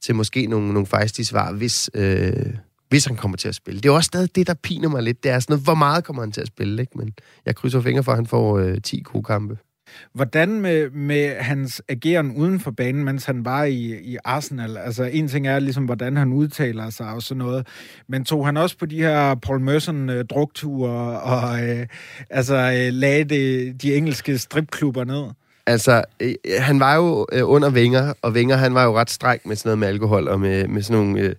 til 0.00 0.14
måske 0.14 0.46
nogle, 0.46 0.72
nogle 0.72 0.86
fejstige 0.86 1.26
svar, 1.26 1.52
hvis... 1.52 1.90
Øh, 1.94 2.46
hvis 2.88 3.04
han 3.04 3.16
kommer 3.16 3.36
til 3.36 3.48
at 3.48 3.54
spille. 3.54 3.80
Det 3.80 3.88
er 3.88 3.92
også 3.92 4.06
stadig 4.06 4.34
det, 4.34 4.46
der 4.46 4.54
piner 4.54 4.88
mig 4.88 5.02
lidt. 5.02 5.24
Det 5.24 5.30
er 5.30 5.38
sådan 5.38 5.52
noget, 5.52 5.64
hvor 5.64 5.74
meget 5.74 6.04
kommer 6.04 6.22
han 6.22 6.32
til 6.32 6.40
at 6.40 6.46
spille, 6.46 6.82
ikke? 6.82 6.98
Men 6.98 7.12
jeg 7.46 7.56
krydser 7.56 7.80
fingre 7.80 8.02
for, 8.02 8.12
at 8.12 8.18
han 8.18 8.26
får 8.26 8.58
øh, 8.58 8.82
10 8.82 9.02
gode 9.04 9.24
kampe. 9.24 9.58
Hvordan 10.14 10.60
med, 10.60 10.90
med 10.90 11.36
hans 11.36 11.82
ageren 11.88 12.36
uden 12.36 12.60
for 12.60 12.70
banen, 12.70 13.04
mens 13.04 13.24
han 13.24 13.44
var 13.44 13.64
i, 13.64 13.98
i 14.00 14.16
Arsenal? 14.24 14.76
Altså, 14.76 15.04
en 15.04 15.28
ting 15.28 15.46
er 15.46 15.58
ligesom, 15.58 15.84
hvordan 15.84 16.16
han 16.16 16.32
udtaler 16.32 16.90
sig 16.90 17.12
og 17.12 17.22
sådan 17.22 17.38
noget, 17.38 17.66
men 18.08 18.24
tog 18.24 18.46
han 18.46 18.56
også 18.56 18.78
på 18.78 18.86
de 18.86 18.98
her 18.98 19.34
Paul 19.34 19.60
Merson-drukture 19.60 20.90
øh, 20.90 21.32
og 21.32 21.68
øh, 21.68 21.86
altså, 22.30 22.54
øh, 22.54 22.92
lagde 22.92 23.24
det, 23.24 23.82
de 23.82 23.94
engelske 23.94 24.38
stripklubber 24.38 25.04
ned? 25.04 25.24
Altså, 25.68 26.02
øh, 26.20 26.34
han 26.58 26.80
var 26.80 26.94
jo 26.94 27.26
øh, 27.32 27.48
under 27.48 27.70
Vinger, 27.70 28.12
og 28.22 28.34
Vinger 28.34 28.56
han 28.56 28.74
var 28.74 28.84
jo 28.84 28.98
ret 28.98 29.10
streng 29.10 29.40
med 29.44 29.56
sådan 29.56 29.68
noget 29.68 29.78
med 29.78 29.88
alkohol 29.88 30.28
og 30.28 30.40
med, 30.40 30.68
med 30.68 30.82
sådan 30.82 31.02
nogle 31.02 31.20
øh, 31.20 31.34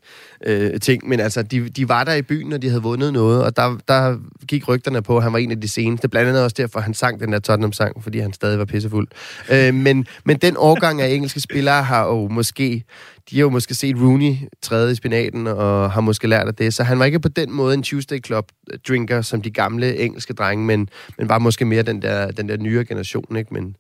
øh, 0.74 0.80
ting. 0.80 1.08
Men 1.08 1.20
altså, 1.20 1.44
de, 1.44 1.70
de 1.70 1.90
var 1.90 2.04
der 2.04 2.14
i 2.14 2.22
byen, 2.22 2.54
og 2.54 2.62
de 2.62 2.68
havde 2.68 2.84
vundet 2.84 3.14
noget, 3.14 3.44
og 3.44 3.56
der, 3.56 3.78
der 3.88 4.18
gik 4.48 4.68
rygterne 4.68 5.02
på, 5.02 5.18
at 5.18 5.24
han 5.24 5.34
var 5.34 5.40
en 5.40 5.52
af 5.52 5.62
de 5.62 5.68
seneste. 5.68 6.08
Blandt 6.08 6.30
andet 6.30 6.44
også 6.44 6.56
derfor, 6.58 6.80
han 6.80 6.94
sang 6.94 7.20
den 7.20 7.32
der 7.32 7.40
Tottenham-sang, 7.40 8.04
fordi 8.04 8.20
han 8.20 8.34
stadig 8.34 8.60
var 8.60 8.66
pissefuld. 8.66 9.08
Øh, 9.52 9.74
men, 9.74 10.06
men 10.26 10.38
den 10.38 10.56
årgang 10.58 11.02
af 11.02 11.10
engelske 11.10 11.40
spillere 11.40 11.84
har 11.84 12.08
jo 12.08 12.28
måske 12.28 12.84
de 13.30 13.36
har 13.36 13.42
jo 13.42 13.50
måske 13.50 13.76
set 13.76 13.96
Rooney 14.02 14.36
træde 14.62 14.92
i 14.92 14.96
spinaten, 14.96 15.48
og 15.48 15.92
har 15.92 16.02
måske 16.02 16.28
lært 16.28 16.48
af 16.48 16.56
det. 16.56 16.74
Så 16.74 16.84
han 16.84 17.00
var 17.00 17.06
ikke 17.06 17.20
på 17.20 17.30
den 17.30 17.52
måde 17.52 17.74
en 17.74 17.84
Tuesday 17.84 18.26
Club 18.26 18.46
drinker, 18.88 19.22
som 19.22 19.42
de 19.42 19.52
gamle 19.52 19.98
engelske 19.98 20.34
drenge, 20.34 20.66
men, 20.66 20.90
men 21.18 21.30
var 21.30 21.40
måske 21.40 21.66
mere 21.66 21.84
den 21.84 22.02
der, 22.02 22.32
den 22.32 22.50
der 22.50 22.58
nyere 22.58 22.86
generation. 22.86 23.36
Ikke? 23.38 23.54
Men, 23.54 23.76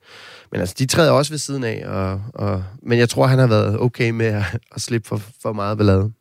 men 0.51 0.61
altså, 0.61 0.75
de 0.79 0.85
træder 0.85 1.11
også 1.11 1.31
ved 1.31 1.37
siden 1.37 1.63
af, 1.63 1.83
og, 1.85 2.21
og, 2.33 2.63
men 2.83 2.99
jeg 2.99 3.09
tror, 3.09 3.27
han 3.27 3.39
har 3.39 3.47
været 3.47 3.79
okay 3.79 4.09
med 4.09 4.25
at, 4.25 4.43
at 4.75 4.81
slippe 4.81 5.07
for, 5.07 5.21
for 5.41 5.53
meget 5.53 5.77
ballade. 5.77 6.11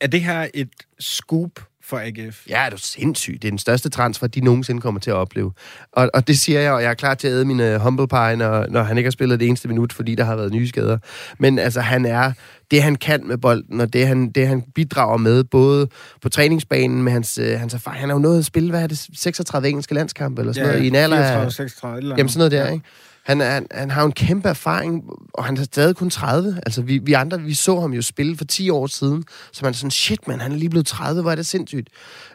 Er 0.00 0.06
det 0.06 0.20
her 0.20 0.46
et 0.54 0.68
scoop 1.00 1.50
for 1.84 1.98
AGF? 1.98 2.48
Ja, 2.48 2.64
det 2.66 2.74
er 2.74 2.78
sindssygt. 2.78 3.42
Det 3.42 3.48
er 3.48 3.52
den 3.52 3.58
største 3.58 3.88
transfer, 3.88 4.26
de 4.26 4.40
nogensinde 4.40 4.80
kommer 4.80 5.00
til 5.00 5.10
at 5.10 5.16
opleve. 5.16 5.52
Og, 5.92 6.10
og 6.14 6.28
det 6.28 6.38
siger 6.38 6.60
jeg, 6.60 6.72
og 6.72 6.82
jeg 6.82 6.90
er 6.90 6.94
klar 6.94 7.14
til 7.14 7.28
at 7.28 7.32
æde 7.32 7.44
mine 7.44 7.78
humble 7.78 8.08
pie, 8.08 8.36
når, 8.36 8.66
når 8.66 8.82
han 8.82 8.98
ikke 8.98 9.06
har 9.06 9.12
spillet 9.12 9.40
det 9.40 9.48
eneste 9.48 9.68
minut, 9.68 9.92
fordi 9.92 10.14
der 10.14 10.24
har 10.24 10.36
været 10.36 10.52
nye 10.52 10.68
skader. 10.68 10.98
Men 11.38 11.58
altså, 11.58 11.80
han 11.80 12.06
er 12.06 12.32
det, 12.70 12.82
han 12.82 12.96
kan 12.96 13.26
med 13.26 13.38
bolden, 13.38 13.80
og 13.80 13.92
det, 13.92 14.06
han, 14.06 14.30
det, 14.30 14.48
han 14.48 14.62
bidrager 14.74 15.16
med, 15.16 15.44
både 15.44 15.88
på 16.22 16.28
træningsbanen 16.28 17.02
med 17.02 17.12
hans, 17.12 17.38
øh, 17.38 17.58
hans 17.60 17.74
erfaring. 17.74 18.00
Han 18.00 18.08
har 18.08 18.16
jo 18.16 18.22
nået 18.22 18.38
at 18.38 18.44
spille, 18.44 18.70
hvad 18.70 18.82
er 18.82 18.86
det, 18.86 19.06
36 19.14 19.68
engelske 19.68 19.94
landskampe, 19.94 20.42
eller 20.42 20.52
sådan 20.52 20.66
ja, 20.66 20.72
noget, 20.72 20.84
i 20.84 20.88
en 20.88 20.94
alder 20.94 21.16
af... 21.16 21.24
34, 21.24 21.50
36, 21.50 21.98
eller 21.98 22.16
Jamen 22.16 22.28
sådan 22.28 22.38
noget 22.38 22.52
der, 22.52 22.66
ja. 22.66 22.72
ikke? 22.72 22.84
Han, 23.24 23.40
han, 23.40 23.66
han 23.70 23.90
har 23.90 24.00
jo 24.00 24.06
en 24.06 24.12
kæmpe 24.12 24.48
erfaring, 24.48 25.04
og 25.34 25.44
han 25.44 25.56
er 25.56 25.64
stadig 25.64 25.96
kun 25.96 26.10
30. 26.10 26.60
Altså, 26.66 26.82
vi, 26.82 26.98
vi 26.98 27.12
andre, 27.12 27.40
vi 27.40 27.54
så 27.54 27.80
ham 27.80 27.92
jo 27.92 28.02
spille 28.02 28.36
for 28.36 28.44
10 28.44 28.70
år 28.70 28.86
siden, 28.86 29.24
så 29.52 29.60
man 29.62 29.70
er 29.70 29.76
sådan, 29.76 29.90
shit, 29.90 30.28
man, 30.28 30.40
han 30.40 30.52
er 30.52 30.56
lige 30.56 30.70
blevet 30.70 30.86
30, 30.86 31.22
hvor 31.22 31.30
er 31.30 31.34
det 31.34 31.46
sindssygt. 31.46 31.88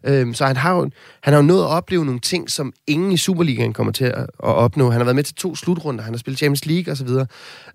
Øhm, 0.04 0.34
så 0.34 0.46
han 0.46 0.58
har, 0.58 0.76
jo, 0.76 0.90
han 1.24 1.34
har 1.34 1.42
jo 1.42 1.46
nået 1.48 1.62
at 1.62 1.68
opleve 1.68 2.06
nogle 2.06 2.20
ting, 2.20 2.50
som 2.50 2.74
ingen 2.88 3.12
i 3.12 3.18
Superligaen 3.18 3.74
kommer 3.74 3.94
til 3.94 4.06
at, 4.06 4.18
at 4.20 4.28
opnå. 4.40 4.90
Han 4.90 5.00
har 5.00 5.06
været 5.06 5.16
med 5.16 5.24
til 5.24 5.36
to 5.36 5.56
slutrunder, 5.56 6.04
han 6.04 6.14
har 6.14 6.18
spillet 6.18 6.38
Champions 6.38 6.66
League 6.66 6.92
osv. 6.92 7.08
Så, 7.08 7.26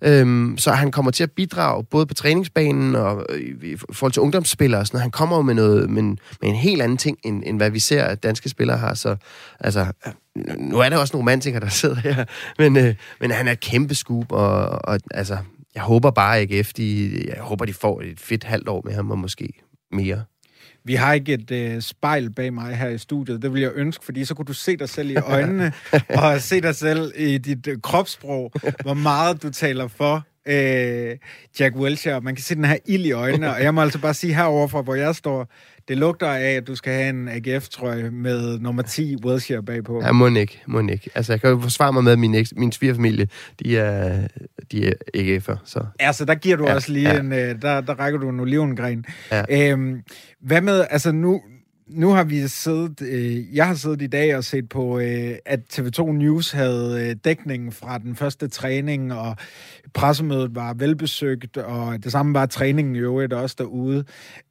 øhm, 0.03 0.59
så 0.59 0.73
han 0.73 0.91
kommer 0.91 1.11
til 1.11 1.23
at 1.23 1.31
bidrage 1.31 1.85
både 1.85 2.07
på 2.07 2.15
træningsbanen 2.15 2.95
og 2.95 3.27
øh, 3.29 3.41
i, 3.41 3.73
i 3.73 3.77
forhold 3.93 4.13
til 4.13 4.23
ungdomsspillere 4.23 4.81
og 4.81 4.87
sådan 4.87 4.97
noget. 4.97 5.03
Han 5.03 5.11
kommer 5.11 5.37
jo 5.37 5.43
med, 5.43 5.55
noget, 5.55 5.91
med, 5.91 6.03
en, 6.03 6.19
med 6.41 6.51
en 6.51 6.57
helt 6.57 6.83
anden 6.83 6.99
ting, 6.99 7.19
end, 7.25 7.43
end 7.47 7.57
hvad 7.57 7.71
vi 7.71 7.79
ser, 7.79 8.05
at 8.05 8.23
danske 8.23 8.49
spillere 8.49 8.79
har. 8.79 8.95
Så 8.95 9.17
altså, 9.61 9.87
nu 10.59 10.79
er 10.79 10.89
der 10.89 10.99
også 10.99 11.15
nogle 11.15 11.23
romantikere, 11.23 11.61
der 11.61 11.69
sidder 11.83 11.97
her, 11.97 12.25
men, 12.59 12.77
øh, 12.77 12.95
men 13.21 13.31
han 13.31 13.49
er 13.49 13.53
et 13.53 13.61
kæmpe 13.61 13.95
scoop, 13.95 14.33
og, 14.33 14.69
og 14.85 15.01
altså, 15.11 15.39
jeg 15.75 15.83
håber 15.83 16.11
bare 16.11 16.41
ikke 16.41 16.57
efter, 16.57 16.83
jeg 17.27 17.43
håber, 17.43 17.65
de 17.65 17.73
får 17.73 18.01
et 18.01 18.21
fedt 18.21 18.45
halvt 18.45 18.69
år 18.69 18.83
med 18.85 18.95
ham, 18.95 19.11
og 19.11 19.19
måske 19.19 19.53
mere. 19.93 20.25
Vi 20.85 20.95
har 20.95 21.13
ikke 21.13 21.33
et 21.33 21.51
øh, 21.51 21.83
spejl 21.83 22.31
bag 22.31 22.53
mig 22.55 22.77
her 22.77 22.89
i 22.89 22.99
studiet. 22.99 23.43
Det 23.43 23.53
vil 23.53 23.63
jeg 23.63 23.71
ønske, 23.75 24.05
fordi 24.05 24.25
så 24.25 24.35
kunne 24.35 24.47
du 24.47 24.53
se 24.53 24.77
dig 24.77 24.89
selv 24.89 25.11
i 25.11 25.17
øjnene, 25.37 25.73
og 26.09 26.41
se 26.41 26.61
dig 26.61 26.75
selv 26.75 27.13
i 27.17 27.39
dit 27.39 27.67
øh, 27.67 27.81
kropssprog, 27.83 28.53
hvor 28.83 28.95
meget 28.95 29.43
du 29.43 29.51
taler 29.51 29.89
for 29.89 30.27
øh, 30.47 31.17
Jack 31.61 31.77
Wilshere. 31.77 32.21
Man 32.21 32.35
kan 32.35 32.43
se 32.43 32.55
den 32.55 32.65
her 32.65 32.77
ild 32.87 33.07
i 33.07 33.13
øjnene, 33.13 33.51
og 33.51 33.63
jeg 33.63 33.75
må 33.75 33.81
altså 33.81 33.99
bare 33.99 34.15
sige 34.15 34.35
herover 34.35 34.69
fra, 34.69 34.83
hvor 34.83 34.95
jeg 34.95 35.15
står, 35.15 35.49
det 35.89 35.99
lugter 35.99 36.27
af, 36.27 36.51
at 36.51 36.67
du 36.67 36.75
skal 36.75 36.93
have 36.93 37.09
en 37.09 37.29
AGF-trøje 37.29 38.11
med 38.11 38.59
nummer 38.59 38.83
10 38.83 39.17
Wilshere 39.25 39.63
bagpå. 39.63 40.03
Ja, 40.03 40.13
må 40.13 40.27
ikke, 40.27 40.63
må 40.67 40.81
ikke. 40.81 41.11
Altså, 41.15 41.33
jeg 41.33 41.41
kan 41.41 41.51
jo 41.51 41.61
forsvare 41.61 41.93
mig 41.93 42.05
med, 42.05 42.13
at 42.13 42.19
min, 42.19 42.35
eks, 42.35 42.53
min 42.57 42.73
svigerfamilie, 42.73 43.29
de 43.65 43.79
er, 43.79 44.27
de 44.73 44.87
er 44.87 44.93
AGF'er, 45.17 45.57
så... 45.65 45.85
Altså, 45.99 46.25
der 46.25 46.35
giver 46.35 46.57
du 46.57 46.67
ja, 46.67 46.75
også 46.75 46.93
lige 46.93 47.11
ja. 47.11 47.21
en... 47.21 47.33
Øh, 47.33 47.63
der, 47.63 47.81
der 47.81 47.95
rækker 47.95 48.21
du 48.21 48.29
en 48.29 48.41
olivengren. 48.41 49.05
Ja. 49.31 49.71
Øhm, 49.73 50.03
hvad 50.41 50.61
med... 50.61 50.87
Altså, 50.91 51.13
nu, 51.13 51.43
nu 51.87 52.11
har 52.11 52.25
vi 52.25 52.49
siddet, 52.49 53.03
øh, 53.03 53.57
jeg 53.57 53.67
har 53.67 53.75
siddet 53.75 54.03
i 54.03 54.07
dag 54.07 54.37
og 54.37 54.45
set 54.45 54.69
på, 54.69 54.99
øh, 54.99 55.37
at 55.47 55.61
TV2 55.73 56.13
News 56.13 56.51
havde 56.51 57.09
øh, 57.09 57.17
dækningen 57.25 57.73
fra 57.73 57.99
den 57.99 58.17
første 58.17 58.49
træning, 58.49 59.13
og 59.13 59.37
pressemødet 59.95 60.55
var 60.55 60.75
velbesøgt, 60.75 61.57
og 61.57 62.05
det 62.05 62.13
samme 62.13 62.35
var 62.35 62.47
træningen 62.47 62.97
i 62.97 62.99
øvrigt 62.99 63.33
også 63.33 63.57
derude. 63.59 64.05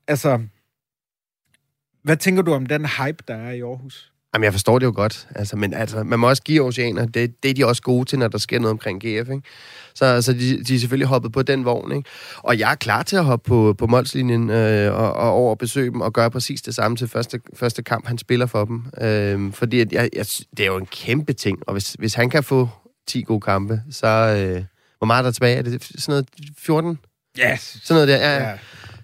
Altså, 0.07 0.41
hvad 2.03 2.17
tænker 2.17 2.41
du 2.41 2.53
om 2.53 2.65
den 2.65 2.85
hype, 2.85 3.23
der 3.27 3.35
er 3.35 3.51
i 3.51 3.61
Aarhus? 3.61 4.10
Jamen, 4.33 4.43
jeg 4.43 4.53
forstår 4.53 4.79
det 4.79 4.85
jo 4.85 4.93
godt. 4.95 5.27
Altså, 5.35 5.55
men 5.55 5.73
altså, 5.73 6.03
man 6.03 6.19
må 6.19 6.29
også 6.29 6.43
give 6.43 6.63
oceaner. 6.63 7.05
Det, 7.05 7.43
det 7.43 7.49
er 7.51 7.53
de 7.53 7.65
også 7.65 7.81
gode 7.81 8.05
til, 8.05 8.19
når 8.19 8.27
der 8.27 8.37
sker 8.37 8.59
noget 8.59 8.71
omkring 8.71 8.99
GF. 8.99 9.29
Ikke? 9.29 9.41
Så 9.93 10.05
altså, 10.05 10.33
de, 10.33 10.63
de 10.63 10.75
er 10.75 10.79
selvfølgelig 10.79 11.07
hoppet 11.07 11.31
på 11.31 11.41
den 11.41 11.65
vogn. 11.65 11.91
Ikke? 11.91 12.09
Og 12.37 12.59
jeg 12.59 12.71
er 12.71 12.75
klar 12.75 13.03
til 13.03 13.15
at 13.15 13.25
hoppe 13.25 13.47
på, 13.47 13.75
på 13.77 13.87
målslinjen 13.87 14.49
øh, 14.49 14.93
og, 14.93 15.13
og 15.13 15.31
over 15.31 15.55
besøge 15.55 15.91
dem 15.91 16.01
og 16.01 16.13
gøre 16.13 16.31
præcis 16.31 16.61
det 16.61 16.75
samme 16.75 16.97
til 16.97 17.07
første, 17.07 17.39
første 17.53 17.83
kamp, 17.83 18.07
han 18.07 18.17
spiller 18.17 18.45
for 18.45 18.65
dem. 18.65 18.85
Øh, 19.01 19.53
fordi 19.53 19.79
at 19.79 19.93
jeg, 19.93 20.09
jeg, 20.15 20.25
det 20.57 20.63
er 20.63 20.67
jo 20.67 20.77
en 20.77 20.85
kæmpe 20.85 21.33
ting. 21.33 21.59
Og 21.67 21.73
hvis, 21.73 21.93
hvis 21.99 22.13
han 22.13 22.29
kan 22.29 22.43
få 22.43 22.69
10 23.07 23.21
gode 23.21 23.41
kampe, 23.41 23.81
så... 23.91 24.07
Øh, 24.07 24.63
hvor 25.01 25.05
meget 25.05 25.19
er 25.19 25.23
der 25.23 25.31
tilbage? 25.31 25.57
Er 25.57 25.61
det 25.61 25.83
sådan 25.83 26.11
noget 26.11 26.27
14? 26.57 26.99
Yes. 27.39 27.77
Sådan 27.83 27.95
noget 27.95 28.07
der, 28.07 28.31
ja. 28.31 28.49
ja. 28.49 28.57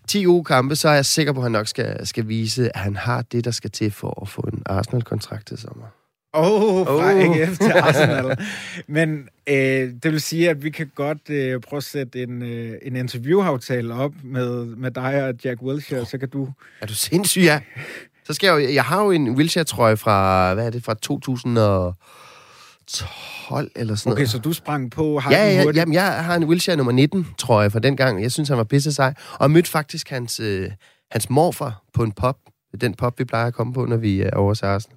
10 0.08 0.28
uge 0.28 0.44
kampe, 0.44 0.76
så 0.76 0.90
er 0.90 0.94
jeg 0.94 1.06
sikker 1.06 1.34
på, 1.34 1.40
at 1.40 1.44
han 1.44 1.52
nok 1.52 1.68
skal, 1.68 2.08
skal 2.08 2.28
vise, 2.28 2.78
at 2.78 2.82
han 2.82 2.96
har 2.96 3.22
det, 3.22 3.46
der 3.46 3.52
skal 3.52 3.72
til 3.72 3.92
for 3.92 4.22
at 4.22 4.30
få 4.30 4.42
en 4.42 4.64
Arsenal-kontrakt 4.66 5.48
til 5.48 5.58
sommer. 5.58 5.86
Åh, 6.34 6.64
oh, 6.64 6.86
fra 6.86 7.14
oh. 7.14 7.38
AGF 7.38 7.58
til 7.58 7.72
Arsenal. 7.72 8.38
Men 8.88 9.30
øh, 9.50 9.94
det 10.04 10.12
vil 10.12 10.22
sige, 10.22 10.50
at 10.50 10.64
vi 10.64 10.70
kan 10.70 10.92
godt 10.96 11.30
øh, 11.30 11.62
prøve 11.62 11.78
at 11.78 11.84
sætte 11.84 12.24
en, 12.24 12.42
øh, 12.42 12.78
en 12.82 12.96
interviewaftale 12.96 13.94
op 13.94 14.14
med, 14.24 14.66
med 14.66 14.92
dig 14.92 15.24
og 15.24 15.34
Jack 15.44 15.62
Wilshere, 15.62 16.06
så 16.06 16.18
kan 16.18 16.30
du... 16.30 16.50
Er 16.82 16.86
du 16.86 16.94
sindssyg, 16.94 17.42
ja? 17.42 17.60
Så 18.26 18.34
skal 18.34 18.48
jeg 18.48 18.54
jo... 18.54 18.74
Jeg 18.74 18.84
har 18.84 19.04
jo 19.04 19.12
en 19.12 19.30
Wilshere-trøje 19.30 19.98
fra... 19.98 20.54
Hvad 20.54 20.66
er 20.66 20.70
det? 20.70 20.84
Fra 20.84 20.94
2012 22.88 23.72
eller 23.76 23.96
sådan 23.96 24.12
okay, 24.12 24.20
noget. 24.20 24.30
så 24.30 24.40
du 24.40 24.54
sprang 24.54 24.92
på 24.92 25.20
har 25.20 25.32
ja, 25.32 25.54
ja, 25.54 25.72
jamen, 25.76 25.94
jeg 25.94 26.24
har 26.24 26.36
en 26.36 26.44
Wilshere 26.44 26.78
nummer 26.78 26.92
19, 26.92 27.28
tror 27.38 27.62
jeg, 27.62 27.72
fra 27.72 27.80
den 27.80 27.98
gang. 27.98 28.22
Jeg 28.22 28.32
synes, 28.32 28.50
han 28.50 28.58
var 28.58 28.64
pisse 28.64 28.94
sej. 28.94 29.14
Og 29.34 29.52
mødte 29.52 29.70
faktisk 29.70 30.10
hans, 30.10 30.40
øh, 30.40 30.72
hans 31.12 31.30
morfar 31.30 31.84
på 31.94 32.04
en 32.04 32.12
pop. 32.12 32.38
Den 32.82 32.94
pop, 32.94 33.20
vi 33.20 33.26
plejer 33.26 33.48
at 33.48 33.54
komme 33.54 33.74
på, 33.74 33.86
når 33.86 33.98
vi 33.98 34.22
er 34.22 34.32
over 34.32 34.54
Sarsen. 34.54 34.92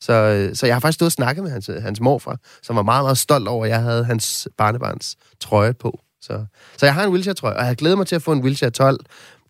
Så, 0.00 0.12
øh, 0.12 0.56
så 0.56 0.66
jeg 0.66 0.74
har 0.74 0.80
faktisk 0.80 0.94
stået 0.94 1.06
og 1.06 1.12
snakket 1.12 1.44
med 1.44 1.52
hans, 1.52 1.68
øh, 1.68 1.82
hans 1.82 2.00
morfar, 2.00 2.38
som 2.62 2.76
var 2.76 2.82
meget, 2.82 3.04
meget 3.04 3.18
stolt 3.18 3.48
over, 3.48 3.64
at 3.64 3.70
jeg 3.70 3.82
havde 3.82 4.04
hans 4.04 4.48
barnebarns 4.56 5.16
trøje 5.40 5.74
på. 5.74 6.00
Så, 6.20 6.44
så 6.76 6.86
jeg 6.86 6.94
har 6.94 7.04
en 7.04 7.12
Wilshere-trøje, 7.12 7.56
og 7.56 7.66
jeg 7.66 7.76
glæder 7.76 7.96
mig 7.96 8.06
til 8.06 8.16
at 8.16 8.22
få 8.22 8.32
en 8.32 8.42
Wilshere 8.42 8.70
12. 8.70 9.00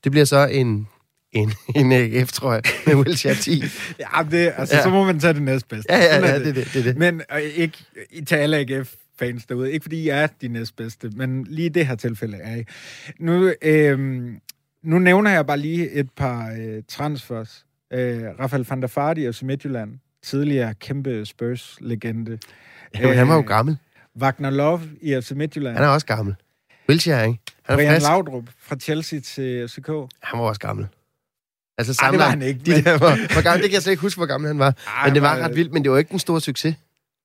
Det 0.04 0.12
bliver 0.12 0.24
så 0.24 0.46
en 0.46 0.88
en, 1.32 1.52
en 1.74 1.92
AGF, 1.92 2.32
tror 2.32 2.52
jeg, 2.52 2.62
med 2.86 2.94
Wilshere 2.94 3.34
10. 3.34 3.62
ja, 3.98 4.22
det, 4.30 4.52
altså, 4.56 4.76
ja. 4.76 4.82
så 4.82 4.90
må 4.90 5.04
man 5.04 5.20
tage 5.20 5.34
det 5.34 5.42
næstbedste. 5.42 5.92
Ja, 5.92 5.98
ja, 5.98 6.26
ja, 6.26 6.38
det, 6.38 6.44
det, 6.44 6.54
det, 6.54 6.74
det, 6.74 6.84
det. 6.84 6.96
Men 6.96 7.22
øh, 7.32 7.40
ikke 7.40 7.78
til 8.26 8.34
alle 8.34 8.56
AGF-fans 8.56 9.46
derude. 9.46 9.72
Ikke 9.72 9.84
fordi 9.84 10.02
I 10.02 10.08
er 10.08 10.26
de 10.26 10.48
næstbedste, 10.48 11.10
men 11.10 11.44
lige 11.44 11.66
i 11.66 11.68
det 11.68 11.86
her 11.86 11.94
tilfælde 11.94 12.36
er 12.36 12.56
I. 12.56 12.64
Nu, 13.18 13.52
øh, 13.62 13.98
nu 14.82 14.98
nævner 14.98 15.30
jeg 15.30 15.46
bare 15.46 15.58
lige 15.58 15.90
et 15.90 16.10
par 16.16 16.54
øh, 16.58 16.82
transfers. 16.88 17.64
Øh, 17.92 18.22
Rafael 18.40 18.66
van 18.68 18.82
der 18.82 18.88
Fardi 18.88 19.24
og 19.24 19.34
Midtjylland. 19.42 19.98
Tidligere 20.22 20.74
kæmpe 20.74 21.26
Spurs-legende. 21.26 22.38
Ja, 22.98 23.12
han 23.12 23.28
var 23.28 23.34
jo 23.34 23.40
gammel. 23.40 23.76
Wagner 24.20 24.50
Love 24.50 24.80
i 25.02 25.20
FC 25.20 25.30
Midtjylland. 25.30 25.76
Han 25.76 25.84
er 25.84 25.88
også 25.88 26.06
gammel. 26.06 26.34
Wilshere, 26.88 27.28
ikke? 27.28 27.38
Han 27.62 27.72
er 27.72 27.76
Brian 27.76 27.92
frisk. 27.92 28.06
Laudrup 28.06 28.44
fra 28.58 28.76
Chelsea 28.76 29.20
til 29.20 29.68
FCK. 29.68 29.88
Han 30.22 30.38
var 30.38 30.44
også 30.44 30.60
gammel. 30.60 30.86
Altså 31.88 32.02
Ej, 32.02 32.10
det 32.10 32.18
var 32.18 32.30
han 32.30 32.42
ikke. 32.42 32.60
De 32.66 32.70
men... 32.70 32.84
der, 32.84 32.98
hvor, 32.98 33.32
hvor 33.32 33.42
gammel, 33.42 33.62
det 33.62 33.70
kan 33.70 33.74
jeg 33.74 33.82
slet 33.82 33.92
ikke 33.92 34.00
huske, 34.02 34.18
hvor 34.18 34.26
gammel 34.26 34.48
han 34.48 34.58
var. 34.58 34.74
Ej, 34.86 35.06
men 35.06 35.14
det 35.14 35.22
var 35.22 35.36
ret 35.36 35.56
vildt, 35.56 35.72
men 35.72 35.84
det 35.84 35.90
var 35.92 35.98
ikke 35.98 36.12
en 36.12 36.18
stor 36.18 36.38
succes. 36.38 36.74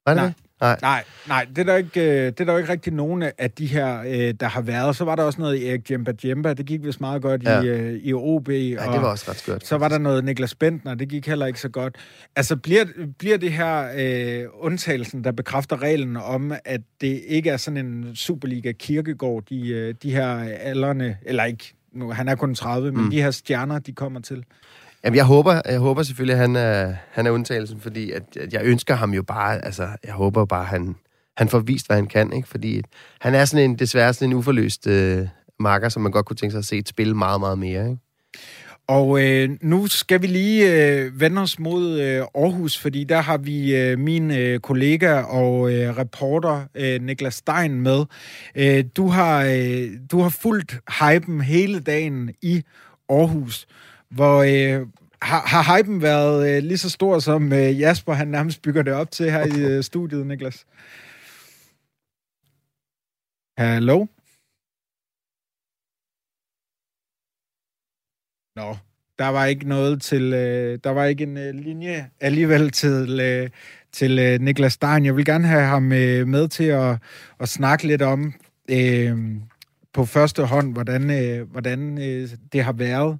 Var 0.06 0.14
det 0.14 0.22
nej. 0.22 0.26
det? 0.26 0.36
Nej. 0.62 0.78
nej, 0.82 1.04
nej, 1.28 1.46
det 1.50 1.58
er 1.58 1.64
der 1.64 1.76
ikke, 1.76 2.02
øh, 2.02 2.26
det 2.26 2.40
er 2.40 2.46
der 2.46 2.58
ikke 2.58 2.72
rigtig 2.72 2.94
nogen 2.94 3.24
af 3.38 3.52
de 3.52 3.66
her, 3.66 4.02
øh, 4.08 4.34
der 4.40 4.48
har 4.48 4.62
været. 4.62 4.96
Så 4.96 5.06
var 5.06 5.16
der 5.16 5.24
også 5.24 5.42
noget 5.42 5.58
i 5.58 5.68
Erik 5.68 5.92
Jemba 5.92 6.14
Jemba, 6.24 6.54
det 6.54 6.66
gik 6.66 6.84
vist 6.84 7.02
meget 7.02 7.22
godt 7.22 7.44
ja. 7.44 7.62
i, 7.62 7.68
øh, 7.68 7.94
i 7.94 8.14
OB. 8.14 8.50
Ja, 8.50 8.54
det 8.54 8.80
var 8.80 9.12
også 9.12 9.32
ret 9.32 9.38
skørt. 9.38 9.68
Så 9.68 9.78
var 9.78 9.88
der 9.88 9.98
noget 9.98 10.24
Niklas 10.24 10.56
Bentner, 10.56 10.96
det 10.96 11.10
gik 11.10 11.28
heller 11.28 11.46
ikke 11.46 11.60
så 11.60 11.70
godt. 11.70 11.96
Altså, 12.36 12.56
bliver, 12.56 12.86
bliver 13.20 13.38
det 13.38 13.52
her 13.52 13.90
øh, 13.98 14.50
undtagelsen, 14.60 15.24
der 15.24 15.32
bekræfter 15.32 15.82
reglen 15.82 16.18
om, 16.18 16.52
at 16.66 16.82
det 17.02 17.22
ikke 17.28 17.50
er 17.50 17.58
sådan 17.58 17.86
en 17.86 18.16
Superliga-kirkegård, 18.16 19.44
de, 19.50 19.94
de 19.94 20.12
her 20.12 20.28
alderne, 20.60 21.18
eller 21.26 21.44
ikke, 21.44 21.74
nu, 21.96 22.12
han 22.12 22.28
er 22.28 22.36
kun 22.36 22.56
30, 22.56 22.92
mm. 22.92 22.98
men 22.98 23.12
de 23.12 23.22
her 23.22 23.32
stjerner, 23.32 23.80
de 23.80 23.92
kommer 23.92 24.22
til? 24.22 24.44
Jamen, 25.04 25.18
jeg 25.18 25.26
håber, 25.26 25.62
jeg 25.66 25.80
håber 25.80 26.04
selvfølgelig, 26.04 26.34
at 26.34 26.40
han 26.40 26.56
er, 26.56 26.96
han 27.12 27.28
er 27.28 27.32
undtagelsen, 27.32 27.80
fordi 27.80 28.12
at, 28.12 28.38
at 28.38 28.54
jeg 28.54 28.62
ønsker 28.64 28.96
ham 28.96 29.14
jo 29.14 29.24
bare, 29.24 29.66
altså, 29.66 29.88
jeg 30.04 30.14
håber 30.14 30.46
bare, 30.46 30.62
at 30.62 30.68
han, 30.68 30.96
han 31.38 31.50
får 31.50 31.60
vist, 31.60 31.88
hvad 31.88 31.98
han 31.98 32.08
kan, 32.08 32.34
ikke? 32.34 32.48
Fordi 32.48 32.82
han 33.22 33.36
er 33.36 33.46
sådan 33.46 33.70
en, 33.70 33.80
desværre 33.80 34.14
sådan 34.14 34.30
en 34.30 34.38
uforløst 34.38 34.88
øh, 34.88 35.28
marker, 35.60 35.90
som 35.90 36.02
man 36.02 36.12
godt 36.12 36.26
kunne 36.26 36.38
tænke 36.38 36.52
sig 36.52 36.60
at 36.60 36.66
se 36.66 36.78
et 36.78 36.90
spil 36.90 37.16
meget, 37.16 37.40
meget 37.40 37.60
mere, 37.60 37.90
ikke? 37.90 38.02
Og 38.88 39.24
øh, 39.24 39.50
nu 39.62 39.88
skal 39.88 40.22
vi 40.22 40.28
lige 40.28 40.74
øh, 40.74 41.20
vende 41.20 41.42
os 41.42 41.60
mod 41.60 42.00
øh, 42.00 42.18
Aarhus, 42.36 42.78
fordi 42.78 43.04
der 43.04 43.22
har 43.22 43.38
vi 43.38 43.76
øh, 43.76 44.00
min 44.00 44.32
øh, 44.32 44.60
kollega 44.60 45.22
og 45.22 45.74
øh, 45.74 45.98
reporter 45.98 46.68
øh, 46.76 47.02
Niklas 47.02 47.36
Stein 47.36 47.82
med. 47.82 48.06
Øh, 48.56 48.86
du, 48.98 49.08
har, 49.08 49.46
øh, 49.46 49.90
du 50.12 50.20
har 50.20 50.30
fulgt 50.30 50.80
hypen 51.02 51.42
hele 51.42 51.80
dagen 51.80 52.32
i 52.42 52.64
Aarhus, 53.10 53.68
hvor 54.10 54.44
øh, 54.44 54.88
har, 55.22 55.42
har 55.48 55.78
hypen 55.78 56.02
været 56.02 56.58
øh, 56.58 56.64
lige 56.64 56.78
så 56.78 56.90
stor, 56.90 57.20
som 57.20 57.54
øh, 57.54 57.80
Jasper 57.80 58.14
han 58.14 58.28
nærmest 58.28 58.62
bygger 58.62 58.82
det 58.82 58.94
op 58.94 59.12
til 59.12 59.32
her 59.32 59.46
i 59.58 59.60
øh, 59.62 59.84
studiet, 59.84 60.28
Niklas? 60.28 60.66
Hallo? 63.58 64.06
Nå, 68.56 68.78
der 69.20 69.28
var 69.28 69.46
ikke 69.46 69.68
noget 69.68 70.02
til, 70.02 70.34
øh, 70.34 70.80
der 70.84 70.90
var 70.90 71.06
ikke 71.06 71.24
en 71.24 71.38
øh, 71.38 71.54
linje 71.54 72.10
alligevel 72.20 72.72
til, 72.72 73.20
øh, 73.20 73.50
til 73.92 74.20
øh, 74.20 74.40
Niklas 74.40 74.74
Stein. 74.74 75.06
Jeg 75.06 75.16
vil 75.16 75.26
gerne 75.26 75.48
have 75.48 75.66
ham 75.66 75.92
øh, 75.92 76.28
med 76.28 76.48
til 76.48 76.64
at, 76.64 76.98
at 77.40 77.50
snakke 77.50 77.88
lidt 77.88 78.02
om 78.02 78.34
øh, 78.70 79.18
på 79.94 80.06
første 80.06 80.46
hånd, 80.46 80.74
hvordan, 80.74 81.12
øh, 81.12 81.52
hvordan 81.52 81.98
øh, 81.98 82.30
det 82.54 82.64
har 82.64 82.74
været. 82.74 83.18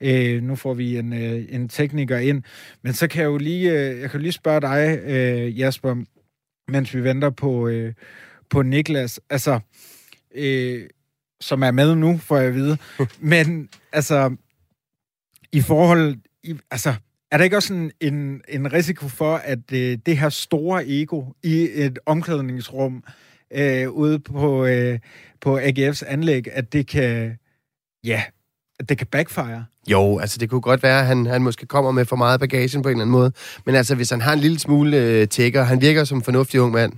Øh, 0.00 0.42
nu 0.42 0.56
får 0.56 0.74
vi 0.74 0.98
en, 0.98 1.12
øh, 1.12 1.44
en 1.48 1.68
tekniker 1.68 2.18
ind. 2.18 2.42
Men 2.82 2.92
så 2.92 3.08
kan 3.08 3.22
jeg 3.22 3.28
jo 3.28 3.36
lige, 3.36 3.70
øh, 3.70 4.00
jeg 4.00 4.10
kan 4.10 4.20
lige 4.20 4.32
spørge 4.32 4.60
dig, 4.60 4.98
øh, 5.04 5.58
Jasper, 5.58 6.04
mens 6.68 6.94
vi 6.94 7.04
venter 7.04 7.30
på, 7.30 7.68
øh, 7.68 7.92
på 8.50 8.62
Niklas. 8.62 9.20
Altså, 9.30 9.60
øh, 10.34 10.88
som 11.40 11.62
er 11.62 11.70
med 11.70 11.94
nu, 11.94 12.18
får 12.18 12.36
jeg 12.36 12.46
at 12.46 12.54
vide. 12.54 12.78
Men 13.20 13.68
altså, 13.92 14.36
i 15.54 15.60
forhold... 15.60 16.16
I, 16.42 16.54
altså, 16.70 16.94
er 17.30 17.36
der 17.36 17.44
ikke 17.44 17.56
også 17.56 17.74
en, 17.74 17.92
en, 18.00 18.42
en 18.48 18.72
risiko 18.72 19.08
for, 19.08 19.36
at 19.36 19.72
øh, 19.72 19.98
det 20.06 20.18
her 20.18 20.28
store 20.28 20.88
ego 20.88 21.24
i 21.42 21.68
et 21.72 21.98
omklædningsrum 22.06 23.04
øh, 23.50 23.90
ude 23.90 24.18
på, 24.18 24.66
øh, 24.66 24.98
på 25.40 25.58
AGF's 25.58 26.06
anlæg, 26.06 26.52
at 26.52 26.72
det 26.72 26.86
kan... 26.86 27.38
Ja, 28.04 28.22
at 28.80 28.88
det 28.88 28.98
kan 28.98 29.06
backfire? 29.06 29.64
Jo, 29.90 30.18
altså 30.18 30.38
det 30.38 30.50
kunne 30.50 30.60
godt 30.60 30.82
være, 30.82 31.00
at 31.00 31.06
han, 31.06 31.26
han 31.26 31.42
måske 31.42 31.66
kommer 31.66 31.90
med 31.90 32.04
for 32.04 32.16
meget 32.16 32.40
bagage 32.40 32.82
på 32.82 32.88
en 32.88 32.92
eller 32.92 33.02
anden 33.02 33.12
måde. 33.12 33.32
Men 33.66 33.74
altså, 33.74 33.94
hvis 33.94 34.10
han 34.10 34.20
har 34.20 34.32
en 34.32 34.38
lille 34.38 34.58
smule 34.58 34.96
øh, 34.96 35.28
tækker, 35.28 35.62
han 35.62 35.80
virker 35.80 36.04
som 36.04 36.18
en 36.18 36.24
fornuftig 36.24 36.60
ung 36.60 36.72
mand, 36.72 36.92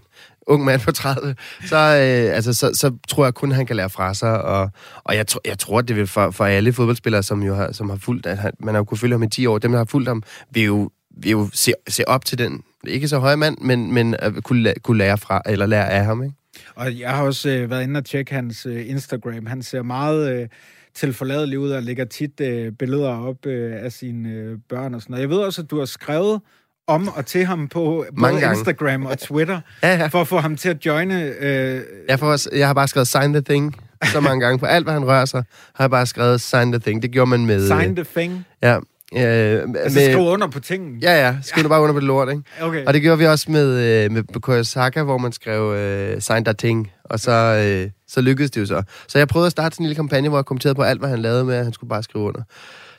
ung 0.47 0.65
mand 0.65 0.81
på 0.81 0.93
30, 0.93 1.35
så, 1.65 1.77
øh, 1.77 2.37
altså, 2.37 2.53
så, 2.53 2.71
så 2.75 2.93
tror 3.09 3.25
jeg 3.25 3.35
kun, 3.35 3.53
han 3.53 3.67
kan 3.67 3.77
lære 3.77 3.91
fra 3.91 4.15
sig. 4.15 4.43
Og, 4.43 4.71
og 5.05 5.17
jeg, 5.17 5.25
tr- 5.31 5.41
jeg 5.45 5.59
tror, 5.59 5.81
det 5.81 5.97
vil 5.97 6.07
for, 6.07 6.31
for 6.31 6.45
alle 6.45 6.73
fodboldspillere, 6.73 7.23
som 7.23 7.43
jo 7.43 7.55
har, 7.55 7.73
som 7.73 7.91
har 7.91 7.97
fulgt, 7.97 8.27
at 8.27 8.39
han, 8.39 8.53
man 8.61 8.75
har 8.75 8.85
kunnet 8.85 9.01
følge 9.01 9.15
ham 9.15 9.23
i 9.23 9.29
10 9.29 9.47
år, 9.47 9.59
dem, 9.59 9.71
der 9.71 9.79
har 9.79 9.85
fulgt 9.85 10.09
ham, 10.09 10.23
vil 10.51 10.63
jo, 10.63 10.91
vil 11.21 11.31
jo 11.31 11.49
se, 11.53 11.73
se 11.89 12.09
op 12.09 12.25
til 12.25 12.39
den, 12.39 12.63
ikke 12.87 13.09
så 13.09 13.19
høje 13.19 13.37
mand, 13.37 13.59
men, 13.61 13.95
men 13.95 14.17
kunne, 14.45 14.75
kunne 14.83 14.99
lære 14.99 15.19
fra, 15.19 15.43
eller 15.47 15.67
lære 15.67 15.91
af 15.91 16.05
ham, 16.05 16.23
ikke? 16.23 16.35
Og 16.75 16.99
jeg 16.99 17.11
har 17.11 17.23
også 17.23 17.51
øh, 17.51 17.71
været 17.71 17.83
inde 17.83 17.99
og 17.99 18.05
tjekke 18.05 18.35
hans 18.35 18.67
øh, 18.67 18.91
Instagram. 18.91 19.47
Han 19.47 19.63
ser 19.63 19.83
meget... 19.83 20.41
Øh, 20.41 20.49
tilforladelig 20.97 21.59
ud 21.59 21.71
og 21.71 21.83
lægger 21.83 22.05
tit 22.05 22.41
øh, 22.41 22.73
billeder 22.73 23.27
op 23.29 23.47
øh, 23.47 23.73
af 23.85 23.93
sine 23.93 24.29
øh, 24.29 24.59
børn 24.69 24.95
og 24.95 25.01
sådan 25.03 25.13
noget. 25.13 25.23
Jeg 25.23 25.31
ved 25.31 25.39
også, 25.39 25.63
at 25.63 25.71
du 25.71 25.79
har 25.79 25.85
skrevet 25.85 26.41
om 26.89 27.09
og 27.09 27.27
til 27.27 27.45
ham 27.45 27.69
på 27.69 28.05
Mange 28.13 28.33
både 28.35 28.41
gange. 28.41 28.59
Instagram 28.59 29.07
og 29.07 29.19
Twitter, 29.19 29.61
Ja, 29.83 29.97
ja. 29.97 30.07
for 30.07 30.21
at 30.21 30.29
få 30.29 30.39
ham 30.39 30.57
til 30.57 30.69
at 30.69 30.87
joine. 30.87 31.23
Øh, 31.41 31.81
Jeg, 32.09 32.19
får 32.19 32.57
jeg 32.57 32.67
har 32.67 32.75
bare 32.75 32.89
skrevet 32.89 33.09
sign 33.09 33.33
the 33.33 33.43
thing 33.43 33.77
så 34.05 34.21
mange 34.21 34.41
gange. 34.45 34.59
På 34.59 34.67
alt, 34.67 34.85
hvad 34.87 34.93
han 34.95 35.05
rører 35.07 35.25
sig, 35.25 35.45
har 35.75 35.85
jeg 35.85 35.91
bare 35.91 36.07
skrevet 36.07 36.41
sign 36.41 36.73
the 36.73 36.79
thing. 36.79 37.03
Det 37.03 37.11
gjorde 37.11 37.31
man 37.31 37.47
med... 37.47 37.67
sign 37.67 37.97
the 37.97 38.05
thing. 38.17 38.45
Ja. 38.63 38.77
Øh, 38.77 39.23
Altså 39.23 39.99
med, 39.99 40.13
skrive 40.13 40.17
under 40.19 40.47
på 40.47 40.61
tingene. 40.61 40.99
Ja, 41.03 41.27
ja. 41.27 41.37
Skriv 41.43 41.63
ja. 41.63 41.69
bare 41.69 41.81
under 41.81 41.93
på 41.93 42.01
det 42.01 42.07
lort, 42.07 42.29
ikke? 42.31 42.43
Okay. 42.61 42.85
Og 42.85 42.95
det 42.95 43.03
gjorde 43.03 43.19
vi 43.19 43.27
også 43.27 43.51
med, 43.51 44.05
øh, 44.05 44.13
med 44.13 44.23
Bukoya 44.33 44.63
Saka, 44.63 45.03
hvor 45.03 45.19
man 45.19 45.33
skrev 45.33 45.75
øh, 45.75 46.21
sign 46.21 46.45
the 46.45 46.55
thing. 46.59 46.91
Og 47.05 47.21
så, 47.21 47.33
øh, 47.33 47.91
så 48.09 48.21
lykkedes 48.21 48.51
det 48.51 48.61
jo 48.61 48.67
så. 48.67 48.83
Så 49.09 49.19
jeg 49.19 49.29
prøvede 49.29 49.47
at 49.47 49.53
starte 49.53 49.75
sådan 49.77 49.85
en 49.85 49.89
lille 49.89 49.97
kampagne, 49.97 50.29
hvor 50.29 50.39
jeg 50.39 50.45
kommenterede 50.45 50.75
på 50.75 50.83
alt, 50.83 51.01
hvad 51.01 51.09
han 51.09 51.19
lavede 51.23 51.45
med, 51.45 51.55
at 51.55 51.65
han 51.65 51.73
skulle 51.73 51.89
bare 51.89 52.03
skrive 52.03 52.25
under. 52.25 52.43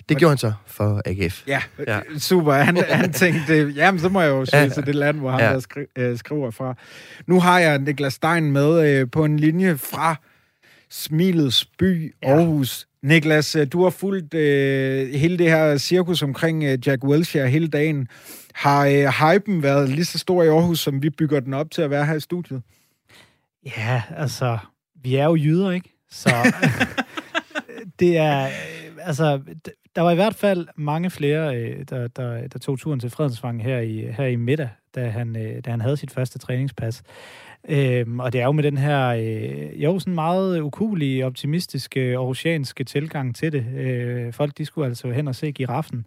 Det 0.09 0.17
gjorde 0.17 0.31
han 0.31 0.37
så 0.37 0.53
for 0.65 1.01
AGF. 1.05 1.43
Ja, 1.47 1.61
Ja. 1.87 1.95
ja. 1.95 1.99
super. 2.19 2.53
Han, 2.53 2.77
han 2.89 3.13
tænkte, 3.13 3.53
jamen 3.75 3.99
så 3.99 4.09
må 4.09 4.21
jeg 4.21 4.29
jo 4.29 4.45
søge 4.45 4.63
Ja. 4.63 4.69
til 4.69 4.85
det 4.85 4.95
land, 4.95 5.19
hvor 5.19 5.31
han 5.31 5.39
Ja. 5.39 5.51
ja. 5.51 5.59
skri, 5.59 5.81
øh, 5.97 6.17
skriver 6.17 6.51
fra. 6.51 6.75
Nu 7.27 7.39
har 7.39 7.59
jeg 7.59 7.79
Niklas 7.79 8.13
Stein 8.13 8.51
med 8.51 8.89
øh, 8.89 9.07
på 9.11 9.25
en 9.25 9.39
linje 9.39 9.77
fra 9.77 10.15
Smilets 10.89 11.65
by, 11.65 12.15
Aarhus. 12.23 12.87
Niklas, 13.03 13.55
øh, 13.55 13.67
du 13.71 13.83
har 13.83 13.89
fulgt 13.89 14.33
øh, 14.33 15.13
hele 15.13 15.37
det 15.37 15.49
her 15.49 15.77
cirkus 15.77 16.21
omkring 16.21 16.63
øh, 16.63 16.87
Jack 16.87 17.03
Wilshere 17.03 17.49
hele 17.49 17.67
dagen. 17.67 18.07
Har 18.53 18.85
øh, 18.85 19.33
hypen 19.33 19.63
været 19.63 19.89
lige 19.89 20.05
så 20.05 20.17
stor 20.17 20.43
i 20.43 20.47
Aarhus, 20.47 20.79
som 20.79 21.01
vi 21.03 21.09
bygger 21.09 21.39
den 21.39 21.53
op 21.53 21.71
til 21.71 21.81
at 21.81 21.89
være 21.89 22.05
her 22.05 22.13
i 22.13 22.19
studiet? 22.19 22.61
Ja, 23.77 24.01
altså, 24.17 24.57
vi 25.03 25.15
er 25.15 25.25
jo 25.25 25.35
jyder, 25.35 25.71
ikke? 25.71 25.93
Så 26.09 26.29
det 27.99 28.17
er, 28.17 28.47
altså, 29.01 29.41
der 29.95 30.01
var 30.01 30.11
i 30.11 30.15
hvert 30.15 30.35
fald 30.35 30.67
mange 30.75 31.09
flere, 31.09 31.57
øh, 31.57 31.85
der, 31.89 32.07
der, 32.07 32.47
der 32.47 32.59
tog 32.59 32.79
turen 32.79 32.99
til 32.99 33.09
Fredensvang 33.09 33.63
her 33.63 33.79
i, 33.79 34.05
her 34.11 34.25
i 34.25 34.35
middag, 34.35 34.69
da 34.95 35.09
han, 35.09 35.35
øh, 35.35 35.61
da 35.65 35.71
han 35.71 35.81
havde 35.81 35.97
sit 35.97 36.11
første 36.11 36.39
træningspas. 36.39 37.03
Øhm, 37.69 38.19
og 38.19 38.33
det 38.33 38.41
er 38.41 38.45
jo 38.45 38.51
med 38.51 38.63
den 38.63 38.77
her, 38.77 39.07
øh, 39.07 39.83
jo, 39.83 39.99
sådan 39.99 40.15
meget 40.15 40.61
ukulige, 40.61 41.25
optimistiske, 41.25 41.99
aarhusianske 41.99 42.83
tilgang 42.83 43.35
til 43.35 43.51
det. 43.51 43.65
Øh, 43.77 44.33
folk, 44.33 44.57
de 44.57 44.65
skulle 44.65 44.87
altså 44.87 45.11
hen 45.11 45.27
og 45.27 45.35
se 45.35 45.51
giraffen. 45.51 46.05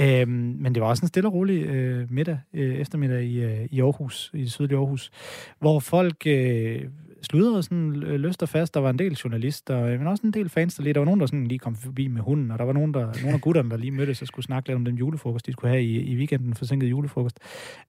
Øhm, 0.00 0.56
men 0.58 0.74
det 0.74 0.82
var 0.82 0.88
også 0.88 1.02
en 1.02 1.08
stille 1.08 1.28
og 1.28 1.32
rolig 1.32 1.66
øh, 1.66 2.12
middag, 2.12 2.38
øh, 2.54 2.74
eftermiddag 2.74 3.24
i, 3.24 3.42
øh, 3.42 3.66
i 3.70 3.80
Aarhus, 3.80 4.30
i 4.34 4.48
sydlige 4.48 4.78
Aarhus, 4.78 5.10
hvor 5.58 5.80
folk 5.80 6.26
øh, 6.26 6.82
sludrede 7.30 7.62
sådan 7.62 8.02
øh, 8.02 8.20
løst 8.20 8.42
og 8.42 8.48
fast. 8.48 8.74
Der 8.74 8.80
var 8.80 8.90
en 8.90 8.98
del 8.98 9.12
journalister, 9.12 9.82
øh, 9.82 9.98
men 9.98 10.06
også 10.06 10.26
en 10.26 10.32
del 10.32 10.48
fans, 10.48 10.74
der 10.74 10.82
lige, 10.82 10.94
der 10.94 11.00
var 11.00 11.04
nogen, 11.04 11.20
der 11.20 11.26
sådan 11.26 11.46
lige 11.46 11.58
kom 11.58 11.76
forbi 11.76 12.06
med 12.06 12.22
hunden, 12.22 12.50
og 12.50 12.58
der 12.58 12.64
var 12.64 12.72
nogen, 12.72 12.94
der, 12.94 13.12
nogle 13.22 13.34
af 13.34 13.40
gutterne, 13.40 13.70
der 13.70 13.76
lige 13.76 13.90
mødtes 13.90 14.22
og 14.22 14.28
skulle 14.28 14.44
snakke 14.44 14.68
lidt 14.68 14.76
om 14.76 14.84
den 14.84 14.94
julefrokost, 14.94 15.46
de 15.46 15.52
skulle 15.52 15.70
have 15.70 15.84
i, 15.84 16.00
i 16.00 16.16
weekenden, 16.16 16.54
forsinket 16.54 16.90
julefrokost, 16.90 17.38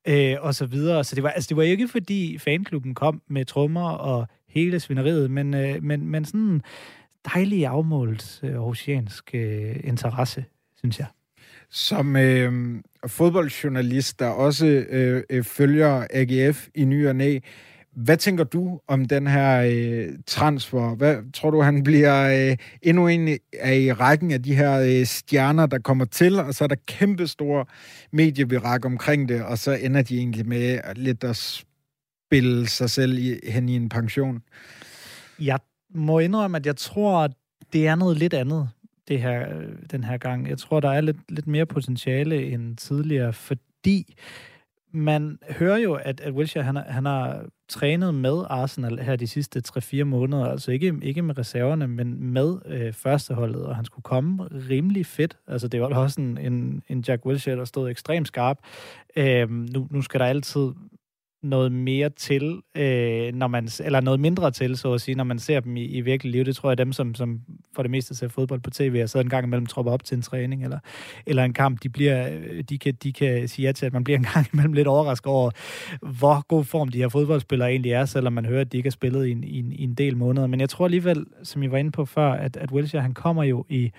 øh, 0.08 0.36
og 0.40 0.56
så 0.56 0.66
videre. 0.66 1.04
Så 1.04 1.16
det 1.16 1.24
var, 1.24 1.30
altså, 1.30 1.48
det 1.50 1.58
var 1.58 1.64
ikke, 1.64 1.88
fordi 1.88 2.38
fanklubben 2.38 2.96
kom 2.96 3.22
med 3.28 3.46
trommer 3.46 3.90
og 3.90 4.28
hele 4.50 4.80
svineriet, 4.80 5.32
men, 5.32 5.54
øh, 5.54 5.84
men, 5.84 6.08
men 6.08 6.26
sådan 6.26 6.62
dejlig 7.34 7.66
afmålt 7.66 8.40
øh, 8.44 8.68
oceansk 8.68 9.32
øh, 9.34 9.76
interesse, 9.84 10.46
synes 10.78 11.00
jeg. 11.00 11.08
Som 11.70 12.16
øh, 12.16 12.54
fodboldjournalist, 13.08 14.20
der 14.20 14.28
også 14.28 14.66
øh, 14.90 15.24
øh, 15.30 15.44
følger 15.44 16.08
AGF 16.14 16.68
i 16.76 16.86
ny 16.86 17.08
og 17.08 17.16
næ, 17.16 17.40
hvad 18.04 18.18
tænker 18.18 18.44
du 18.44 18.80
om 18.88 19.06
den 19.06 19.28
her 19.28 19.62
øh, 19.62 20.10
transfer? 20.26 20.96
Hvad 20.96 21.32
tror 21.34 21.52
du, 21.52 21.62
han 21.62 21.84
bliver 21.84 22.50
øh, 22.50 22.58
endnu 22.82 23.08
en 23.08 23.38
af 23.60 23.78
i 23.78 23.92
rækken 23.92 24.32
af 24.32 24.44
de 24.44 24.56
her 24.56 24.80
øh, 24.80 25.06
stjerner, 25.06 25.66
der 25.66 25.80
kommer 25.80 26.06
til, 26.06 26.40
og 26.40 26.54
så 26.54 26.64
er 26.64 26.68
der 26.68 26.76
kæmpe 26.88 27.28
store 27.28 27.66
medievirak 28.12 28.86
omkring 28.86 29.30
det, 29.30 29.44
og 29.44 29.58
så 29.58 29.72
ender 29.72 30.02
de 30.02 30.18
egentlig 30.18 30.48
med 30.48 30.80
lidt 30.96 31.24
at 31.24 31.36
spille 31.36 32.68
sig 32.68 32.90
selv 32.90 33.18
i, 33.18 33.40
hen 33.44 33.70
i 33.70 33.76
en 33.76 33.90
pension? 33.90 34.42
Jeg 35.40 35.60
må 35.96 36.20
indrømme, 36.20 36.58
at 36.58 36.66
jeg 36.66 36.76
tror, 36.76 37.24
at 37.24 37.32
det 37.74 37.88
er 37.88 37.96
noget 37.96 38.18
lidt 38.18 38.34
andet 38.34 38.70
det 39.08 39.22
her, 39.22 39.58
øh, 39.58 39.74
den 39.92 40.04
her 40.04 40.18
gang. 40.18 40.50
Jeg 40.50 40.58
tror, 40.58 40.80
der 40.80 40.90
er 40.90 41.02
lidt, 41.02 41.32
lidt 41.32 41.48
mere 41.48 41.66
potentiale 41.66 42.46
end 42.46 42.78
tidligere, 42.78 43.34
fordi 43.34 44.16
man 44.92 45.40
hører 45.50 45.78
jo, 45.78 45.94
at, 45.94 46.22
at 46.22 46.34
Wilshere, 46.34 46.64
han, 46.64 46.76
han 46.76 47.06
har 47.06 47.46
trænet 47.68 48.14
med 48.14 48.44
Arsenal 48.50 49.00
her 49.00 49.16
de 49.16 49.28
sidste 49.28 49.62
3-4 49.68 50.04
måneder, 50.04 50.46
altså 50.46 50.72
ikke, 50.72 50.94
ikke 51.02 51.22
med 51.22 51.38
reserverne, 51.38 51.88
men 51.88 52.24
med 52.34 52.58
øh, 52.66 52.94
førsteholdet, 52.94 53.66
og 53.66 53.76
han 53.76 53.86
skulle 53.86 54.04
komme 54.04 54.44
rimelig 54.70 55.06
fedt. 55.06 55.38
Altså 55.48 55.68
det 55.68 55.82
var 55.82 55.88
også 55.88 56.22
en, 56.22 56.38
en, 56.38 56.84
en 56.90 57.04
Jack 57.08 57.26
Wilshere, 57.26 57.56
der 57.56 57.66
stod 57.66 57.90
ekstremt 57.90 58.28
skarp. 58.28 58.58
Øh, 59.16 59.50
nu, 59.50 59.88
nu 59.92 60.02
skal 60.02 60.20
der 60.20 60.26
altid 60.26 60.72
noget 61.48 61.72
mere 61.72 62.10
til, 62.10 62.62
øh, 62.76 63.34
når 63.34 63.48
man, 63.48 63.70
eller 63.84 64.02
noget 64.02 64.20
mindre 64.20 64.52
til, 64.52 64.78
så 64.78 64.94
at 64.94 65.02
sige, 65.02 65.16
når 65.16 65.24
man 65.24 65.40
ser 65.40 65.60
dem 65.60 65.78
i, 65.78 65.86
i 65.86 66.02
virkelig 66.02 66.32
liv. 66.32 66.46
Det 66.46 66.56
tror 66.56 66.70
jeg, 66.70 66.78
dem, 66.78 66.94
som, 66.94 67.16
som 67.16 67.42
for 67.76 67.82
det 67.82 67.92
meste 67.92 68.16
ser 68.16 68.28
fodbold 68.28 68.60
på 68.60 68.70
tv, 68.70 69.00
og 69.04 69.10
så 69.10 69.20
en 69.20 69.30
gang 69.30 69.46
imellem 69.46 69.66
tropper 69.66 69.92
op 69.92 70.04
til 70.04 70.16
en 70.16 70.22
træning 70.22 70.64
eller, 70.64 70.80
eller 71.26 71.44
en 71.44 71.54
kamp, 71.54 71.84
de, 71.84 71.90
bliver, 71.90 72.30
øh, 72.30 72.64
de, 72.64 72.78
kan, 72.78 72.94
de 73.04 73.14
kan 73.14 73.48
sige 73.48 73.66
ja 73.66 73.72
til, 73.72 73.86
at 73.86 73.94
man 73.94 74.04
bliver 74.04 74.18
en 74.18 74.28
gang 74.34 74.48
imellem 74.54 74.74
lidt 74.74 74.88
overrasket 74.88 75.28
over, 75.28 75.52
hvor 76.02 76.48
god 76.48 76.64
form 76.64 76.90
de 76.90 76.98
her 76.98 77.10
fodboldspillere 77.10 77.70
egentlig 77.70 77.92
er, 77.92 78.06
selvom 78.06 78.34
man 78.34 78.46
hører, 78.46 78.62
at 78.62 78.72
de 78.72 78.78
ikke 78.78 78.88
har 78.88 78.92
spillet 78.92 79.26
i 79.26 79.32
en, 79.32 79.44
i 79.44 79.60
en, 79.60 79.72
i 79.72 79.84
en 79.84 79.94
del 79.94 80.18
måneder. 80.18 80.48
Men 80.48 80.60
jeg 80.60 80.70
tror 80.70 80.86
alligevel, 80.86 81.26
som 81.44 81.64
jeg 81.64 81.72
var 81.72 81.78
inde 81.78 81.92
på 81.92 82.06
før, 82.06 82.32
at, 82.32 82.58
at 82.58 82.72
Wilshere, 82.72 83.02
han 83.02 83.14
kommer 83.14 83.44
jo 83.44 83.66
i 83.70 83.92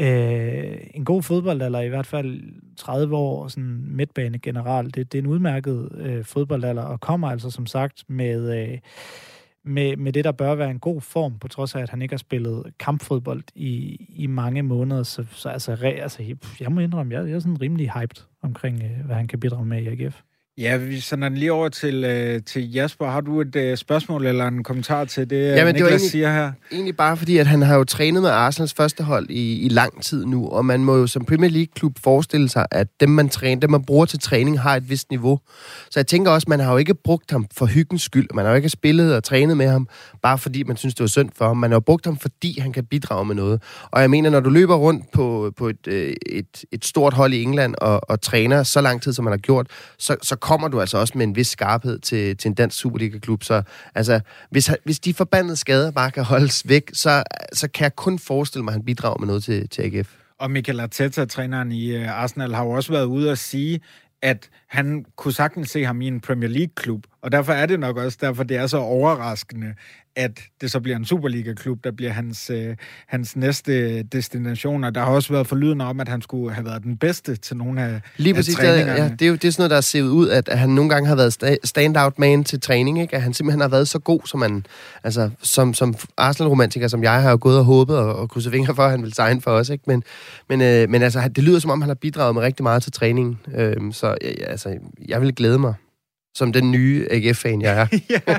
øh, 0.00 0.76
en 0.94 1.04
god 1.04 1.22
fodbold, 1.22 1.62
eller 1.62 1.80
i 1.80 1.88
hvert 1.88 2.06
fald 2.06 2.42
30 2.76 3.16
år 3.16 3.48
sådan 3.48 3.84
midtbane 3.88 4.38
generelt. 4.38 4.94
Det, 4.94 5.12
det 5.12 5.18
er 5.18 5.22
en 5.22 5.28
udmærket 5.28 5.88
øh, 5.96 6.24
fodboldalder, 6.24 6.82
og 6.82 7.00
kommer 7.00 7.28
altså 7.28 7.50
som 7.50 7.66
sagt 7.66 8.04
med... 8.08 8.62
Øh, 8.62 8.78
med, 9.66 9.96
med 9.96 10.12
det, 10.12 10.24
der 10.24 10.32
bør 10.32 10.54
være 10.54 10.70
en 10.70 10.78
god 10.78 11.00
form, 11.00 11.38
på 11.38 11.48
trods 11.48 11.74
af, 11.74 11.80
at 11.80 11.90
han 11.90 12.02
ikke 12.02 12.12
har 12.12 12.18
spillet 12.18 12.72
kampfodbold 12.78 13.42
i, 13.54 13.96
i 14.08 14.26
mange 14.26 14.62
måneder. 14.62 15.02
Så, 15.02 15.24
så 15.30 15.48
altså, 15.48 15.74
re, 15.74 15.86
altså, 15.86 16.36
jeg 16.60 16.72
må 16.72 16.80
indrømme, 16.80 17.14
jeg, 17.14 17.28
jeg 17.28 17.34
er 17.34 17.38
sådan 17.38 17.60
rimelig 17.60 17.90
hyped 17.90 18.24
omkring, 18.42 18.82
øh, 18.82 19.06
hvad 19.06 19.16
han 19.16 19.26
kan 19.26 19.40
bidrage 19.40 19.66
med 19.66 19.82
i 19.82 19.86
AGF. 19.86 20.22
Ja, 20.58 20.76
vi 20.76 21.00
sender 21.00 21.28
den 21.28 21.38
lige 21.38 21.52
over 21.52 21.68
til, 21.68 22.04
øh, 22.04 22.42
til 22.42 22.72
Jasper. 22.72 23.06
Har 23.06 23.20
du 23.20 23.40
et 23.40 23.56
øh, 23.56 23.76
spørgsmål 23.76 24.26
eller 24.26 24.48
en 24.48 24.62
kommentar 24.62 25.04
til 25.04 25.30
det, 25.30 25.36
ja, 25.36 25.64
men 25.64 25.74
Niklas 25.74 25.74
det 25.74 25.90
egentlig, 25.90 26.10
siger 26.10 26.32
her? 26.32 26.52
Egentlig 26.72 26.96
bare 26.96 27.16
fordi, 27.16 27.38
at 27.38 27.46
han 27.46 27.62
har 27.62 27.76
jo 27.76 27.84
trænet 27.84 28.22
med 28.22 28.30
Arsenals 28.30 28.74
første 28.74 29.02
hold 29.04 29.30
i, 29.30 29.60
i 29.60 29.68
lang 29.68 30.02
tid 30.02 30.24
nu, 30.24 30.48
og 30.48 30.64
man 30.64 30.84
må 30.84 30.96
jo 30.96 31.06
som 31.06 31.24
Premier 31.24 31.50
League-klub 31.50 31.92
forestille 32.04 32.48
sig, 32.48 32.66
at 32.70 32.86
dem 33.00 33.08
man, 33.08 33.28
træner, 33.28 33.60
dem, 33.60 33.70
man 33.70 33.84
bruger 33.84 34.06
til 34.06 34.18
træning, 34.18 34.60
har 34.60 34.76
et 34.76 34.90
vist 34.90 35.10
niveau. 35.10 35.40
Så 35.90 36.00
jeg 36.00 36.06
tænker 36.06 36.30
også, 36.30 36.46
man 36.50 36.60
har 36.60 36.72
jo 36.72 36.78
ikke 36.78 36.94
brugt 36.94 37.30
ham 37.30 37.46
for 37.56 37.66
hyggens 37.66 38.02
skyld. 38.02 38.28
Man 38.34 38.44
har 38.44 38.52
jo 38.52 38.56
ikke 38.56 38.68
spillet 38.68 39.16
og 39.16 39.24
trænet 39.24 39.56
med 39.56 39.68
ham, 39.68 39.88
bare 40.22 40.38
fordi 40.38 40.62
man 40.62 40.76
synes, 40.76 40.94
det 40.94 41.00
var 41.00 41.08
synd 41.08 41.30
for 41.36 41.46
ham. 41.46 41.56
Man 41.56 41.70
har 41.70 41.76
jo 41.76 41.80
brugt 41.80 42.06
ham, 42.06 42.16
fordi 42.18 42.60
han 42.60 42.72
kan 42.72 42.84
bidrage 42.84 43.24
med 43.24 43.34
noget. 43.34 43.62
Og 43.90 44.00
jeg 44.00 44.10
mener, 44.10 44.30
når 44.30 44.40
du 44.40 44.50
løber 44.50 44.74
rundt 44.74 45.12
på, 45.12 45.52
på 45.56 45.68
et, 45.68 45.86
øh, 45.86 46.14
et, 46.26 46.64
et 46.72 46.84
stort 46.84 47.14
hold 47.14 47.32
i 47.32 47.42
England 47.42 47.74
og, 47.78 48.10
og 48.10 48.20
træner 48.20 48.62
så 48.62 48.80
lang 48.80 49.02
tid, 49.02 49.12
som 49.12 49.24
man 49.24 49.32
har 49.32 49.38
gjort, 49.38 49.66
så, 49.98 50.16
så 50.22 50.36
kommer 50.44 50.68
du 50.68 50.80
altså 50.80 50.98
også 50.98 51.18
med 51.18 51.26
en 51.26 51.36
vis 51.36 51.46
skarphed 51.46 51.98
til, 51.98 52.36
til 52.36 52.48
en 52.48 52.54
dansk 52.54 52.78
Superliga-klub. 52.78 53.44
Så 53.44 53.62
altså, 53.94 54.20
hvis, 54.50 54.70
hvis 54.84 55.00
de 55.00 55.14
forbandede 55.14 55.56
skader 55.56 55.90
bare 55.90 56.10
kan 56.10 56.24
holdes 56.24 56.68
væk, 56.68 56.90
så, 56.92 57.22
så 57.52 57.68
kan 57.68 57.82
jeg 57.82 57.96
kun 57.96 58.18
forestille 58.18 58.64
mig, 58.64 58.72
at 58.72 58.74
han 58.74 58.84
bidrager 58.84 59.18
med 59.18 59.26
noget 59.26 59.44
til, 59.44 59.68
til 59.68 59.82
AGF. 59.82 60.14
Og 60.38 60.50
Michael 60.50 60.80
Arteta, 60.80 61.24
træneren 61.24 61.72
i 61.72 61.96
øh, 61.96 62.22
Arsenal, 62.22 62.54
har 62.54 62.64
jo 62.64 62.70
også 62.70 62.92
været 62.92 63.04
ude 63.04 63.30
at 63.30 63.38
sige, 63.38 63.80
at 64.22 64.48
han 64.68 65.04
kunne 65.16 65.34
sagtens 65.34 65.70
se 65.70 65.84
ham 65.84 66.00
i 66.00 66.06
en 66.06 66.20
Premier 66.20 66.50
League-klub. 66.50 67.06
Og 67.22 67.32
derfor 67.32 67.52
er 67.52 67.66
det 67.66 67.80
nok 67.80 67.96
også 67.96 68.18
derfor, 68.20 68.42
det 68.42 68.56
er 68.56 68.66
så 68.66 68.78
overraskende, 68.78 69.74
at 70.16 70.40
det 70.60 70.70
så 70.70 70.80
bliver 70.80 70.96
en 70.96 71.04
Superliga-klub, 71.04 71.84
der 71.84 71.90
bliver 71.90 72.12
hans, 72.12 72.50
øh, 72.50 72.76
hans 73.06 73.36
næste 73.36 74.02
destination. 74.02 74.84
Og 74.84 74.94
der 74.94 75.00
har 75.00 75.10
også 75.12 75.32
været 75.32 75.46
forlydende 75.46 75.84
om, 75.84 76.00
at 76.00 76.08
han 76.08 76.22
skulle 76.22 76.54
have 76.54 76.64
været 76.64 76.82
den 76.82 76.96
bedste 76.96 77.36
til 77.36 77.56
nogle 77.56 77.82
af 77.82 78.00
Lige 78.16 78.34
præcis, 78.34 78.58
af 78.58 78.78
det, 78.78 78.86
ja, 78.86 79.08
det 79.08 79.22
er 79.22 79.28
jo 79.28 79.34
det 79.34 79.44
er 79.44 79.50
sådan 79.50 79.60
noget, 79.60 79.70
der 79.70 79.76
er 79.76 79.80
set 79.80 80.02
ud, 80.02 80.28
at, 80.28 80.48
at 80.48 80.58
han 80.58 80.68
nogle 80.68 80.90
gange 80.90 81.08
har 81.08 81.16
været 81.16 81.58
standout 81.64 82.18
man 82.18 82.44
til 82.44 82.60
træning, 82.60 83.00
ikke? 83.00 83.16
at 83.16 83.22
han 83.22 83.34
simpelthen 83.34 83.60
har 83.60 83.68
været 83.68 83.88
så 83.88 83.98
god, 83.98 84.20
som 84.24 84.40
man, 84.40 84.66
altså, 85.04 85.30
som, 85.42 85.74
som 85.74 85.94
Arsenal-romantiker, 86.16 86.88
som 86.88 87.02
jeg 87.02 87.22
har 87.22 87.30
jo 87.30 87.38
gået 87.40 87.58
og 87.58 87.64
håbet 87.64 87.96
og, 87.96 88.16
og 88.16 88.30
krydset 88.30 88.52
fingre 88.52 88.74
for, 88.74 88.82
at 88.82 88.90
han 88.90 89.02
vil 89.02 89.14
signe 89.14 89.40
for 89.40 89.50
os. 89.50 89.68
Ikke? 89.68 89.84
Men, 89.86 90.02
men, 90.48 90.60
øh, 90.60 90.90
men 90.90 91.02
altså, 91.02 91.28
det 91.36 91.44
lyder 91.44 91.58
som 91.58 91.70
om, 91.70 91.82
han 91.82 91.88
har 91.88 91.94
bidraget 91.94 92.34
med 92.34 92.42
rigtig 92.42 92.62
meget 92.62 92.82
til 92.82 92.92
træningen. 92.92 93.38
Øh, 93.54 93.76
så 93.92 94.16
ja, 94.22 94.44
altså, 94.44 94.74
jeg 95.08 95.20
vil 95.20 95.34
glæde 95.34 95.58
mig 95.58 95.74
som 96.34 96.52
den 96.52 96.70
nye 96.70 97.06
AGF-fan, 97.10 97.62
jeg 97.62 97.80
er. 97.80 97.98
ja, 98.28 98.36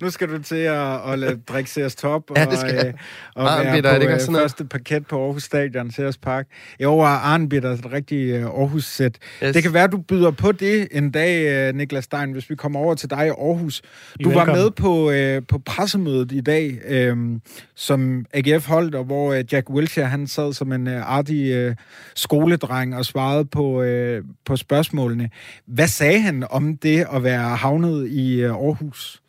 nu 0.00 0.10
skal 0.10 0.28
du 0.28 0.42
til 0.42 0.56
at, 0.56 1.12
at 1.12 1.18
lade 1.18 1.40
drikke 1.48 1.70
Sears 1.70 1.94
Top 1.94 2.30
og, 2.30 2.36
ja, 2.36 2.44
det 2.44 2.58
skal 2.58 2.74
jeg. 2.74 2.94
og 3.34 3.44
være 3.44 3.82
på 3.82 4.10
det 4.12 4.22
sådan 4.22 4.40
første 4.40 4.64
parket 4.64 5.06
på 5.06 5.24
Aarhus 5.24 5.42
Stadion, 5.42 5.90
Sears 5.90 6.18
Park. 6.18 6.46
Jo, 6.82 6.98
og 6.98 7.32
Arnbitter 7.32 7.68
er 7.68 7.74
et 7.74 7.92
rigtig 7.92 8.34
Aarhus-sæt. 8.34 9.18
Yes. 9.44 9.54
Det 9.54 9.62
kan 9.62 9.72
være, 9.72 9.86
du 9.86 9.98
byder 9.98 10.30
på 10.30 10.52
det 10.52 10.88
en 10.90 11.10
dag, 11.10 11.72
Niklas 11.72 12.04
Stein, 12.04 12.32
hvis 12.32 12.50
vi 12.50 12.54
kommer 12.54 12.80
over 12.80 12.94
til 12.94 13.10
dig 13.10 13.26
i 13.26 13.30
Aarhus. 13.30 13.82
Du 14.24 14.32
var 14.32 14.44
med 14.44 14.70
på, 14.70 15.12
på 15.48 15.58
pressemødet 15.58 16.32
i 16.32 16.40
dag, 16.40 16.78
øhm, 16.88 17.40
som 17.74 18.24
AGF 18.34 18.66
holdt, 18.66 18.94
og 18.94 19.04
hvor 19.04 19.34
Jack 19.52 19.70
Wilshere, 19.70 20.06
han 20.06 20.26
sad 20.26 20.52
som 20.52 20.72
en 20.72 20.88
artig 20.88 21.50
øh, 21.50 21.74
skoledreng 22.14 22.96
og 22.96 23.04
svarede 23.04 23.44
på, 23.44 23.82
øh, 23.82 24.22
på 24.46 24.56
spørgsmålene. 24.56 25.30
Hvad 25.66 25.86
sagde 25.86 26.20
han 26.20 26.46
om 26.50 26.76
det 26.76 27.06
at 27.14 27.22
være 27.22 27.37
er 27.38 27.54
havnet 27.54 28.08
i 28.08 28.40
øh, 28.40 28.50
Aarhus? 28.50 29.22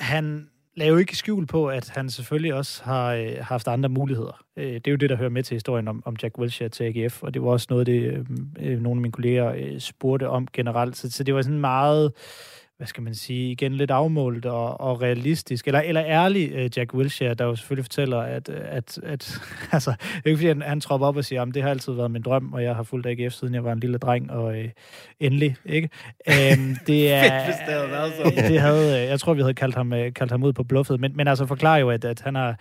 Han 0.00 0.48
laver 0.76 0.92
jo 0.92 0.98
ikke 0.98 1.16
skjul 1.16 1.46
på, 1.46 1.68
at 1.68 1.88
han 1.88 2.10
selvfølgelig 2.10 2.54
også 2.54 2.84
har 2.84 3.14
øh, 3.14 3.36
haft 3.40 3.68
andre 3.68 3.88
muligheder. 3.88 4.44
Øh, 4.56 4.74
det 4.74 4.86
er 4.86 4.90
jo 4.90 4.96
det, 4.96 5.10
der 5.10 5.16
hører 5.16 5.30
med 5.30 5.42
til 5.42 5.54
historien 5.54 5.88
om, 5.88 6.02
om 6.06 6.16
Jack 6.22 6.38
Wilshere 6.38 6.68
til 6.68 6.84
AGF, 6.84 7.22
og 7.22 7.34
det 7.34 7.42
var 7.42 7.48
også 7.48 7.66
noget, 7.70 7.86
det 7.86 8.02
øh, 8.02 8.24
øh, 8.58 8.80
nogle 8.80 8.98
af 8.98 9.02
mine 9.02 9.12
kolleger 9.12 9.52
øh, 9.52 9.80
spurgte 9.80 10.28
om 10.28 10.48
generelt. 10.52 10.96
Så, 10.96 11.10
så 11.10 11.24
det 11.24 11.34
var 11.34 11.42
sådan 11.42 11.60
meget... 11.60 12.04
Øh, 12.06 12.12
hvad 12.80 12.86
skal 12.86 13.02
man 13.02 13.14
sige, 13.14 13.50
igen 13.50 13.72
lidt 13.72 13.90
afmålt 13.90 14.46
og, 14.46 14.80
og 14.80 15.02
realistisk, 15.02 15.66
eller, 15.66 15.80
eller 15.80 16.04
ærlig 16.04 16.54
uh, 16.54 16.78
Jack 16.78 16.94
Wilshere, 16.94 17.34
der 17.34 17.44
jo 17.44 17.56
selvfølgelig 17.56 17.84
fortæller, 17.84 18.18
at, 18.18 18.48
at, 18.48 18.98
at 19.02 19.40
altså, 19.72 19.90
det 19.90 20.22
er 20.24 20.28
ikke 20.28 20.36
fordi, 20.36 20.48
han, 20.48 20.62
han 20.62 20.80
tropper 20.80 21.06
op 21.06 21.16
og 21.16 21.24
siger, 21.24 21.42
at 21.42 21.54
det 21.54 21.62
har 21.62 21.70
altid 21.70 21.92
været 21.92 22.10
min 22.10 22.22
drøm, 22.22 22.52
og 22.52 22.62
jeg 22.62 22.74
har 22.74 22.82
fulgt 22.82 23.06
AGF, 23.06 23.32
siden 23.32 23.54
jeg 23.54 23.64
var 23.64 23.72
en 23.72 23.80
lille 23.80 23.98
dreng, 23.98 24.30
og 24.30 24.44
uh, 24.44 24.64
endelig, 25.20 25.56
ikke? 25.66 25.88
Um, 26.28 26.76
det 26.86 27.12
er... 27.12 27.44
Fedt, 27.46 27.56
det 27.66 27.74
havde 27.74 27.90
været 27.90 28.12
så. 28.12 28.42
det 28.52 28.60
havde, 28.60 29.08
jeg 29.08 29.20
tror, 29.20 29.34
vi 29.34 29.40
havde 29.40 29.54
kaldt 29.54 29.74
ham, 29.74 29.90
kaldt 29.90 30.30
ham 30.30 30.42
ud 30.42 30.52
på 30.52 30.62
bluffet, 30.62 31.00
men, 31.00 31.16
men 31.16 31.28
altså 31.28 31.46
forklarer 31.46 31.78
jo, 31.78 31.90
at, 31.90 32.04
at 32.04 32.20
han 32.20 32.34
har, 32.34 32.56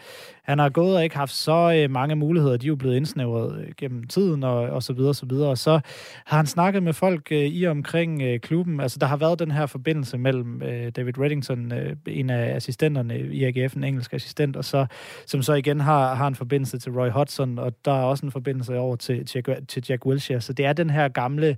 han 0.50 0.60
har 0.60 0.70
gået 0.70 0.96
og 0.96 1.04
ikke 1.04 1.18
haft 1.18 1.34
så 1.34 1.74
øh, 1.76 1.92
mange 1.92 2.16
muligheder, 2.16 2.58
de 2.58 2.66
er 2.66 2.68
jo 2.68 2.76
blevet 2.76 2.96
indsnævret 2.96 3.62
øh, 3.62 3.68
gennem 3.78 4.04
tiden, 4.04 4.44
og, 4.44 4.56
og 4.56 4.84
så 4.84 4.94
videre, 4.94 5.10
og 5.10 5.16
så 5.16 5.26
videre, 5.26 5.50
og 5.50 5.58
så 5.58 5.80
har 6.26 6.38
han 6.38 6.46
snakket 6.46 6.84
med 6.84 6.94
folk 6.94 7.28
uh, 7.32 7.38
i 7.38 7.66
omkring 7.66 8.42
klubben, 8.42 8.80
altså 8.80 9.00
der 9.00 9.08
har 9.08 9.18
været 9.18 9.40
den 9.40 9.52
her 9.52 9.66
forbindelse 9.66 10.18
mellem 10.18 10.62
øh, 10.62 10.92
David 10.92 11.20
Reddington, 11.20 11.72
øh, 11.72 11.96
en 12.08 12.30
af 12.30 12.56
assistenterne 12.56 13.20
i 13.20 13.44
AGF, 13.44 13.76
en 13.76 13.84
engelsk 13.84 14.14
assistent, 14.14 14.56
og 14.56 14.66
så, 14.66 14.86
som 15.26 15.42
så 15.42 15.54
igen 15.54 15.80
har, 15.80 16.16
har 16.16 16.28
en 16.28 16.36
forbindelse 16.36 16.80
til 16.80 16.92
Roy 16.92 17.10
Hodgson, 17.10 17.60
og 17.60 17.74
der 17.86 17.92
er 17.92 18.04
også 18.04 18.26
en 18.26 18.32
forbindelse 18.32 18.78
over 18.78 18.96
til, 18.96 19.26
til, 19.26 19.44
til 19.68 19.86
Jack 19.90 20.06
Wilshere. 20.06 20.42
Så 20.42 20.54
det 20.54 20.66
er 20.66 20.74
den 20.74 20.90
her 20.90 21.08
gamle 21.08 21.58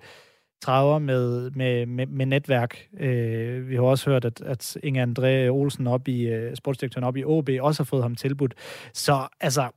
traver 0.61 0.99
med, 0.99 1.51
med, 1.51 1.85
med, 1.85 2.07
med 2.07 2.25
netværk. 2.25 2.87
Øh, 2.99 3.69
vi 3.69 3.75
har 3.75 3.81
også 3.81 4.09
hørt, 4.09 4.25
at, 4.25 4.41
at 4.41 4.77
Inge 4.83 5.03
André 5.03 5.49
Olsen 5.49 5.87
op 5.87 6.07
i, 6.07 6.21
øh, 6.21 6.55
sportsdirektøren 6.55 7.03
op 7.03 7.17
i 7.17 7.23
OB, 7.23 7.49
også 7.59 7.83
har 7.83 7.85
fået 7.85 8.03
ham 8.03 8.15
tilbudt. 8.15 8.53
Så 8.93 9.27
altså, 9.39 9.69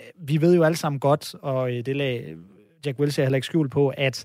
øh, 0.00 0.28
vi 0.28 0.40
ved 0.40 0.54
jo 0.54 0.62
alle 0.62 0.76
sammen 0.76 1.00
godt, 1.00 1.34
og 1.34 1.72
øh, 1.72 1.86
det 1.86 1.96
lag 1.96 2.36
Jack 2.86 2.98
Wilshere 2.98 3.24
heller 3.24 3.36
ikke 3.36 3.46
skjul 3.46 3.68
på, 3.68 3.92
at 3.96 4.24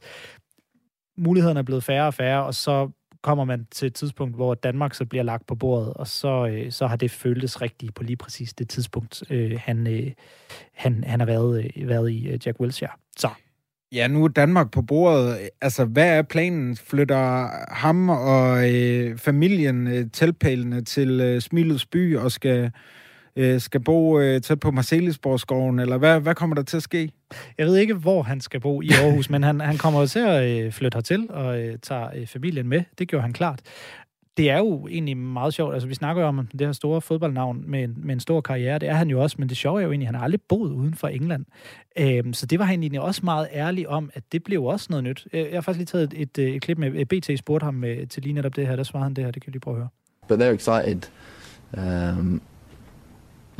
mulighederne 1.17 1.59
er 1.59 1.63
blevet 1.63 1.83
færre 1.83 2.07
og 2.07 2.13
færre, 2.13 2.45
og 2.45 2.55
så 2.55 2.89
kommer 3.21 3.45
man 3.45 3.67
til 3.71 3.85
et 3.85 3.93
tidspunkt, 3.93 4.35
hvor 4.35 4.53
Danmark 4.53 4.93
så 4.93 5.05
bliver 5.05 5.23
lagt 5.23 5.47
på 5.47 5.55
bordet, 5.55 5.93
og 5.93 6.07
så, 6.07 6.47
øh, 6.47 6.71
så 6.71 6.87
har 6.87 6.95
det 6.95 7.11
føltes 7.11 7.61
rigtigt 7.61 7.93
på 7.93 8.03
lige 8.03 8.17
præcis 8.17 8.53
det 8.53 8.69
tidspunkt, 8.69 9.23
øh, 9.29 9.59
han, 9.63 9.87
øh, 9.87 10.11
han, 10.73 11.03
han 11.03 11.19
har 11.19 11.25
været, 11.25 11.71
øh, 11.77 11.87
været 11.87 12.11
i 12.11 12.27
øh, 12.27 12.39
Jack 12.45 12.59
Wilshere. 12.59 12.91
Så. 13.17 13.29
Ja, 13.91 14.07
nu 14.07 14.23
er 14.23 14.27
Danmark 14.27 14.71
på 14.71 14.81
bordet. 14.81 15.49
Altså, 15.61 15.85
hvad 15.85 16.17
er 16.17 16.21
planen? 16.21 16.75
Flytter 16.75 17.49
ham 17.73 18.09
og 18.09 18.73
øh, 18.73 19.17
familien 19.17 19.87
øh, 19.87 20.05
tilpælende 20.13 20.81
til 20.81 21.21
øh, 21.21 21.41
Smilets 21.41 21.85
by 21.85 22.17
og 22.17 22.31
skal 22.31 22.71
øh, 23.35 23.59
skal 23.61 23.81
bo 23.83 24.19
øh, 24.19 24.41
tæt 24.41 24.59
på 24.59 24.71
Marcelisborgskoven, 24.71 25.79
eller 25.79 25.97
hvad, 25.97 26.19
hvad 26.19 26.35
kommer 26.35 26.55
der 26.55 26.63
til 26.63 26.77
at 26.77 26.83
ske? 26.83 27.11
Jeg 27.57 27.65
ved 27.65 27.77
ikke, 27.77 27.93
hvor 27.93 28.23
han 28.23 28.41
skal 28.41 28.59
bo 28.59 28.81
i 28.81 28.89
Aarhus, 29.03 29.29
men 29.29 29.43
han, 29.43 29.59
han 29.59 29.77
kommer 29.77 30.05
til 30.05 30.19
at 30.19 30.65
øh, 30.65 30.71
flytte 30.71 30.95
hertil 30.95 31.27
og 31.29 31.59
øh, 31.59 31.77
tager 31.81 32.09
øh, 32.15 32.27
familien 32.27 32.67
med. 32.67 32.83
Det 32.99 33.07
gjorde 33.07 33.21
han 33.21 33.33
klart. 33.33 33.59
Det 34.37 34.49
er 34.49 34.57
jo 34.57 34.87
egentlig 34.87 35.17
meget 35.17 35.53
sjovt. 35.53 35.73
Altså, 35.73 35.87
vi 35.87 35.93
snakker 35.93 36.21
jo 36.21 36.27
om 36.27 36.47
det 36.47 36.67
her 36.67 36.71
store 36.71 37.01
fodboldnavn 37.01 37.63
med 37.67 37.83
en, 37.83 37.93
med 37.97 38.13
en 38.13 38.19
stor 38.19 38.41
karriere. 38.41 38.79
Det 38.79 38.89
er 38.89 38.93
han 38.93 39.09
jo 39.09 39.21
også, 39.21 39.35
men 39.39 39.49
det 39.49 39.57
sjove 39.57 39.79
er 39.79 39.85
jo 39.85 39.91
egentlig, 39.91 40.05
at 40.05 40.07
han 40.07 40.15
har 40.15 40.23
aldrig 40.23 40.41
boet 40.41 40.71
uden 40.71 40.93
for 40.93 41.07
England. 41.07 41.45
Øhm, 41.99 42.33
så 42.33 42.45
det 42.45 42.59
var 42.59 42.65
han 42.65 42.83
egentlig 42.83 43.01
også 43.01 43.21
meget 43.23 43.47
ærlig 43.53 43.89
om, 43.89 44.09
at 44.13 44.23
det 44.31 44.43
blev 44.43 44.63
også 44.63 44.87
noget 44.89 45.03
nyt. 45.03 45.27
Øh, 45.33 45.39
jeg 45.39 45.53
har 45.53 45.61
faktisk 45.61 45.77
lige 45.77 45.85
taget 45.85 46.13
et, 46.13 46.21
et, 46.21 46.37
øh, 46.37 46.55
et 46.55 46.61
klip 46.61 46.77
med 46.77 46.91
øh, 46.91 47.05
BT 47.05 47.39
spurgte 47.39 47.63
ham 47.63 47.73
med, 47.73 48.07
til 48.07 48.23
lige 48.23 48.33
netop 48.33 48.55
det 48.55 48.67
her. 48.67 48.75
Der 48.75 48.83
svarede 48.83 49.03
han 49.03 49.13
det 49.13 49.23
her. 49.23 49.31
Det 49.31 49.41
kan 49.41 49.47
vi 49.47 49.51
lige 49.51 49.61
prøve 49.61 49.75
at 49.75 49.79
høre. 49.79 49.89
But 50.27 50.39
they're 50.39 50.55
excited. 50.55 51.09
Um, 51.77 52.41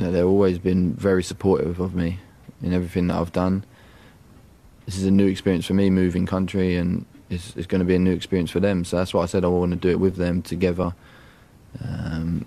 you 0.00 0.06
know, 0.06 0.12
they've 0.12 0.28
always 0.28 0.58
been 0.58 0.96
very 0.98 1.22
supportive 1.22 1.80
of 1.80 1.94
me 1.94 2.18
in 2.62 2.72
everything 2.72 3.08
that 3.08 3.20
I've 3.20 3.32
done. 3.34 3.64
This 4.86 4.98
is 4.98 5.06
a 5.06 5.10
new 5.10 5.26
experience 5.26 5.66
for 5.66 5.74
me, 5.74 5.90
moving 5.90 6.28
country, 6.28 6.76
and 6.76 7.04
it's, 7.30 7.66
going 7.66 7.80
to 7.80 7.84
be 7.84 7.94
a 7.94 7.98
new 7.98 8.12
experience 8.12 8.50
for 8.50 8.60
them. 8.60 8.84
So 8.84 8.96
that's 8.96 9.12
why 9.12 9.22
I 9.22 9.26
said 9.26 9.44
I 9.44 9.48
want 9.48 9.72
to 9.72 9.76
do 9.76 9.90
it 9.90 10.00
with 10.00 10.16
them 10.16 10.42
together. 10.42 10.94
Um, 11.82 12.46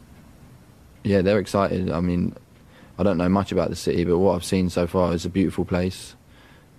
yeah, 1.04 1.22
they're 1.22 1.40
excited. 1.40 1.92
I 1.92 2.00
mean, 2.00 2.36
I 2.98 3.04
don't 3.04 3.18
know 3.18 3.30
much 3.30 3.52
about 3.52 3.70
the 3.70 3.76
city, 3.76 4.04
but 4.04 4.18
what 4.18 4.36
I've 4.36 4.46
seen 4.46 4.70
so 4.70 4.88
far 4.88 5.14
is 5.14 5.26
a 5.26 5.30
beautiful 5.30 5.66
place. 5.66 6.16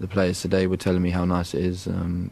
The 0.01 0.09
players 0.09 0.41
today 0.41 0.67
were 0.67 0.77
telling 0.77 1.03
me 1.03 1.11
how 1.11 1.25
nice 1.25 1.55
it 1.55 1.65
is. 1.65 1.87
Um, 1.87 2.31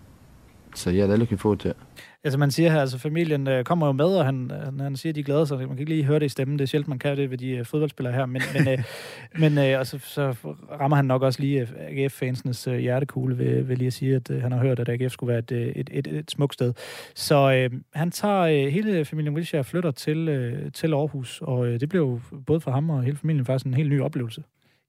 so 0.74 0.90
yeah, 0.90 1.06
they're 1.06 1.18
looking 1.18 1.38
forward 1.38 1.60
to 1.60 1.70
it. 1.70 1.76
Altså 2.24 2.38
man 2.38 2.50
siger 2.50 2.70
her, 2.70 2.80
altså 2.80 2.98
familien 2.98 3.48
øh, 3.48 3.64
kommer 3.64 3.86
jo 3.86 3.92
med, 3.92 4.04
og 4.04 4.24
han, 4.24 4.50
han, 4.64 4.80
han 4.80 4.96
siger, 4.96 5.10
at 5.10 5.16
de 5.16 5.22
glæder 5.22 5.44
sig. 5.44 5.58
Man 5.58 5.68
kan 5.68 5.78
ikke 5.78 5.92
lige 5.92 6.04
høre 6.04 6.18
det 6.18 6.26
i 6.26 6.28
stemmen. 6.28 6.58
Det 6.58 6.64
er 6.64 6.68
sjældent, 6.68 6.88
man 6.88 6.98
kan 6.98 7.16
det 7.16 7.30
ved 7.30 7.38
de 7.38 7.50
øh, 7.50 7.64
fodboldspillere 7.64 8.14
her. 8.14 8.26
Men, 8.26 8.42
men, 8.54 8.68
øh, 8.68 8.84
men 9.42 9.58
øh, 9.58 9.78
og 9.78 9.86
så, 9.86 9.98
så 9.98 10.34
rammer 10.80 10.96
han 10.96 11.04
nok 11.04 11.22
også 11.22 11.40
lige 11.40 11.60
øh, 11.60 11.68
AGF-fansenes 11.78 12.68
øh, 12.68 12.78
hjertekugle 12.78 13.38
ved, 13.38 13.62
ved 13.62 13.76
lige 13.76 13.86
at 13.86 13.92
sige, 13.92 14.16
at 14.16 14.30
øh, 14.30 14.42
han 14.42 14.52
har 14.52 14.58
hørt, 14.58 14.80
at 14.80 14.88
AGF 14.88 15.12
skulle 15.12 15.28
være 15.28 15.38
et, 15.38 15.52
øh, 15.52 15.66
et, 15.66 15.90
et, 15.92 16.06
et 16.06 16.30
smukt 16.30 16.54
sted. 16.54 16.72
Så 17.14 17.52
øh, 17.52 17.80
han 17.94 18.10
tager 18.10 18.40
øh, 18.40 18.72
hele 18.72 19.04
familien 19.04 19.34
Wilshere 19.34 19.64
flytter 19.64 19.90
til, 19.90 20.28
øh, 20.28 20.72
til 20.72 20.94
Aarhus, 20.94 21.40
og 21.42 21.66
øh, 21.66 21.80
det 21.80 21.88
blev 21.88 22.20
både 22.46 22.60
for 22.60 22.70
ham 22.70 22.90
og 22.90 23.02
hele 23.02 23.16
familien 23.16 23.46
faktisk 23.46 23.66
en 23.66 23.74
helt 23.74 23.90
ny 23.90 24.00
oplevelse. 24.00 24.42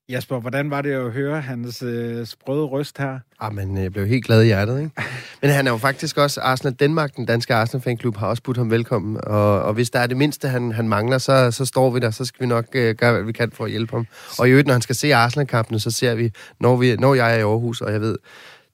Jasper, 0.09 0.39
hvordan 0.39 0.71
var 0.71 0.81
det 0.81 0.91
at 0.91 1.11
høre 1.11 1.41
hans 1.41 1.81
øh, 1.81 2.25
sprøde 2.25 2.63
røst 2.63 2.97
her? 2.97 3.19
Ah, 3.39 3.53
men 3.53 3.77
jeg 3.77 3.93
blev 3.93 4.07
helt 4.07 4.25
glad 4.25 4.41
i 4.41 4.45
hjertet, 4.45 4.79
ikke? 4.79 4.91
Men 5.41 5.51
han 5.51 5.67
er 5.67 5.71
jo 5.71 5.77
faktisk 5.77 6.17
også 6.17 6.41
Arsenal 6.41 6.73
Danmark, 6.73 7.15
den 7.15 7.25
danske 7.25 7.55
Arsenal-fanklub, 7.55 8.17
har 8.17 8.27
også 8.27 8.43
budt 8.43 8.57
ham 8.57 8.71
velkommen. 8.71 9.17
Og, 9.23 9.61
og 9.61 9.73
hvis 9.73 9.89
der 9.89 9.99
er 9.99 10.07
det 10.07 10.17
mindste, 10.17 10.47
han, 10.47 10.71
han 10.71 10.89
mangler, 10.89 11.17
så, 11.17 11.51
så 11.51 11.65
står 11.65 11.89
vi 11.89 11.99
der. 11.99 12.11
Så 12.11 12.25
skal 12.25 12.41
vi 12.41 12.47
nok 12.47 12.65
øh, 12.73 12.95
gøre, 12.95 13.11
hvad 13.11 13.23
vi 13.23 13.31
kan 13.31 13.51
for 13.51 13.65
at 13.65 13.71
hjælpe 13.71 13.91
ham. 13.91 14.07
Og 14.39 14.47
i 14.47 14.51
øvrigt, 14.51 14.67
når 14.67 14.73
han 14.73 14.81
skal 14.81 14.95
se 14.95 15.15
Arsenal-kampene, 15.15 15.79
så 15.79 15.91
ser 15.91 16.15
vi 16.15 16.31
når, 16.59 16.75
vi, 16.75 16.95
når 16.95 17.13
jeg 17.13 17.33
er 17.33 17.37
i 17.37 17.41
Aarhus, 17.41 17.81
og 17.81 17.91
jeg 17.91 18.01
ved, 18.01 18.17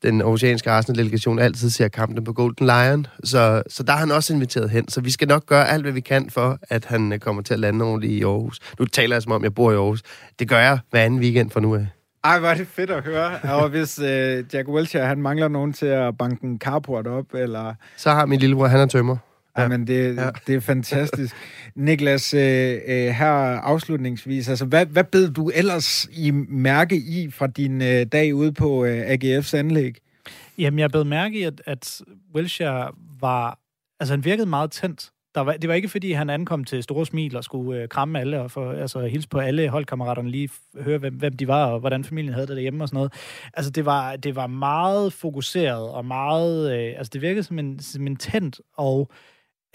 den 0.03 0.21
oceanske 0.21 0.71
Arsenal-delegation 0.71 1.39
altid 1.39 1.69
ser 1.69 1.87
kampene 1.87 2.23
på 2.23 2.33
Golden 2.33 2.65
Lion. 2.65 3.07
Så, 3.23 3.63
så 3.69 3.83
der 3.83 3.93
er 3.93 3.97
han 3.97 4.11
også 4.11 4.33
inviteret 4.33 4.69
hen. 4.69 4.87
Så 4.87 5.01
vi 5.01 5.11
skal 5.11 5.27
nok 5.27 5.45
gøre 5.45 5.69
alt, 5.69 5.83
hvad 5.83 5.91
vi 5.91 6.01
kan 6.01 6.29
for, 6.29 6.57
at 6.69 6.85
han 6.85 7.13
øh, 7.13 7.19
kommer 7.19 7.41
til 7.41 7.53
at 7.53 7.59
lande 7.59 7.85
ordentligt 7.85 8.13
i 8.13 8.23
Aarhus. 8.23 8.59
Nu 8.79 8.85
taler 8.85 9.15
jeg 9.15 9.23
som 9.23 9.31
om, 9.31 9.43
jeg 9.43 9.53
bor 9.55 9.71
i 9.71 9.75
Aarhus. 9.75 10.01
Det 10.39 10.49
gør 10.49 10.59
jeg 10.59 10.79
hver 10.91 11.01
anden 11.01 11.19
weekend 11.19 11.51
for 11.51 11.59
nu 11.59 11.75
af. 11.75 11.87
Ej, 12.23 12.39
hvor 12.39 12.49
er 12.49 12.55
det 12.55 12.67
fedt 12.67 12.89
at 12.89 13.03
høre. 13.03 13.39
Og 13.43 13.69
hvis 13.69 13.99
øh, 13.99 14.43
Jack 14.53 14.67
Wilshere, 14.67 15.05
han 15.05 15.21
mangler 15.21 15.47
nogen 15.47 15.73
til 15.73 15.85
at 15.85 16.17
banke 16.17 16.43
en 16.43 16.59
carport 16.59 17.07
op, 17.07 17.25
eller... 17.33 17.73
Så 17.97 18.11
har 18.11 18.25
min 18.25 18.39
lillebror, 18.39 18.67
han 18.67 18.79
er 18.79 18.85
tømmer. 18.85 19.17
Ja. 19.57 19.67
men 19.67 19.87
det, 19.87 20.15
ja. 20.15 20.29
det 20.47 20.55
er 20.55 20.59
fantastisk. 20.59 21.35
Niklas, 21.75 22.33
øh, 22.33 22.79
øh, 22.87 23.07
her 23.07 23.27
afslutningsvis, 23.61 24.49
altså, 24.49 24.65
hvad, 24.65 24.85
hvad 24.85 25.03
bed 25.03 25.31
du 25.31 25.49
ellers 25.49 26.07
i 26.11 26.31
mærke 26.49 26.95
i 26.95 27.31
fra 27.31 27.47
din 27.47 27.81
øh, 27.81 28.05
dag 28.05 28.35
ude 28.35 28.51
på 28.51 28.85
øh, 28.85 29.01
AGF's 29.01 29.57
anlæg? 29.57 29.95
Jamen, 30.57 30.79
jeg 30.79 30.91
bed 30.91 31.03
mærke 31.03 31.39
i, 31.39 31.43
at, 31.43 31.61
at 31.65 32.01
Wilshere 32.35 32.91
var... 33.19 33.59
Altså, 33.99 34.13
han 34.13 34.25
virkede 34.25 34.45
meget 34.45 34.71
tændt. 34.71 35.11
Der 35.35 35.41
var, 35.41 35.53
det 35.53 35.67
var 35.67 35.73
ikke, 35.73 35.89
fordi 35.89 36.11
han 36.11 36.29
ankom 36.29 36.63
til 36.63 36.83
store 36.83 37.05
smil 37.05 37.37
og 37.37 37.43
skulle 37.43 37.81
øh, 37.81 37.87
kramme 37.87 38.19
alle 38.19 38.41
og 38.41 38.51
for, 38.51 38.71
altså, 38.71 38.99
hilse 38.99 39.29
på 39.29 39.39
alle 39.39 39.69
holdkammeraterne, 39.69 40.29
lige 40.29 40.49
høre, 40.79 40.97
hvem, 40.97 41.13
hvem 41.13 41.33
de 41.33 41.47
var 41.47 41.65
og 41.65 41.79
hvordan 41.79 42.03
familien 42.03 42.33
havde 42.33 42.47
det 42.47 42.55
derhjemme 42.55 42.83
og 42.83 42.87
sådan 42.87 42.97
noget. 42.97 43.13
Altså, 43.53 43.71
det 43.71 43.85
var, 43.85 44.15
det 44.15 44.35
var 44.35 44.47
meget 44.47 45.13
fokuseret 45.13 45.89
og 45.89 46.05
meget... 46.05 46.79
Øh, 46.79 46.93
altså, 46.97 47.11
det 47.13 47.21
virkede 47.21 47.43
som 47.43 47.59
en, 47.59 47.79
som 47.79 48.07
en 48.07 48.15
tændt 48.15 48.61
og 48.77 49.09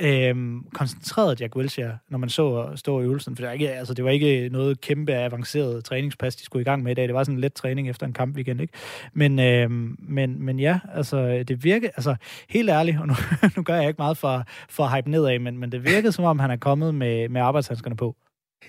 øhm, 0.00 0.64
koncentreret 0.74 1.40
Jack 1.40 1.56
Wilshere, 1.56 1.98
når 2.08 2.18
man 2.18 2.28
så 2.28 2.72
stå 2.74 3.00
i 3.00 3.04
øvelsen. 3.04 3.36
For 3.36 3.42
det 3.42 3.46
var, 3.46 3.52
ikke, 3.52 3.70
altså, 3.70 3.94
det 3.94 4.04
var 4.04 4.10
ikke 4.10 4.48
noget 4.48 4.80
kæmpe 4.80 5.14
avanceret 5.14 5.84
træningspas, 5.84 6.36
de 6.36 6.44
skulle 6.44 6.60
i 6.60 6.64
gang 6.64 6.82
med 6.82 6.92
i 6.92 6.94
dag. 6.94 7.06
Det 7.06 7.14
var 7.14 7.24
sådan 7.24 7.34
en 7.34 7.40
let 7.40 7.52
træning 7.52 7.90
efter 7.90 8.06
en 8.06 8.12
kamp 8.12 8.36
weekend, 8.36 8.60
Ikke? 8.60 8.72
Men, 9.12 9.38
øhm, 9.38 9.96
men, 9.98 10.42
men 10.42 10.60
ja, 10.60 10.78
altså, 10.94 11.44
det 11.48 11.64
virkede, 11.64 11.92
altså 11.96 12.14
helt 12.48 12.70
ærligt, 12.70 12.98
og 13.00 13.06
nu, 13.06 13.14
nu 13.56 13.62
gør 13.62 13.74
jeg 13.74 13.88
ikke 13.88 13.98
meget 13.98 14.16
for, 14.16 14.44
for 14.68 14.84
at 14.84 14.96
hype 14.96 15.10
nedad, 15.10 15.38
men, 15.38 15.58
men 15.58 15.72
det 15.72 15.84
virkede 15.84 16.12
som 16.12 16.24
om, 16.24 16.38
han 16.38 16.50
er 16.50 16.56
kommet 16.56 16.94
med, 16.94 17.28
med 17.28 17.40
arbejdshandskerne 17.40 17.96
på. 17.96 18.16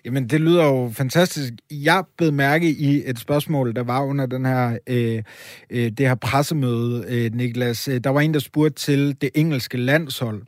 Jamen, 0.06 0.30
det 0.30 0.42
lyder 0.42 0.66
jo 0.66 0.92
fantastisk. 0.94 1.54
Jeg 1.72 2.04
blev 2.18 2.34
mærke 2.34 2.70
i 2.70 3.04
et 3.06 3.20
spørgsmål, 3.20 3.76
der 3.76 3.84
var 3.84 4.04
under 4.04 4.26
den 4.26 4.46
her, 4.46 4.78
øh, 4.88 5.24
øh, 5.70 5.92
det 5.92 6.08
her 6.08 6.16
pressemøde, 6.16 7.06
øh, 7.08 7.34
Niklas. 7.34 7.90
Der 8.04 8.10
var 8.10 8.22
en, 8.22 8.34
der 8.34 8.40
spurgte 8.40 8.76
til 8.76 9.22
det 9.22 9.30
engelske 9.36 9.78
landshold. 9.78 10.44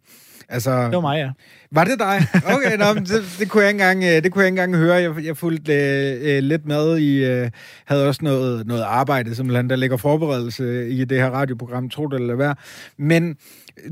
Altså, 0.53 0.83
det 0.83 0.93
var 0.93 1.01
mig, 1.01 1.17
ja. 1.17 1.29
Var 1.71 1.83
det 1.83 1.99
dig? 1.99 2.27
Okay, 2.55 2.77
nå, 2.77 2.93
det, 2.93 3.35
det, 3.39 3.49
kunne 3.49 3.63
jeg 3.63 3.69
ikke 3.69 3.83
engang, 3.83 4.03
øh, 4.03 4.23
det 4.23 4.31
kunne 4.31 4.41
jeg 4.41 4.47
ikke 4.47 4.61
engang 4.61 4.83
høre. 4.83 4.95
Jeg, 4.95 5.25
jeg 5.25 5.37
fulgte 5.37 5.73
øh, 5.73 6.43
lidt 6.43 6.65
med 6.65 6.97
i... 6.97 7.25
Øh, 7.25 7.49
havde 7.85 8.07
også 8.07 8.19
noget, 8.23 8.67
noget 8.67 8.81
arbejde, 8.81 9.35
simpelthen, 9.35 9.69
der 9.69 9.75
ligger 9.75 9.97
forberedelse 9.97 10.89
i 10.89 11.05
det 11.05 11.17
her 11.17 11.29
radioprogram, 11.29 11.89
tro 11.89 12.07
det 12.07 12.19
eller 12.19 12.35
hvad. 12.35 12.53
Men 12.97 13.35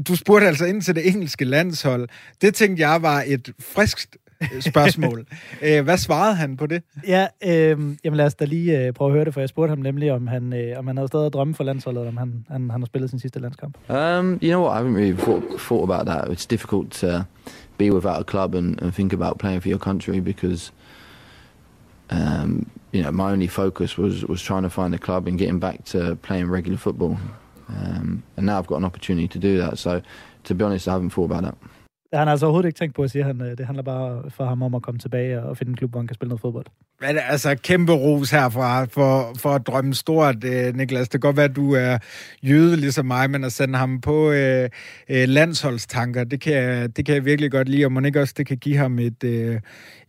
du 0.07 0.16
spurgte 0.16 0.47
altså 0.47 0.66
ind 0.66 0.82
til 0.82 0.95
det 0.95 1.07
engelske 1.07 1.45
landshold. 1.45 2.09
Det 2.41 2.55
tænkte 2.55 2.89
jeg 2.89 3.01
var 3.01 3.24
et 3.28 3.49
friskt 3.59 4.18
spørgsmål. 4.60 5.26
Øh, 5.62 5.84
hvad 5.84 5.98
svarede 5.98 6.36
han 6.36 6.58
på 6.58 6.66
det? 6.66 6.84
Ja, 7.08 7.28
øh, 7.44 7.80
jamen 8.04 8.18
lad 8.18 8.26
os 8.26 8.36
da 8.36 8.46
lige 8.46 8.80
øh, 8.80 8.94
prøve 8.94 9.10
at 9.10 9.14
høre 9.14 9.26
det, 9.26 9.34
for 9.34 9.39
jeg 9.39 9.50
spurgte 9.50 9.70
ham 9.70 9.78
nemlig, 9.80 10.12
om 10.12 10.28
han, 10.28 10.54
øh, 10.54 10.80
om 10.80 10.88
han 10.88 10.98
havde 10.98 11.08
stadig 11.08 11.34
drømme 11.34 11.56
for 11.56 11.64
landsholdet, 11.64 12.08
om 12.08 12.18
han, 12.18 12.46
han, 12.50 12.70
han 12.70 12.82
har 12.82 12.86
spillet 12.86 13.10
sin 13.10 13.20
sidste 13.20 13.39
landskamp. 13.39 13.78
Um, 13.89 14.39
you 14.44 14.50
know 14.50 14.64
what, 14.64 14.74
I 14.74 14.78
haven't 14.78 14.96
really 14.96 15.18
thought, 15.18 15.44
thought 15.60 15.84
about 15.92 16.06
that. 16.06 16.38
It's 16.38 16.46
difficult 16.50 16.92
to 16.92 17.24
be 17.78 17.92
without 17.92 18.20
a 18.20 18.24
club 18.24 18.56
and, 18.56 18.82
and 18.82 18.94
think 18.94 19.14
about 19.14 19.38
playing 19.38 19.62
for 19.62 19.70
your 19.70 19.80
country 19.80 20.20
because 20.20 20.72
um, 22.12 22.66
you 22.92 23.02
know, 23.02 23.12
my 23.12 23.32
only 23.32 23.48
focus 23.48 23.98
was, 23.98 24.26
was 24.26 24.42
trying 24.42 24.64
to 24.64 24.70
find 24.70 24.94
a 24.94 24.98
club 24.98 25.28
and 25.28 25.38
getting 25.38 25.60
back 25.60 25.86
to 25.86 26.16
playing 26.18 26.50
regular 26.50 26.78
football. 26.78 27.18
Um, 27.70 28.24
and 28.36 28.46
now 28.46 28.58
I've 28.58 28.68
got 28.68 28.78
an 28.78 28.86
opportunity 28.86 29.28
to 29.30 29.39
do 29.39 29.58
that. 29.60 29.78
So, 29.78 30.02
to 30.44 30.56
be 30.56 30.64
honest, 30.64 30.88
I 30.88 30.94
haven't 30.94 31.12
thought 31.12 31.26
about 31.26 31.44
that. 31.44 31.56
Han 32.14 32.28
har 32.28 32.32
altså 32.32 32.45
overhovedet 32.45 32.68
ikke 32.68 32.78
tænkt 32.78 32.95
på 32.95 33.03
at 33.03 33.12
sige, 33.12 33.24
han, 33.24 33.41
øh, 33.41 33.57
det 33.57 33.66
handler 33.66 33.84
bare 33.84 34.30
for 34.30 34.45
ham 34.45 34.62
om 34.64 34.76
at 34.76 34.82
komme 34.82 34.99
tilbage 34.99 35.43
og 35.43 35.57
finde 35.57 35.70
en 35.70 35.76
klub, 35.76 35.91
hvor 35.91 35.99
han 35.99 36.07
kan 36.07 36.16
spille 36.16 36.30
noget 36.30 36.41
fodbold. 36.41 36.66
Men 37.02 37.18
altså, 37.30 37.56
kæmpe 37.56 37.93
ros 37.93 38.32
herfra 38.32 38.86
for, 38.86 39.34
for 39.38 39.49
at 39.49 39.68
drømme 39.68 39.93
stort, 39.93 40.43
øh, 40.43 40.76
Niklas. 40.76 41.10
Det 41.10 41.12
kan 41.12 41.20
godt 41.20 41.38
være, 41.38 41.45
at 41.45 41.56
du 41.56 41.74
er 41.74 41.97
jøde 42.43 42.76
ligesom 42.78 43.06
mig, 43.06 43.30
men 43.30 43.43
at 43.43 43.52
sende 43.52 43.78
ham 43.78 44.02
på 44.02 44.32
øh, 44.32 44.70
øh, 45.10 45.28
landsholdstanker, 45.28 46.24
det 46.24 46.41
kan, 46.41 46.54
jeg, 46.54 46.97
det 46.97 47.06
kan 47.06 47.16
jeg 47.16 47.26
virkelig 47.26 47.52
godt 47.52 47.70
lide, 47.70 47.86
og 47.86 47.91
man 47.91 48.06
ikke 48.06 48.22
også 48.22 48.34
det 48.38 48.47
kan 48.47 48.58
give 48.58 48.78
ham 48.78 48.99
et, 48.99 49.24
øh, 49.24 49.60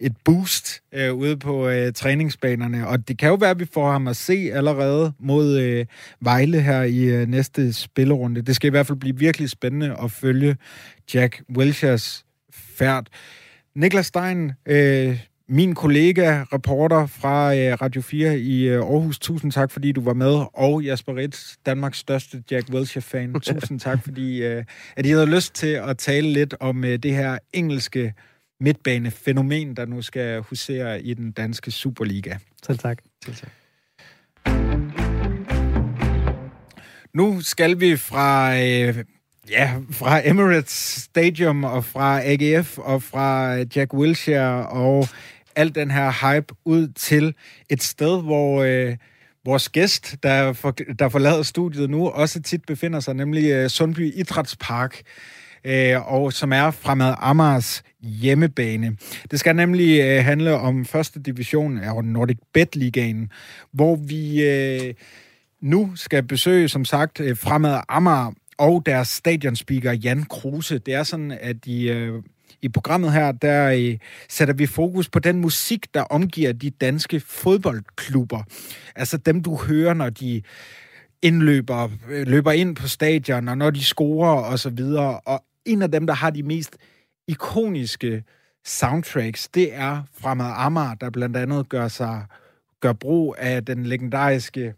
et 0.00 0.12
boost 0.24 0.82
øh, 0.92 1.14
ude 1.14 1.36
på 1.36 1.68
øh, 1.68 1.92
træningsbanerne. 1.92 2.88
Og 2.88 3.08
det 3.08 3.18
kan 3.18 3.28
jo 3.28 3.34
være, 3.34 3.50
at 3.50 3.60
vi 3.60 3.66
får 3.74 3.92
ham 3.92 4.08
at 4.08 4.16
se 4.16 4.50
allerede 4.52 5.12
mod 5.18 5.58
øh, 5.58 5.86
Vejle 6.20 6.60
her 6.60 6.82
i 6.82 7.04
øh, 7.04 7.28
næste 7.28 7.72
spillerunde. 7.72 8.42
Det 8.42 8.56
skal 8.56 8.68
i 8.68 8.70
hvert 8.70 8.86
fald 8.86 8.98
blive 8.98 9.18
virkelig 9.18 9.50
spændende 9.50 9.96
at 10.02 10.10
følge 10.10 10.56
Jack 11.14 11.42
Wilshers 11.56 12.24
færd. 12.54 13.06
Niklas 13.74 14.06
Stein, 14.06 14.52
øh, 14.66 15.18
min 15.48 15.74
kollega, 15.74 16.44
reporter 16.52 17.06
fra 17.06 17.56
øh, 17.56 17.80
Radio 17.82 18.02
4 18.02 18.38
i 18.38 18.68
øh, 18.68 18.74
Aarhus, 18.74 19.18
tusind 19.18 19.52
tak, 19.52 19.70
fordi 19.70 19.92
du 19.92 20.00
var 20.00 20.14
med. 20.14 20.44
Og 20.54 20.82
Jasper 20.82 21.16
Ritz, 21.16 21.54
Danmarks 21.66 21.98
største 21.98 22.42
Jack 22.50 22.68
Wilshere-fan, 22.70 23.40
tusind 23.40 23.80
tak, 23.80 24.02
fordi 24.04 24.42
øh, 24.42 24.64
at 24.96 25.06
I 25.06 25.08
havde 25.08 25.26
lyst 25.26 25.54
til 25.54 25.66
at 25.66 25.98
tale 25.98 26.32
lidt 26.32 26.54
om 26.60 26.84
øh, 26.84 26.98
det 26.98 27.16
her 27.16 27.38
engelske 27.52 28.14
midtbanefænomen, 28.60 29.76
der 29.76 29.86
nu 29.86 30.02
skal 30.02 30.40
husere 30.40 31.02
i 31.02 31.14
den 31.14 31.32
danske 31.32 31.70
Superliga. 31.70 32.36
Selv 32.66 32.78
tak. 32.78 32.98
Selv 33.24 33.36
tak. 33.36 33.50
Nu 37.14 37.40
skal 37.40 37.80
vi 37.80 37.96
fra 37.96 38.56
øh, 38.60 39.04
Ja, 39.50 39.72
fra 39.90 40.28
Emirates 40.28 40.72
Stadium 41.02 41.64
og 41.64 41.84
fra 41.84 42.20
AGF 42.24 42.78
og 42.78 43.02
fra 43.02 43.56
øh, 43.56 43.66
Jack 43.76 43.94
Wilshere 43.94 44.66
og 44.66 45.08
al 45.56 45.74
den 45.74 45.90
her 45.90 46.34
hype 46.34 46.54
ud 46.64 46.88
til 46.88 47.34
et 47.70 47.82
sted, 47.82 48.22
hvor 48.22 48.62
øh, 48.62 48.96
vores 49.44 49.68
gæst, 49.68 50.16
der, 50.22 50.52
for, 50.52 50.70
der 50.98 51.08
forlader 51.08 51.42
studiet 51.42 51.90
nu, 51.90 52.08
også 52.08 52.42
tit 52.42 52.64
befinder 52.66 53.00
sig, 53.00 53.14
nemlig 53.14 53.50
øh, 53.50 53.68
Sundby 53.68 54.12
Idrætspark, 54.14 55.02
øh, 55.64 56.12
og 56.12 56.32
som 56.32 56.52
er 56.52 56.70
fremad 56.70 57.14
Amars 57.18 57.82
hjemmebane. 58.00 58.96
Det 59.30 59.40
skal 59.40 59.56
nemlig 59.56 60.00
øh, 60.00 60.24
handle 60.24 60.54
om 60.54 60.84
første 60.84 61.22
division 61.22 61.78
af 61.78 62.04
Nordic 62.04 62.38
Bet 62.54 62.76
Ligaen, 62.76 63.30
hvor 63.72 63.96
vi 63.96 64.42
øh, 64.42 64.94
nu 65.60 65.92
skal 65.96 66.22
besøge, 66.22 66.68
som 66.68 66.84
sagt, 66.84 67.20
øh, 67.20 67.36
fremad 67.36 67.80
Amager, 67.88 68.32
og 68.62 68.86
deres 68.86 69.08
stadionspeaker 69.08 69.92
Jan 69.92 70.22
Kruse. 70.22 70.78
Det 70.78 70.94
er 70.94 71.02
sådan, 71.02 71.30
at 71.40 71.66
i, 71.66 71.90
øh, 71.90 72.22
i 72.62 72.68
programmet 72.68 73.12
her, 73.12 73.32
der 73.32 73.70
øh, 73.70 73.98
sætter 74.28 74.54
vi 74.54 74.66
fokus 74.66 75.08
på 75.08 75.18
den 75.18 75.40
musik, 75.40 75.94
der 75.94 76.02
omgiver 76.02 76.52
de 76.52 76.70
danske 76.70 77.20
fodboldklubber. 77.20 78.42
Altså 78.96 79.16
dem, 79.16 79.42
du 79.42 79.56
hører, 79.56 79.94
når 79.94 80.10
de 80.10 80.42
indløber, 81.22 81.88
øh, 82.10 82.26
løber 82.26 82.52
ind 82.52 82.76
på 82.76 82.88
stadion, 82.88 83.48
og 83.48 83.58
når 83.58 83.70
de 83.70 83.84
scorer 83.84 84.42
og 84.42 84.58
så 84.58 84.70
videre. 84.70 85.20
Og 85.20 85.44
en 85.64 85.82
af 85.82 85.90
dem, 85.90 86.06
der 86.06 86.14
har 86.14 86.30
de 86.30 86.42
mest 86.42 86.76
ikoniske 87.28 88.24
soundtracks, 88.64 89.48
det 89.48 89.74
er 89.74 90.02
Fremad 90.20 90.52
Amager, 90.56 90.94
der 90.94 91.10
blandt 91.10 91.36
andet 91.36 91.68
gør 91.68 91.88
sig 91.88 92.26
gør 92.80 92.92
brug 92.92 93.36
af 93.38 93.64
den 93.64 93.86
legendariske 93.86 94.74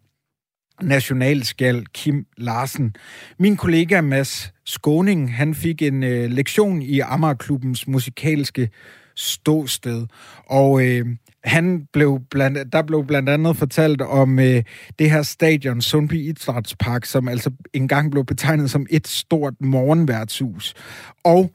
nationalskal 0.82 1.84
Kim 1.94 2.26
Larsen. 2.36 2.96
Min 3.38 3.56
kollega 3.56 4.00
Mads 4.00 4.52
Skåning, 4.64 5.34
han 5.34 5.54
fik 5.54 5.82
en 5.82 6.02
øh, 6.02 6.30
lektion 6.30 6.82
i 6.82 7.00
Amagerklubbens 7.00 7.86
musikalske 7.88 8.70
ståsted, 9.16 10.06
og 10.46 10.86
øh, 10.86 11.06
han 11.44 11.86
blev 11.92 12.20
blandt, 12.30 12.72
der 12.72 12.82
blev 12.82 13.06
blandt 13.06 13.28
andet 13.28 13.56
fortalt 13.56 14.02
om 14.02 14.38
øh, 14.38 14.62
det 14.98 15.10
her 15.10 15.22
stadion, 15.22 15.80
Sundby 15.80 16.14
Idrætspark, 16.14 17.04
som 17.04 17.28
altså 17.28 17.50
engang 17.72 18.10
blev 18.10 18.24
betegnet 18.24 18.70
som 18.70 18.86
et 18.90 19.08
stort 19.08 19.54
morgenværtshus. 19.60 20.74
Og 21.24 21.50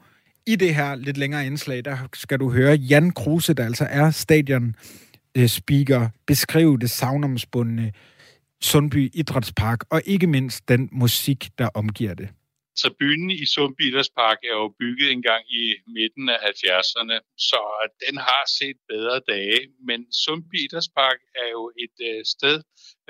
i 0.46 0.56
det 0.56 0.74
her 0.74 0.94
lidt 0.94 1.16
længere 1.16 1.46
indslag, 1.46 1.84
der 1.84 1.96
skal 2.14 2.40
du 2.40 2.50
høre 2.50 2.74
Jan 2.74 3.10
Kruse, 3.10 3.54
der 3.54 3.64
altså 3.64 3.86
er 3.90 4.10
stadion 4.10 4.74
øh, 5.34 5.48
speaker, 5.48 6.08
beskrive 6.26 6.78
det 6.78 6.90
savnomsbundne 6.90 7.92
Sundby 8.62 9.10
Idrætspark, 9.14 9.84
og 9.90 10.02
ikke 10.06 10.26
mindst 10.26 10.68
den 10.68 10.88
musik, 10.92 11.48
der 11.58 11.68
omgiver 11.74 12.14
det. 12.14 12.28
Så 12.82 12.88
byen 13.00 13.30
i 13.30 13.46
Sundby 13.54 13.82
Idrætspark 13.90 14.38
er 14.50 14.56
jo 14.62 14.74
bygget 14.78 15.08
engang 15.12 15.42
i 15.62 15.64
midten 15.86 16.28
af 16.28 16.38
70'erne, 16.50 17.16
så 17.48 17.60
den 18.04 18.16
har 18.16 18.44
set 18.58 18.78
bedre 18.88 19.20
dage. 19.32 19.60
Men 19.88 20.12
Sundby 20.12 20.56
Idrætspark 20.64 21.20
er 21.42 21.48
jo 21.56 21.62
et 21.84 21.96
øh, 22.08 22.24
sted, 22.34 22.56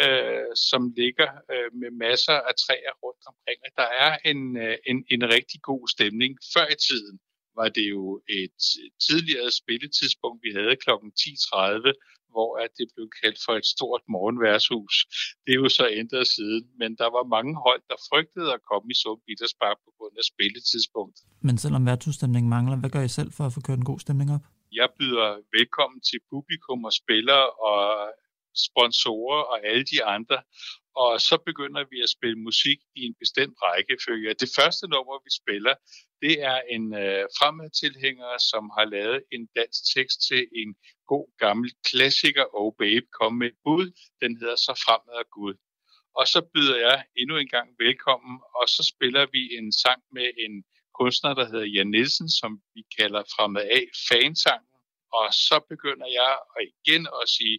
øh, 0.05 0.51
som 0.69 0.83
ligger 0.97 1.31
øh, 1.53 1.69
med 1.81 1.91
masser 2.07 2.39
af 2.49 2.55
træer 2.65 2.95
rundt 3.05 3.25
omkring. 3.31 3.59
Der 3.81 3.89
er 4.05 4.13
en, 4.31 4.41
øh, 4.65 4.77
en, 4.91 4.99
en 5.15 5.23
rigtig 5.35 5.61
god 5.71 5.83
stemning. 5.95 6.33
Før 6.55 6.67
i 6.77 6.79
tiden 6.89 7.17
var 7.59 7.69
det 7.77 7.87
jo 7.97 8.03
et 8.29 8.61
tidligere 9.07 9.51
spilletidspunkt, 9.61 10.41
vi 10.47 10.51
havde 10.59 10.77
kl. 10.85 10.91
10.30, 10.91 12.20
hvor 12.35 12.51
at 12.65 12.71
det 12.79 12.87
blev 12.95 13.07
kaldt 13.23 13.39
for 13.47 13.55
et 13.61 13.67
stort 13.75 14.03
morgenværshus. 14.15 14.97
Det 15.45 15.51
er 15.55 15.61
jo 15.65 15.69
så 15.79 15.85
ændret 16.01 16.27
siden, 16.37 16.65
men 16.81 16.91
der 17.01 17.09
var 17.17 17.25
mange 17.37 17.55
hold, 17.67 17.83
der 17.91 17.99
frygtede 18.09 18.49
at 18.57 18.61
komme 18.71 18.87
i 18.95 18.97
Sund 19.03 19.21
Petersburg 19.27 19.77
på 19.85 19.91
grund 19.97 20.15
af 20.21 20.25
spilletidspunkt. 20.33 21.17
Men 21.49 21.57
selvom 21.65 21.87
værtshusstemningen 21.91 22.51
mangler, 22.57 22.77
hvad 22.81 22.91
gør 22.95 23.03
I 23.09 23.13
selv 23.19 23.31
for 23.37 23.45
at 23.47 23.53
få 23.57 23.61
kørt 23.67 23.79
en 23.79 23.91
god 23.93 24.01
stemning 24.05 24.29
op? 24.37 24.45
Jeg 24.81 24.89
byder 24.99 25.29
velkommen 25.59 26.01
til 26.11 26.21
publikum 26.33 26.81
og 26.89 26.93
spillere 27.03 27.47
og 27.71 27.83
sponsorer 28.67 29.43
og 29.53 29.59
alle 29.71 29.85
de 29.93 30.05
andre, 30.05 30.39
og 30.97 31.21
så 31.29 31.37
begynder 31.49 31.83
vi 31.91 31.99
at 32.03 32.11
spille 32.17 32.39
musik 32.49 32.79
i 32.97 33.03
en 33.09 33.15
bestemt 33.23 33.57
rækkefølge. 33.65 34.41
Det 34.43 34.51
første 34.59 34.85
nummer, 34.95 35.17
vi 35.27 35.31
spiller, 35.43 35.75
det 36.23 36.35
er 36.53 36.59
en 36.77 36.85
øh, 37.05 37.25
fremadtilhænger, 37.39 38.31
som 38.51 38.63
har 38.77 38.87
lavet 38.95 39.19
en 39.37 39.45
dansk 39.59 39.81
tekst 39.95 40.19
til 40.29 40.43
en 40.63 40.71
god 41.13 41.27
gammel 41.45 41.71
klassiker, 41.89 42.45
Oh 42.59 42.73
Babe, 42.81 43.07
kom 43.19 43.33
med 43.41 43.47
et 43.47 43.59
bud. 43.65 43.87
Den 44.23 44.33
hedder 44.41 44.57
Så 44.57 44.75
fremad 44.85 45.17
af 45.25 45.29
Gud. 45.39 45.55
Og 46.19 46.25
så 46.33 46.41
byder 46.55 46.79
jeg 46.87 46.99
endnu 47.21 47.35
en 47.37 47.51
gang 47.57 47.69
velkommen, 47.85 48.35
og 48.59 48.65
så 48.75 48.83
spiller 48.93 49.25
vi 49.35 49.43
en 49.59 49.73
sang 49.83 50.01
med 50.17 50.29
en 50.45 50.55
kunstner, 50.99 51.33
der 51.35 51.47
hedder 51.51 51.73
Jan 51.75 51.91
Nielsen, 51.95 52.29
som 52.41 52.51
vi 52.75 52.83
kalder 52.99 53.23
Fremad 53.35 53.67
af 53.79 53.85
fansangen. 54.09 54.77
Og 55.19 55.27
så 55.47 55.57
begynder 55.73 56.09
jeg 56.21 56.33
igen 56.69 57.03
at 57.21 57.27
sige, 57.37 57.59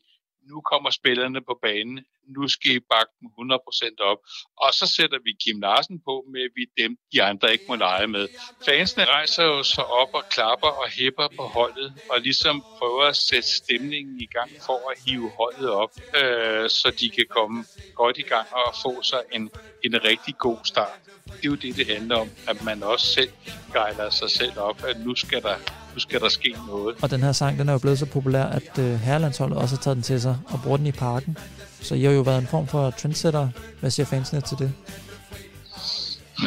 nu 0.50 0.58
kommer 0.72 0.90
spillerne 0.90 1.42
på 1.50 1.60
banen, 1.62 2.06
nu 2.38 2.48
skal 2.48 2.72
I 2.72 2.80
bakke 2.94 3.14
den 3.20 3.30
100% 3.52 4.10
op. 4.10 4.18
Og 4.64 4.74
så 4.74 4.86
sætter 4.96 5.20
vi 5.26 5.32
Kim 5.44 5.62
Larsen 5.62 6.00
på 6.08 6.24
med, 6.34 6.46
vi 6.56 6.64
dem, 6.82 6.98
de 7.14 7.24
andre 7.24 7.52
ikke 7.52 7.66
må 7.68 7.76
lege 7.76 8.08
med. 8.08 8.28
Fansene 8.66 9.06
rejser 9.06 9.44
jo 9.44 9.64
så 9.64 9.82
op 9.82 10.14
og 10.14 10.24
klapper 10.30 10.68
og 10.68 10.88
hæpper 10.90 11.28
på 11.38 11.44
holdet, 11.44 11.94
og 12.10 12.22
ligesom 12.22 12.64
prøver 12.78 13.04
at 13.04 13.16
sætte 13.16 13.50
stemningen 13.50 14.22
i 14.22 14.26
gang 14.26 14.52
for 14.66 14.92
at 14.92 14.96
hive 15.06 15.32
holdet 15.40 15.70
op, 15.70 15.92
øh, 16.22 16.70
så 16.70 16.94
de 17.00 17.10
kan 17.10 17.26
komme 17.30 17.66
godt 17.96 18.18
i 18.18 18.22
gang 18.22 18.48
og 18.52 18.74
få 18.84 19.02
sig 19.04 19.22
en, 19.32 19.52
en 19.84 20.04
rigtig 20.04 20.36
god 20.38 20.58
start. 20.64 21.00
Det 21.26 21.46
er 21.46 21.50
jo 21.50 21.56
det, 21.56 21.76
det 21.76 21.88
handler 21.88 22.16
om, 22.16 22.30
at 22.48 22.64
man 22.64 22.84
også 22.84 23.08
selv 23.08 23.32
gejler 23.74 24.10
sig 24.10 24.30
selv 24.30 24.60
op, 24.60 24.84
at 24.84 25.00
nu 25.06 25.16
skal 25.16 25.42
der 25.42 25.81
nu 25.94 26.00
skal 26.00 26.20
der 26.20 26.30
ske 26.30 26.56
noget. 26.68 26.96
Og 27.04 27.12
den 27.12 27.22
her 27.24 27.32
sang, 27.32 27.60
den 27.60 27.70
er 27.70 27.74
jo 27.74 27.80
blevet 27.80 28.00
så 28.00 28.06
populær, 28.06 28.44
at 28.44 28.80
øh, 28.80 28.86
herrelandsholdet 28.86 29.58
også 29.58 29.76
har 29.76 29.82
taget 29.82 29.96
den 29.96 30.04
til 30.04 30.22
sig 30.22 30.36
og 30.54 30.60
bruger 30.64 30.78
den 30.78 30.88
i 30.88 30.92
parken. 30.92 31.38
Så 31.82 31.96
I 31.96 32.02
har 32.02 32.12
jo 32.12 32.22
været 32.22 32.42
en 32.42 32.48
form 32.48 32.68
for 32.68 32.92
trendsetter. 32.92 33.50
Hvad 33.80 33.92
siger 33.92 34.06
fansene 34.06 34.42
til 34.42 34.58
det? 34.58 34.72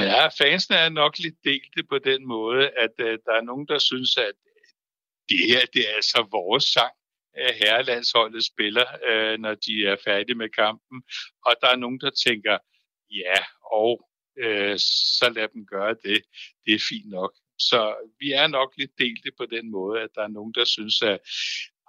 Ja, 0.01 0.27
fansene 0.41 0.77
er 0.77 0.89
nok 0.89 1.19
lidt 1.19 1.39
delte 1.45 1.83
på 1.93 1.99
den 1.99 2.27
måde, 2.27 2.71
at 2.85 2.95
øh, 2.99 3.19
der 3.27 3.35
er 3.39 3.45
nogen, 3.51 3.67
der 3.67 3.79
synes, 3.79 4.17
at 4.17 4.37
det 5.29 5.41
her 5.51 5.61
det 5.75 5.83
er 5.91 5.95
altså 5.97 6.27
vores 6.31 6.65
sang, 6.65 6.95
at 7.35 7.55
herrelandsholdet 7.55 8.45
spiller, 8.45 8.87
øh, 9.09 9.39
når 9.39 9.55
de 9.55 9.87
er 9.87 9.97
færdige 10.05 10.41
med 10.43 10.49
kampen. 10.49 11.03
Og 11.47 11.55
der 11.61 11.69
er 11.69 11.77
nogen, 11.77 12.01
der 12.01 12.11
tænker, 12.27 12.59
ja, 13.11 13.39
og 13.73 14.11
øh, 14.39 14.79
så 15.19 15.33
lad 15.37 15.49
dem 15.55 15.67
gøre 15.67 15.95
det. 16.05 16.23
Det 16.65 16.75
er 16.75 16.87
fint 16.89 17.11
nok. 17.11 17.33
Så 17.59 17.95
vi 18.21 18.33
er 18.33 18.47
nok 18.47 18.73
lidt 18.79 18.91
delte 18.99 19.31
på 19.39 19.47
den 19.47 19.71
måde, 19.71 20.01
at 20.01 20.09
der 20.15 20.23
er 20.23 20.29
nogen, 20.29 20.53
der 20.55 20.65
synes, 20.65 21.03
at 21.03 21.19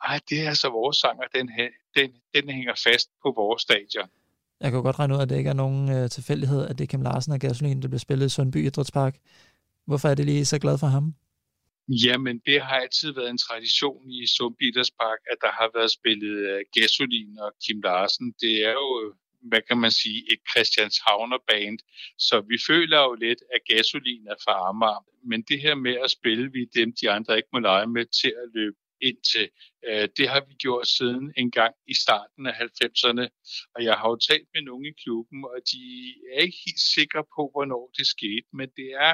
ej, 0.04 0.20
det 0.30 0.42
er 0.42 0.48
altså 0.48 0.70
vores 0.70 0.98
sang, 0.98 1.20
og 1.20 1.28
den, 1.36 1.52
den, 1.96 2.12
den 2.36 2.50
hænger 2.50 2.76
fast 2.88 3.10
på 3.24 3.34
vores 3.36 3.62
stadion. 3.62 4.10
Jeg 4.62 4.72
kan 4.72 4.84
godt 4.84 5.00
regne 5.00 5.16
ud, 5.16 5.22
at 5.22 5.30
det 5.30 5.38
ikke 5.38 5.50
er 5.50 5.62
nogen 5.66 5.92
øh, 5.92 6.10
tilfældighed, 6.10 6.68
at 6.68 6.78
det 6.78 6.84
er 6.84 6.88
Kim 6.88 7.02
Larsen 7.02 7.34
og 7.34 7.40
Gasolin, 7.40 7.82
der 7.82 7.88
bliver 7.88 8.00
spillet 8.00 8.26
i 8.26 8.30
Sundby 8.30 8.58
Idrætspark. 8.66 9.16
Hvorfor 9.88 10.10
er 10.10 10.16
det 10.16 10.26
lige 10.26 10.46
så 10.46 10.60
glad 10.60 10.78
for 10.78 10.88
ham? 10.88 11.16
Jamen, 12.06 12.42
det 12.46 12.62
har 12.62 12.76
altid 12.86 13.14
været 13.14 13.30
en 13.30 13.38
tradition 13.38 14.12
i 14.12 14.28
Sundby 14.38 14.64
Idrætspark, 14.72 15.20
at 15.32 15.38
der 15.42 15.52
har 15.60 15.70
været 15.78 15.92
spillet 15.92 16.38
uh, 16.52 16.60
Gasolin 16.76 17.40
og 17.40 17.52
Kim 17.64 17.82
Larsen. 17.82 18.28
Det 18.42 18.56
er 18.70 18.72
jo 18.72 19.14
hvad 19.50 19.62
kan 19.68 19.78
man 19.78 19.92
sige, 19.92 20.20
et 20.32 20.40
Christianshavner 20.52 21.38
band. 21.48 21.80
Så 22.18 22.36
vi 22.50 22.58
føler 22.68 23.00
jo 23.08 23.14
lidt, 23.14 23.42
at 23.54 23.62
gasolin 23.70 24.28
er 24.28 24.40
for 24.44 24.52
Amager. 24.70 25.06
Men 25.30 25.42
det 25.42 25.62
her 25.62 25.76
med 25.76 25.96
at 26.04 26.12
spille 26.12 26.52
vi 26.52 26.66
dem, 26.76 26.94
de 27.02 27.12
andre 27.12 27.38
ikke 27.38 27.50
må 27.54 27.60
lege 27.60 27.88
med, 27.88 28.06
til 28.22 28.34
at 28.44 28.50
løbe 28.54 28.78
ind 29.02 29.18
til. 29.34 29.50
Øh, 29.88 30.08
det 30.18 30.26
har 30.30 30.42
vi 30.48 30.54
gjort 30.54 30.88
siden 30.88 31.34
en 31.38 31.52
gang 31.52 31.74
i 31.88 31.94
starten 32.04 32.48
af 32.48 32.54
90'erne, 32.66 33.26
og 33.76 33.84
jeg 33.88 33.96
har 34.00 34.08
jo 34.10 34.18
talt 34.30 34.48
med 34.54 34.62
nogle 34.62 34.88
i 34.90 35.00
klubben, 35.04 35.40
og 35.54 35.60
de 35.72 35.82
er 36.34 36.40
ikke 36.46 36.60
helt 36.66 36.84
sikre 36.96 37.24
på, 37.36 37.42
hvornår 37.54 37.84
det 37.98 38.08
skete, 38.16 38.48
men 38.60 38.70
det 38.78 38.90
er 39.08 39.14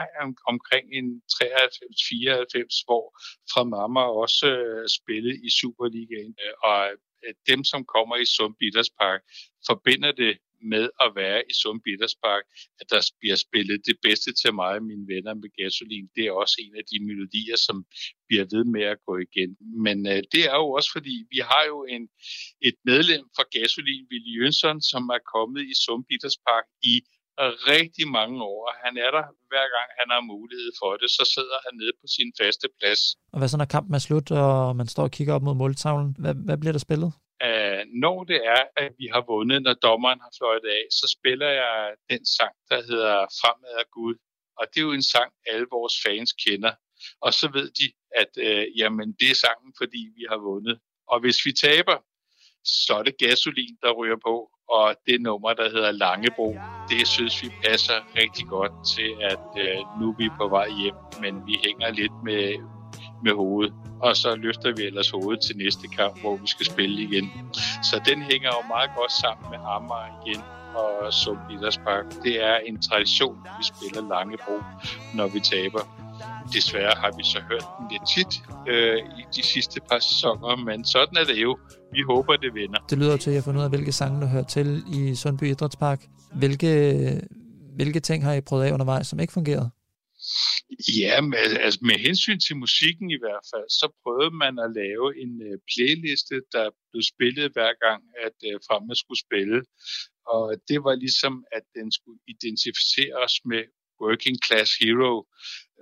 omkring 0.54 0.86
en 1.00 1.08
93-94, 1.34 2.86
hvor 2.88 3.06
fra 3.54 3.64
mamma 3.64 4.04
også 4.24 4.48
øh, 4.66 4.86
spillede 4.98 5.38
i 5.48 5.50
Superligaen, 5.60 6.36
øh, 6.46 6.54
og 6.70 6.78
Øh, 7.26 7.34
dem, 7.50 7.64
som 7.64 7.86
kommer 7.86 8.16
i 8.16 8.26
Sund 8.26 8.56
Park, 9.00 9.22
forbinder 9.68 10.12
det 10.12 10.38
med 10.64 10.90
at 11.06 11.10
være 11.16 11.40
i 11.52 11.54
Sund 11.62 11.82
Park, 12.24 12.44
at 12.80 12.88
der 12.90 13.12
bliver 13.20 13.36
spillet 13.36 13.86
det 13.86 13.98
bedste 14.02 14.34
til 14.42 14.54
mig 14.54 14.72
og 14.78 14.84
mine 14.84 15.08
venner 15.14 15.34
med 15.34 15.50
gasolin. 15.60 16.08
Det 16.16 16.24
er 16.26 16.32
også 16.32 16.56
en 16.66 16.76
af 16.76 16.86
de 16.92 16.98
melodier, 17.10 17.58
som 17.68 17.86
bliver 18.28 18.46
ved 18.54 18.64
med 18.76 18.84
at 18.94 18.98
gå 19.08 19.14
igen. 19.28 19.52
Men 19.86 19.98
øh, 20.12 20.22
det 20.34 20.44
er 20.52 20.58
jo 20.64 20.68
også 20.78 20.90
fordi, 20.96 21.16
vi 21.34 21.40
har 21.52 21.64
jo 21.72 21.78
en, 21.96 22.04
et 22.62 22.78
medlem 22.92 23.24
fra 23.36 23.46
gasolin, 23.56 24.08
Willy 24.12 24.34
Jønsson, 24.38 24.82
som 24.92 25.04
er 25.16 25.22
kommet 25.34 25.62
i 25.72 25.76
Sund 25.84 26.04
Park 26.48 26.66
i 26.92 26.96
rigtig 27.74 28.08
mange 28.08 28.44
år. 28.44 28.76
Han 28.86 28.98
er 28.98 29.12
der 29.18 29.24
hver 29.52 29.68
gang, 29.76 29.88
han 30.00 30.08
har 30.16 30.22
mulighed 30.34 30.72
for 30.82 30.92
det. 31.02 31.10
Så 31.18 31.24
sidder 31.36 31.58
han 31.66 31.74
nede 31.82 31.94
på 32.02 32.08
sin 32.16 32.32
faste 32.40 32.68
plads. 32.80 33.02
Og 33.34 33.38
hvad 33.40 33.48
så, 33.48 33.58
når 33.58 33.66
kampen 33.66 33.94
er 33.96 34.00
slut, 34.00 34.32
og 34.32 34.76
man 34.76 34.88
står 34.88 35.04
og 35.04 35.12
kigger 35.12 35.34
op 35.34 35.42
mod 35.42 35.56
måltavlen? 35.56 36.16
Hvad, 36.20 36.36
hvad 36.46 36.58
bliver 36.58 36.72
der 36.72 36.80
spillet? 36.88 37.12
Uh, 37.48 37.82
når 38.04 38.18
det 38.32 38.40
er, 38.56 38.64
at 38.84 38.92
vi 39.02 39.08
har 39.14 39.24
vundet, 39.34 39.60
når 39.68 39.74
dommeren 39.74 40.20
har 40.26 40.34
fløjtet 40.40 40.70
af, 40.80 40.84
så 41.00 41.06
spiller 41.18 41.50
jeg 41.62 41.94
den 42.10 42.26
sang, 42.38 42.54
der 42.72 42.80
hedder 42.90 43.16
Fremad 43.40 43.76
af 43.84 43.88
Gud. 43.98 44.16
Og 44.60 44.64
det 44.72 44.78
er 44.80 44.86
jo 44.90 44.94
en 45.02 45.10
sang, 45.14 45.32
alle 45.52 45.68
vores 45.72 45.96
fans 46.06 46.32
kender. 46.44 46.74
Og 47.26 47.34
så 47.34 47.46
ved 47.58 47.68
de, 47.80 47.88
at 48.22 48.32
uh, 48.48 48.80
jamen, 48.80 49.08
det 49.20 49.30
er 49.32 49.36
sangen, 49.46 49.74
fordi 49.82 50.02
vi 50.18 50.24
har 50.32 50.40
vundet. 50.50 50.76
Og 51.12 51.20
hvis 51.20 51.40
vi 51.46 51.52
taber, 51.68 51.98
så 52.66 52.94
er 53.00 53.04
det 53.04 53.18
gasolin, 53.18 53.76
der 53.84 53.92
ryger 53.92 54.18
på, 54.26 54.50
og 54.70 54.96
det 55.08 55.22
nummer, 55.22 55.54
der 55.54 55.70
hedder 55.70 55.92
Langebro, 55.92 56.56
det 56.90 57.08
synes 57.08 57.44
vi 57.44 57.50
passer 57.66 57.94
rigtig 58.16 58.46
godt 58.48 58.72
til, 58.96 59.10
at 59.32 59.46
øh, 59.58 59.78
nu 60.02 60.10
er 60.10 60.16
vi 60.18 60.30
på 60.40 60.48
vej 60.48 60.70
hjem, 60.82 60.96
men 61.22 61.48
vi 61.48 61.60
hænger 61.66 61.90
lidt 61.92 62.16
med, 62.24 62.44
med 63.24 63.34
hovedet, 63.34 63.74
og 64.02 64.18
så 64.18 64.36
løfter 64.36 64.74
vi 64.76 64.84
ellers 64.84 65.10
hovedet 65.10 65.44
til 65.44 65.58
næste 65.58 65.88
kamp, 65.88 66.22
hvor 66.22 66.36
vi 66.38 66.48
skal 66.48 66.66
spille 66.66 67.02
igen. 67.02 67.32
Så 67.90 68.02
den 68.06 68.22
hænger 68.22 68.50
jo 68.58 68.68
meget 68.68 68.92
godt 68.98 69.12
sammen 69.12 69.46
med 69.52 69.60
Amager 69.76 70.22
igen 70.26 70.42
og 70.76 71.14
Sund 71.14 71.38
Park. 71.86 72.06
Det 72.24 72.44
er 72.44 72.58
en 72.58 72.82
tradition, 72.82 73.38
at 73.46 73.52
vi 73.60 73.64
spiller 73.64 74.10
Langebro, 74.10 74.58
når 75.14 75.28
vi 75.28 75.40
taber. 75.40 76.01
Desværre 76.54 76.96
har 77.04 77.12
vi 77.18 77.24
så 77.24 77.40
hørt 77.50 77.66
den 77.78 77.86
lidt 77.92 78.06
tit 78.16 78.34
øh, 78.72 78.98
i 79.22 79.24
de 79.36 79.44
sidste 79.44 79.82
par 79.90 80.00
sæsoner, 80.00 80.56
men 80.56 80.86
sådan 80.86 81.18
er 81.18 81.24
det 81.24 81.42
jo. 81.42 81.60
Vi 81.94 82.02
håber, 82.02 82.36
det 82.36 82.54
vinder. 82.54 82.80
Det 82.90 82.98
lyder 82.98 83.18
til, 83.18 83.30
at 83.30 83.34
jeg 83.34 83.42
har 83.42 83.48
fundet 83.48 83.60
ud 83.60 83.64
af, 83.64 83.70
hvilke 83.70 83.92
sange, 83.92 84.22
der 84.22 84.28
hører 84.28 84.44
til 84.44 84.84
i 85.00 85.16
Sundby 85.16 85.44
Idrætspark. 85.44 86.00
Hvilke, 86.36 86.72
hvilke 87.76 88.00
ting 88.00 88.24
har 88.24 88.34
I 88.34 88.42
prøvet 88.42 88.64
af 88.66 88.72
undervejs, 88.72 89.08
som 89.08 89.20
ikke 89.20 89.34
fungerede? 89.34 89.70
Ja, 91.02 91.22
med, 91.22 91.38
altså 91.66 91.80
med 91.90 91.98
hensyn 92.08 92.40
til 92.40 92.56
musikken 92.56 93.08
i 93.12 93.20
hvert 93.24 93.46
fald, 93.52 93.68
så 93.80 93.86
prøvede 94.04 94.36
man 94.44 94.54
at 94.66 94.70
lave 94.82 95.08
en 95.24 95.34
uh, 95.50 95.56
playliste, 95.72 96.36
der 96.56 96.66
blev 96.92 97.04
spillet 97.14 97.48
hver 97.56 97.74
gang, 97.86 98.02
at 98.26 98.38
uh, 98.50 98.56
fremme 98.68 98.96
skulle 98.96 99.22
spille. 99.28 99.60
Og 100.36 100.46
det 100.70 100.80
var 100.86 100.96
ligesom, 101.06 101.34
at 101.58 101.66
den 101.78 101.88
skulle 101.98 102.22
identificere 102.34 103.16
os 103.26 103.36
med 103.52 103.64
Working 104.04 104.38
Class 104.46 104.70
Hero, 104.82 105.14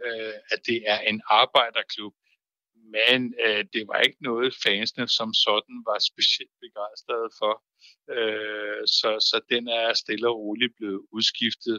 øh, 0.05 0.33
at 0.51 0.59
det 0.67 0.83
er 0.87 0.99
en 0.99 1.21
arbejderklub 1.29 2.13
men 2.97 3.33
øh, 3.45 3.65
det 3.73 3.83
var 3.89 3.99
ikke 4.07 4.21
noget, 4.29 4.55
fansene 4.63 5.07
som 5.07 5.33
sådan 5.33 5.77
var 5.89 5.99
specielt 6.11 6.55
begejstrede 6.65 7.29
for. 7.39 7.53
Øh, 8.15 8.81
så, 8.97 9.09
så 9.29 9.37
den 9.53 9.67
er 9.67 9.93
stille 9.93 10.27
og 10.29 10.37
roligt 10.43 10.73
blevet 10.77 11.01
udskiftet, 11.15 11.77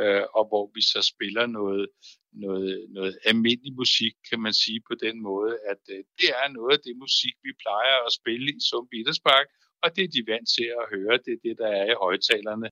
øh, 0.00 0.24
og 0.36 0.44
hvor 0.50 0.64
vi 0.74 0.82
så 0.92 1.00
spiller 1.12 1.46
noget, 1.46 1.88
noget, 2.32 2.86
noget 2.96 3.14
almindelig 3.24 3.74
musik, 3.82 4.14
kan 4.28 4.40
man 4.46 4.54
sige 4.62 4.80
på 4.88 4.94
den 5.04 5.16
måde, 5.22 5.52
at 5.72 5.82
øh, 5.94 6.00
det 6.20 6.30
er 6.42 6.48
noget 6.58 6.72
af 6.76 6.82
det 6.86 6.96
musik, 7.04 7.34
vi 7.46 7.52
plejer 7.64 7.96
at 8.06 8.12
spille 8.20 8.46
i 8.56 8.60
som 8.70 8.88
Peterspark, 8.92 9.46
og 9.82 9.88
det 9.96 10.02
er 10.04 10.14
de 10.16 10.22
vant 10.32 10.48
til 10.56 10.68
at 10.80 10.84
høre, 10.94 11.14
det 11.24 11.32
er 11.36 11.42
det, 11.46 11.54
der 11.62 11.70
er 11.80 11.86
i 11.92 12.00
højtalerne. 12.04 12.68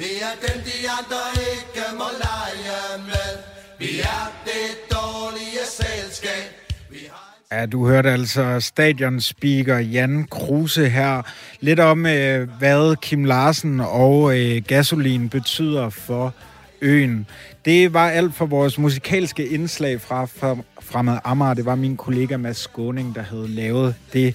Vi 0.00 0.10
er 0.28 0.34
dem, 0.44 0.58
de 0.68 0.78
andre 0.98 1.22
ikke 1.52 1.84
må 2.00 2.08
lege 2.24 2.98
med. 3.10 3.53
Vi 3.78 4.00
er 4.00 4.32
det 4.44 4.94
dårlige 4.96 5.64
selskab. 5.70 6.72
Vi 6.90 6.98
har 7.10 7.30
Ja, 7.52 7.66
du 7.66 7.86
hørte 7.88 8.10
altså 8.10 8.60
stadionspeaker 8.60 9.78
Jan 9.78 10.26
Kruse 10.30 10.88
her. 10.88 11.22
Lidt 11.60 11.80
om, 11.80 12.06
øh, 12.06 12.48
hvad 12.58 12.96
Kim 13.02 13.24
Larsen 13.24 13.80
og 13.80 14.38
øh, 14.40 14.62
gasolin 14.66 15.28
betyder 15.28 15.88
for 15.90 16.34
øen. 16.80 17.26
Det 17.64 17.92
var 17.92 18.10
alt 18.10 18.34
for 18.34 18.46
vores 18.46 18.78
musikalske 18.78 19.46
indslag 19.48 20.00
fra 20.00 20.24
fra- 20.24 20.56
Fremad 20.82 21.18
Amager. 21.24 21.54
Det 21.54 21.64
var 21.64 21.74
min 21.74 21.96
kollega 21.96 22.36
Mads 22.36 22.56
Skåning, 22.58 23.14
der 23.14 23.22
havde 23.22 23.48
lavet 23.48 23.94
det 24.12 24.34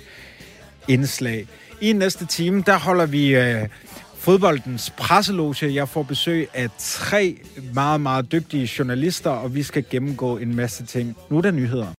indslag. 0.87 1.47
I 1.81 1.93
næste 1.93 2.25
time, 2.25 2.63
der 2.65 2.77
holder 2.79 3.05
vi 3.05 3.35
øh, 3.35 3.67
fodboldens 4.19 4.93
presseloge. 4.97 5.73
Jeg 5.73 5.89
får 5.89 6.03
besøg 6.03 6.47
af 6.53 6.69
tre 6.77 7.37
meget, 7.73 8.01
meget 8.01 8.31
dygtige 8.31 8.69
journalister, 8.79 9.29
og 9.29 9.55
vi 9.55 9.63
skal 9.63 9.85
gennemgå 9.89 10.37
en 10.37 10.55
masse 10.55 10.85
ting. 10.85 11.17
Nu 11.29 11.37
er 11.37 11.41
der 11.41 11.51
nyheder. 11.51 11.93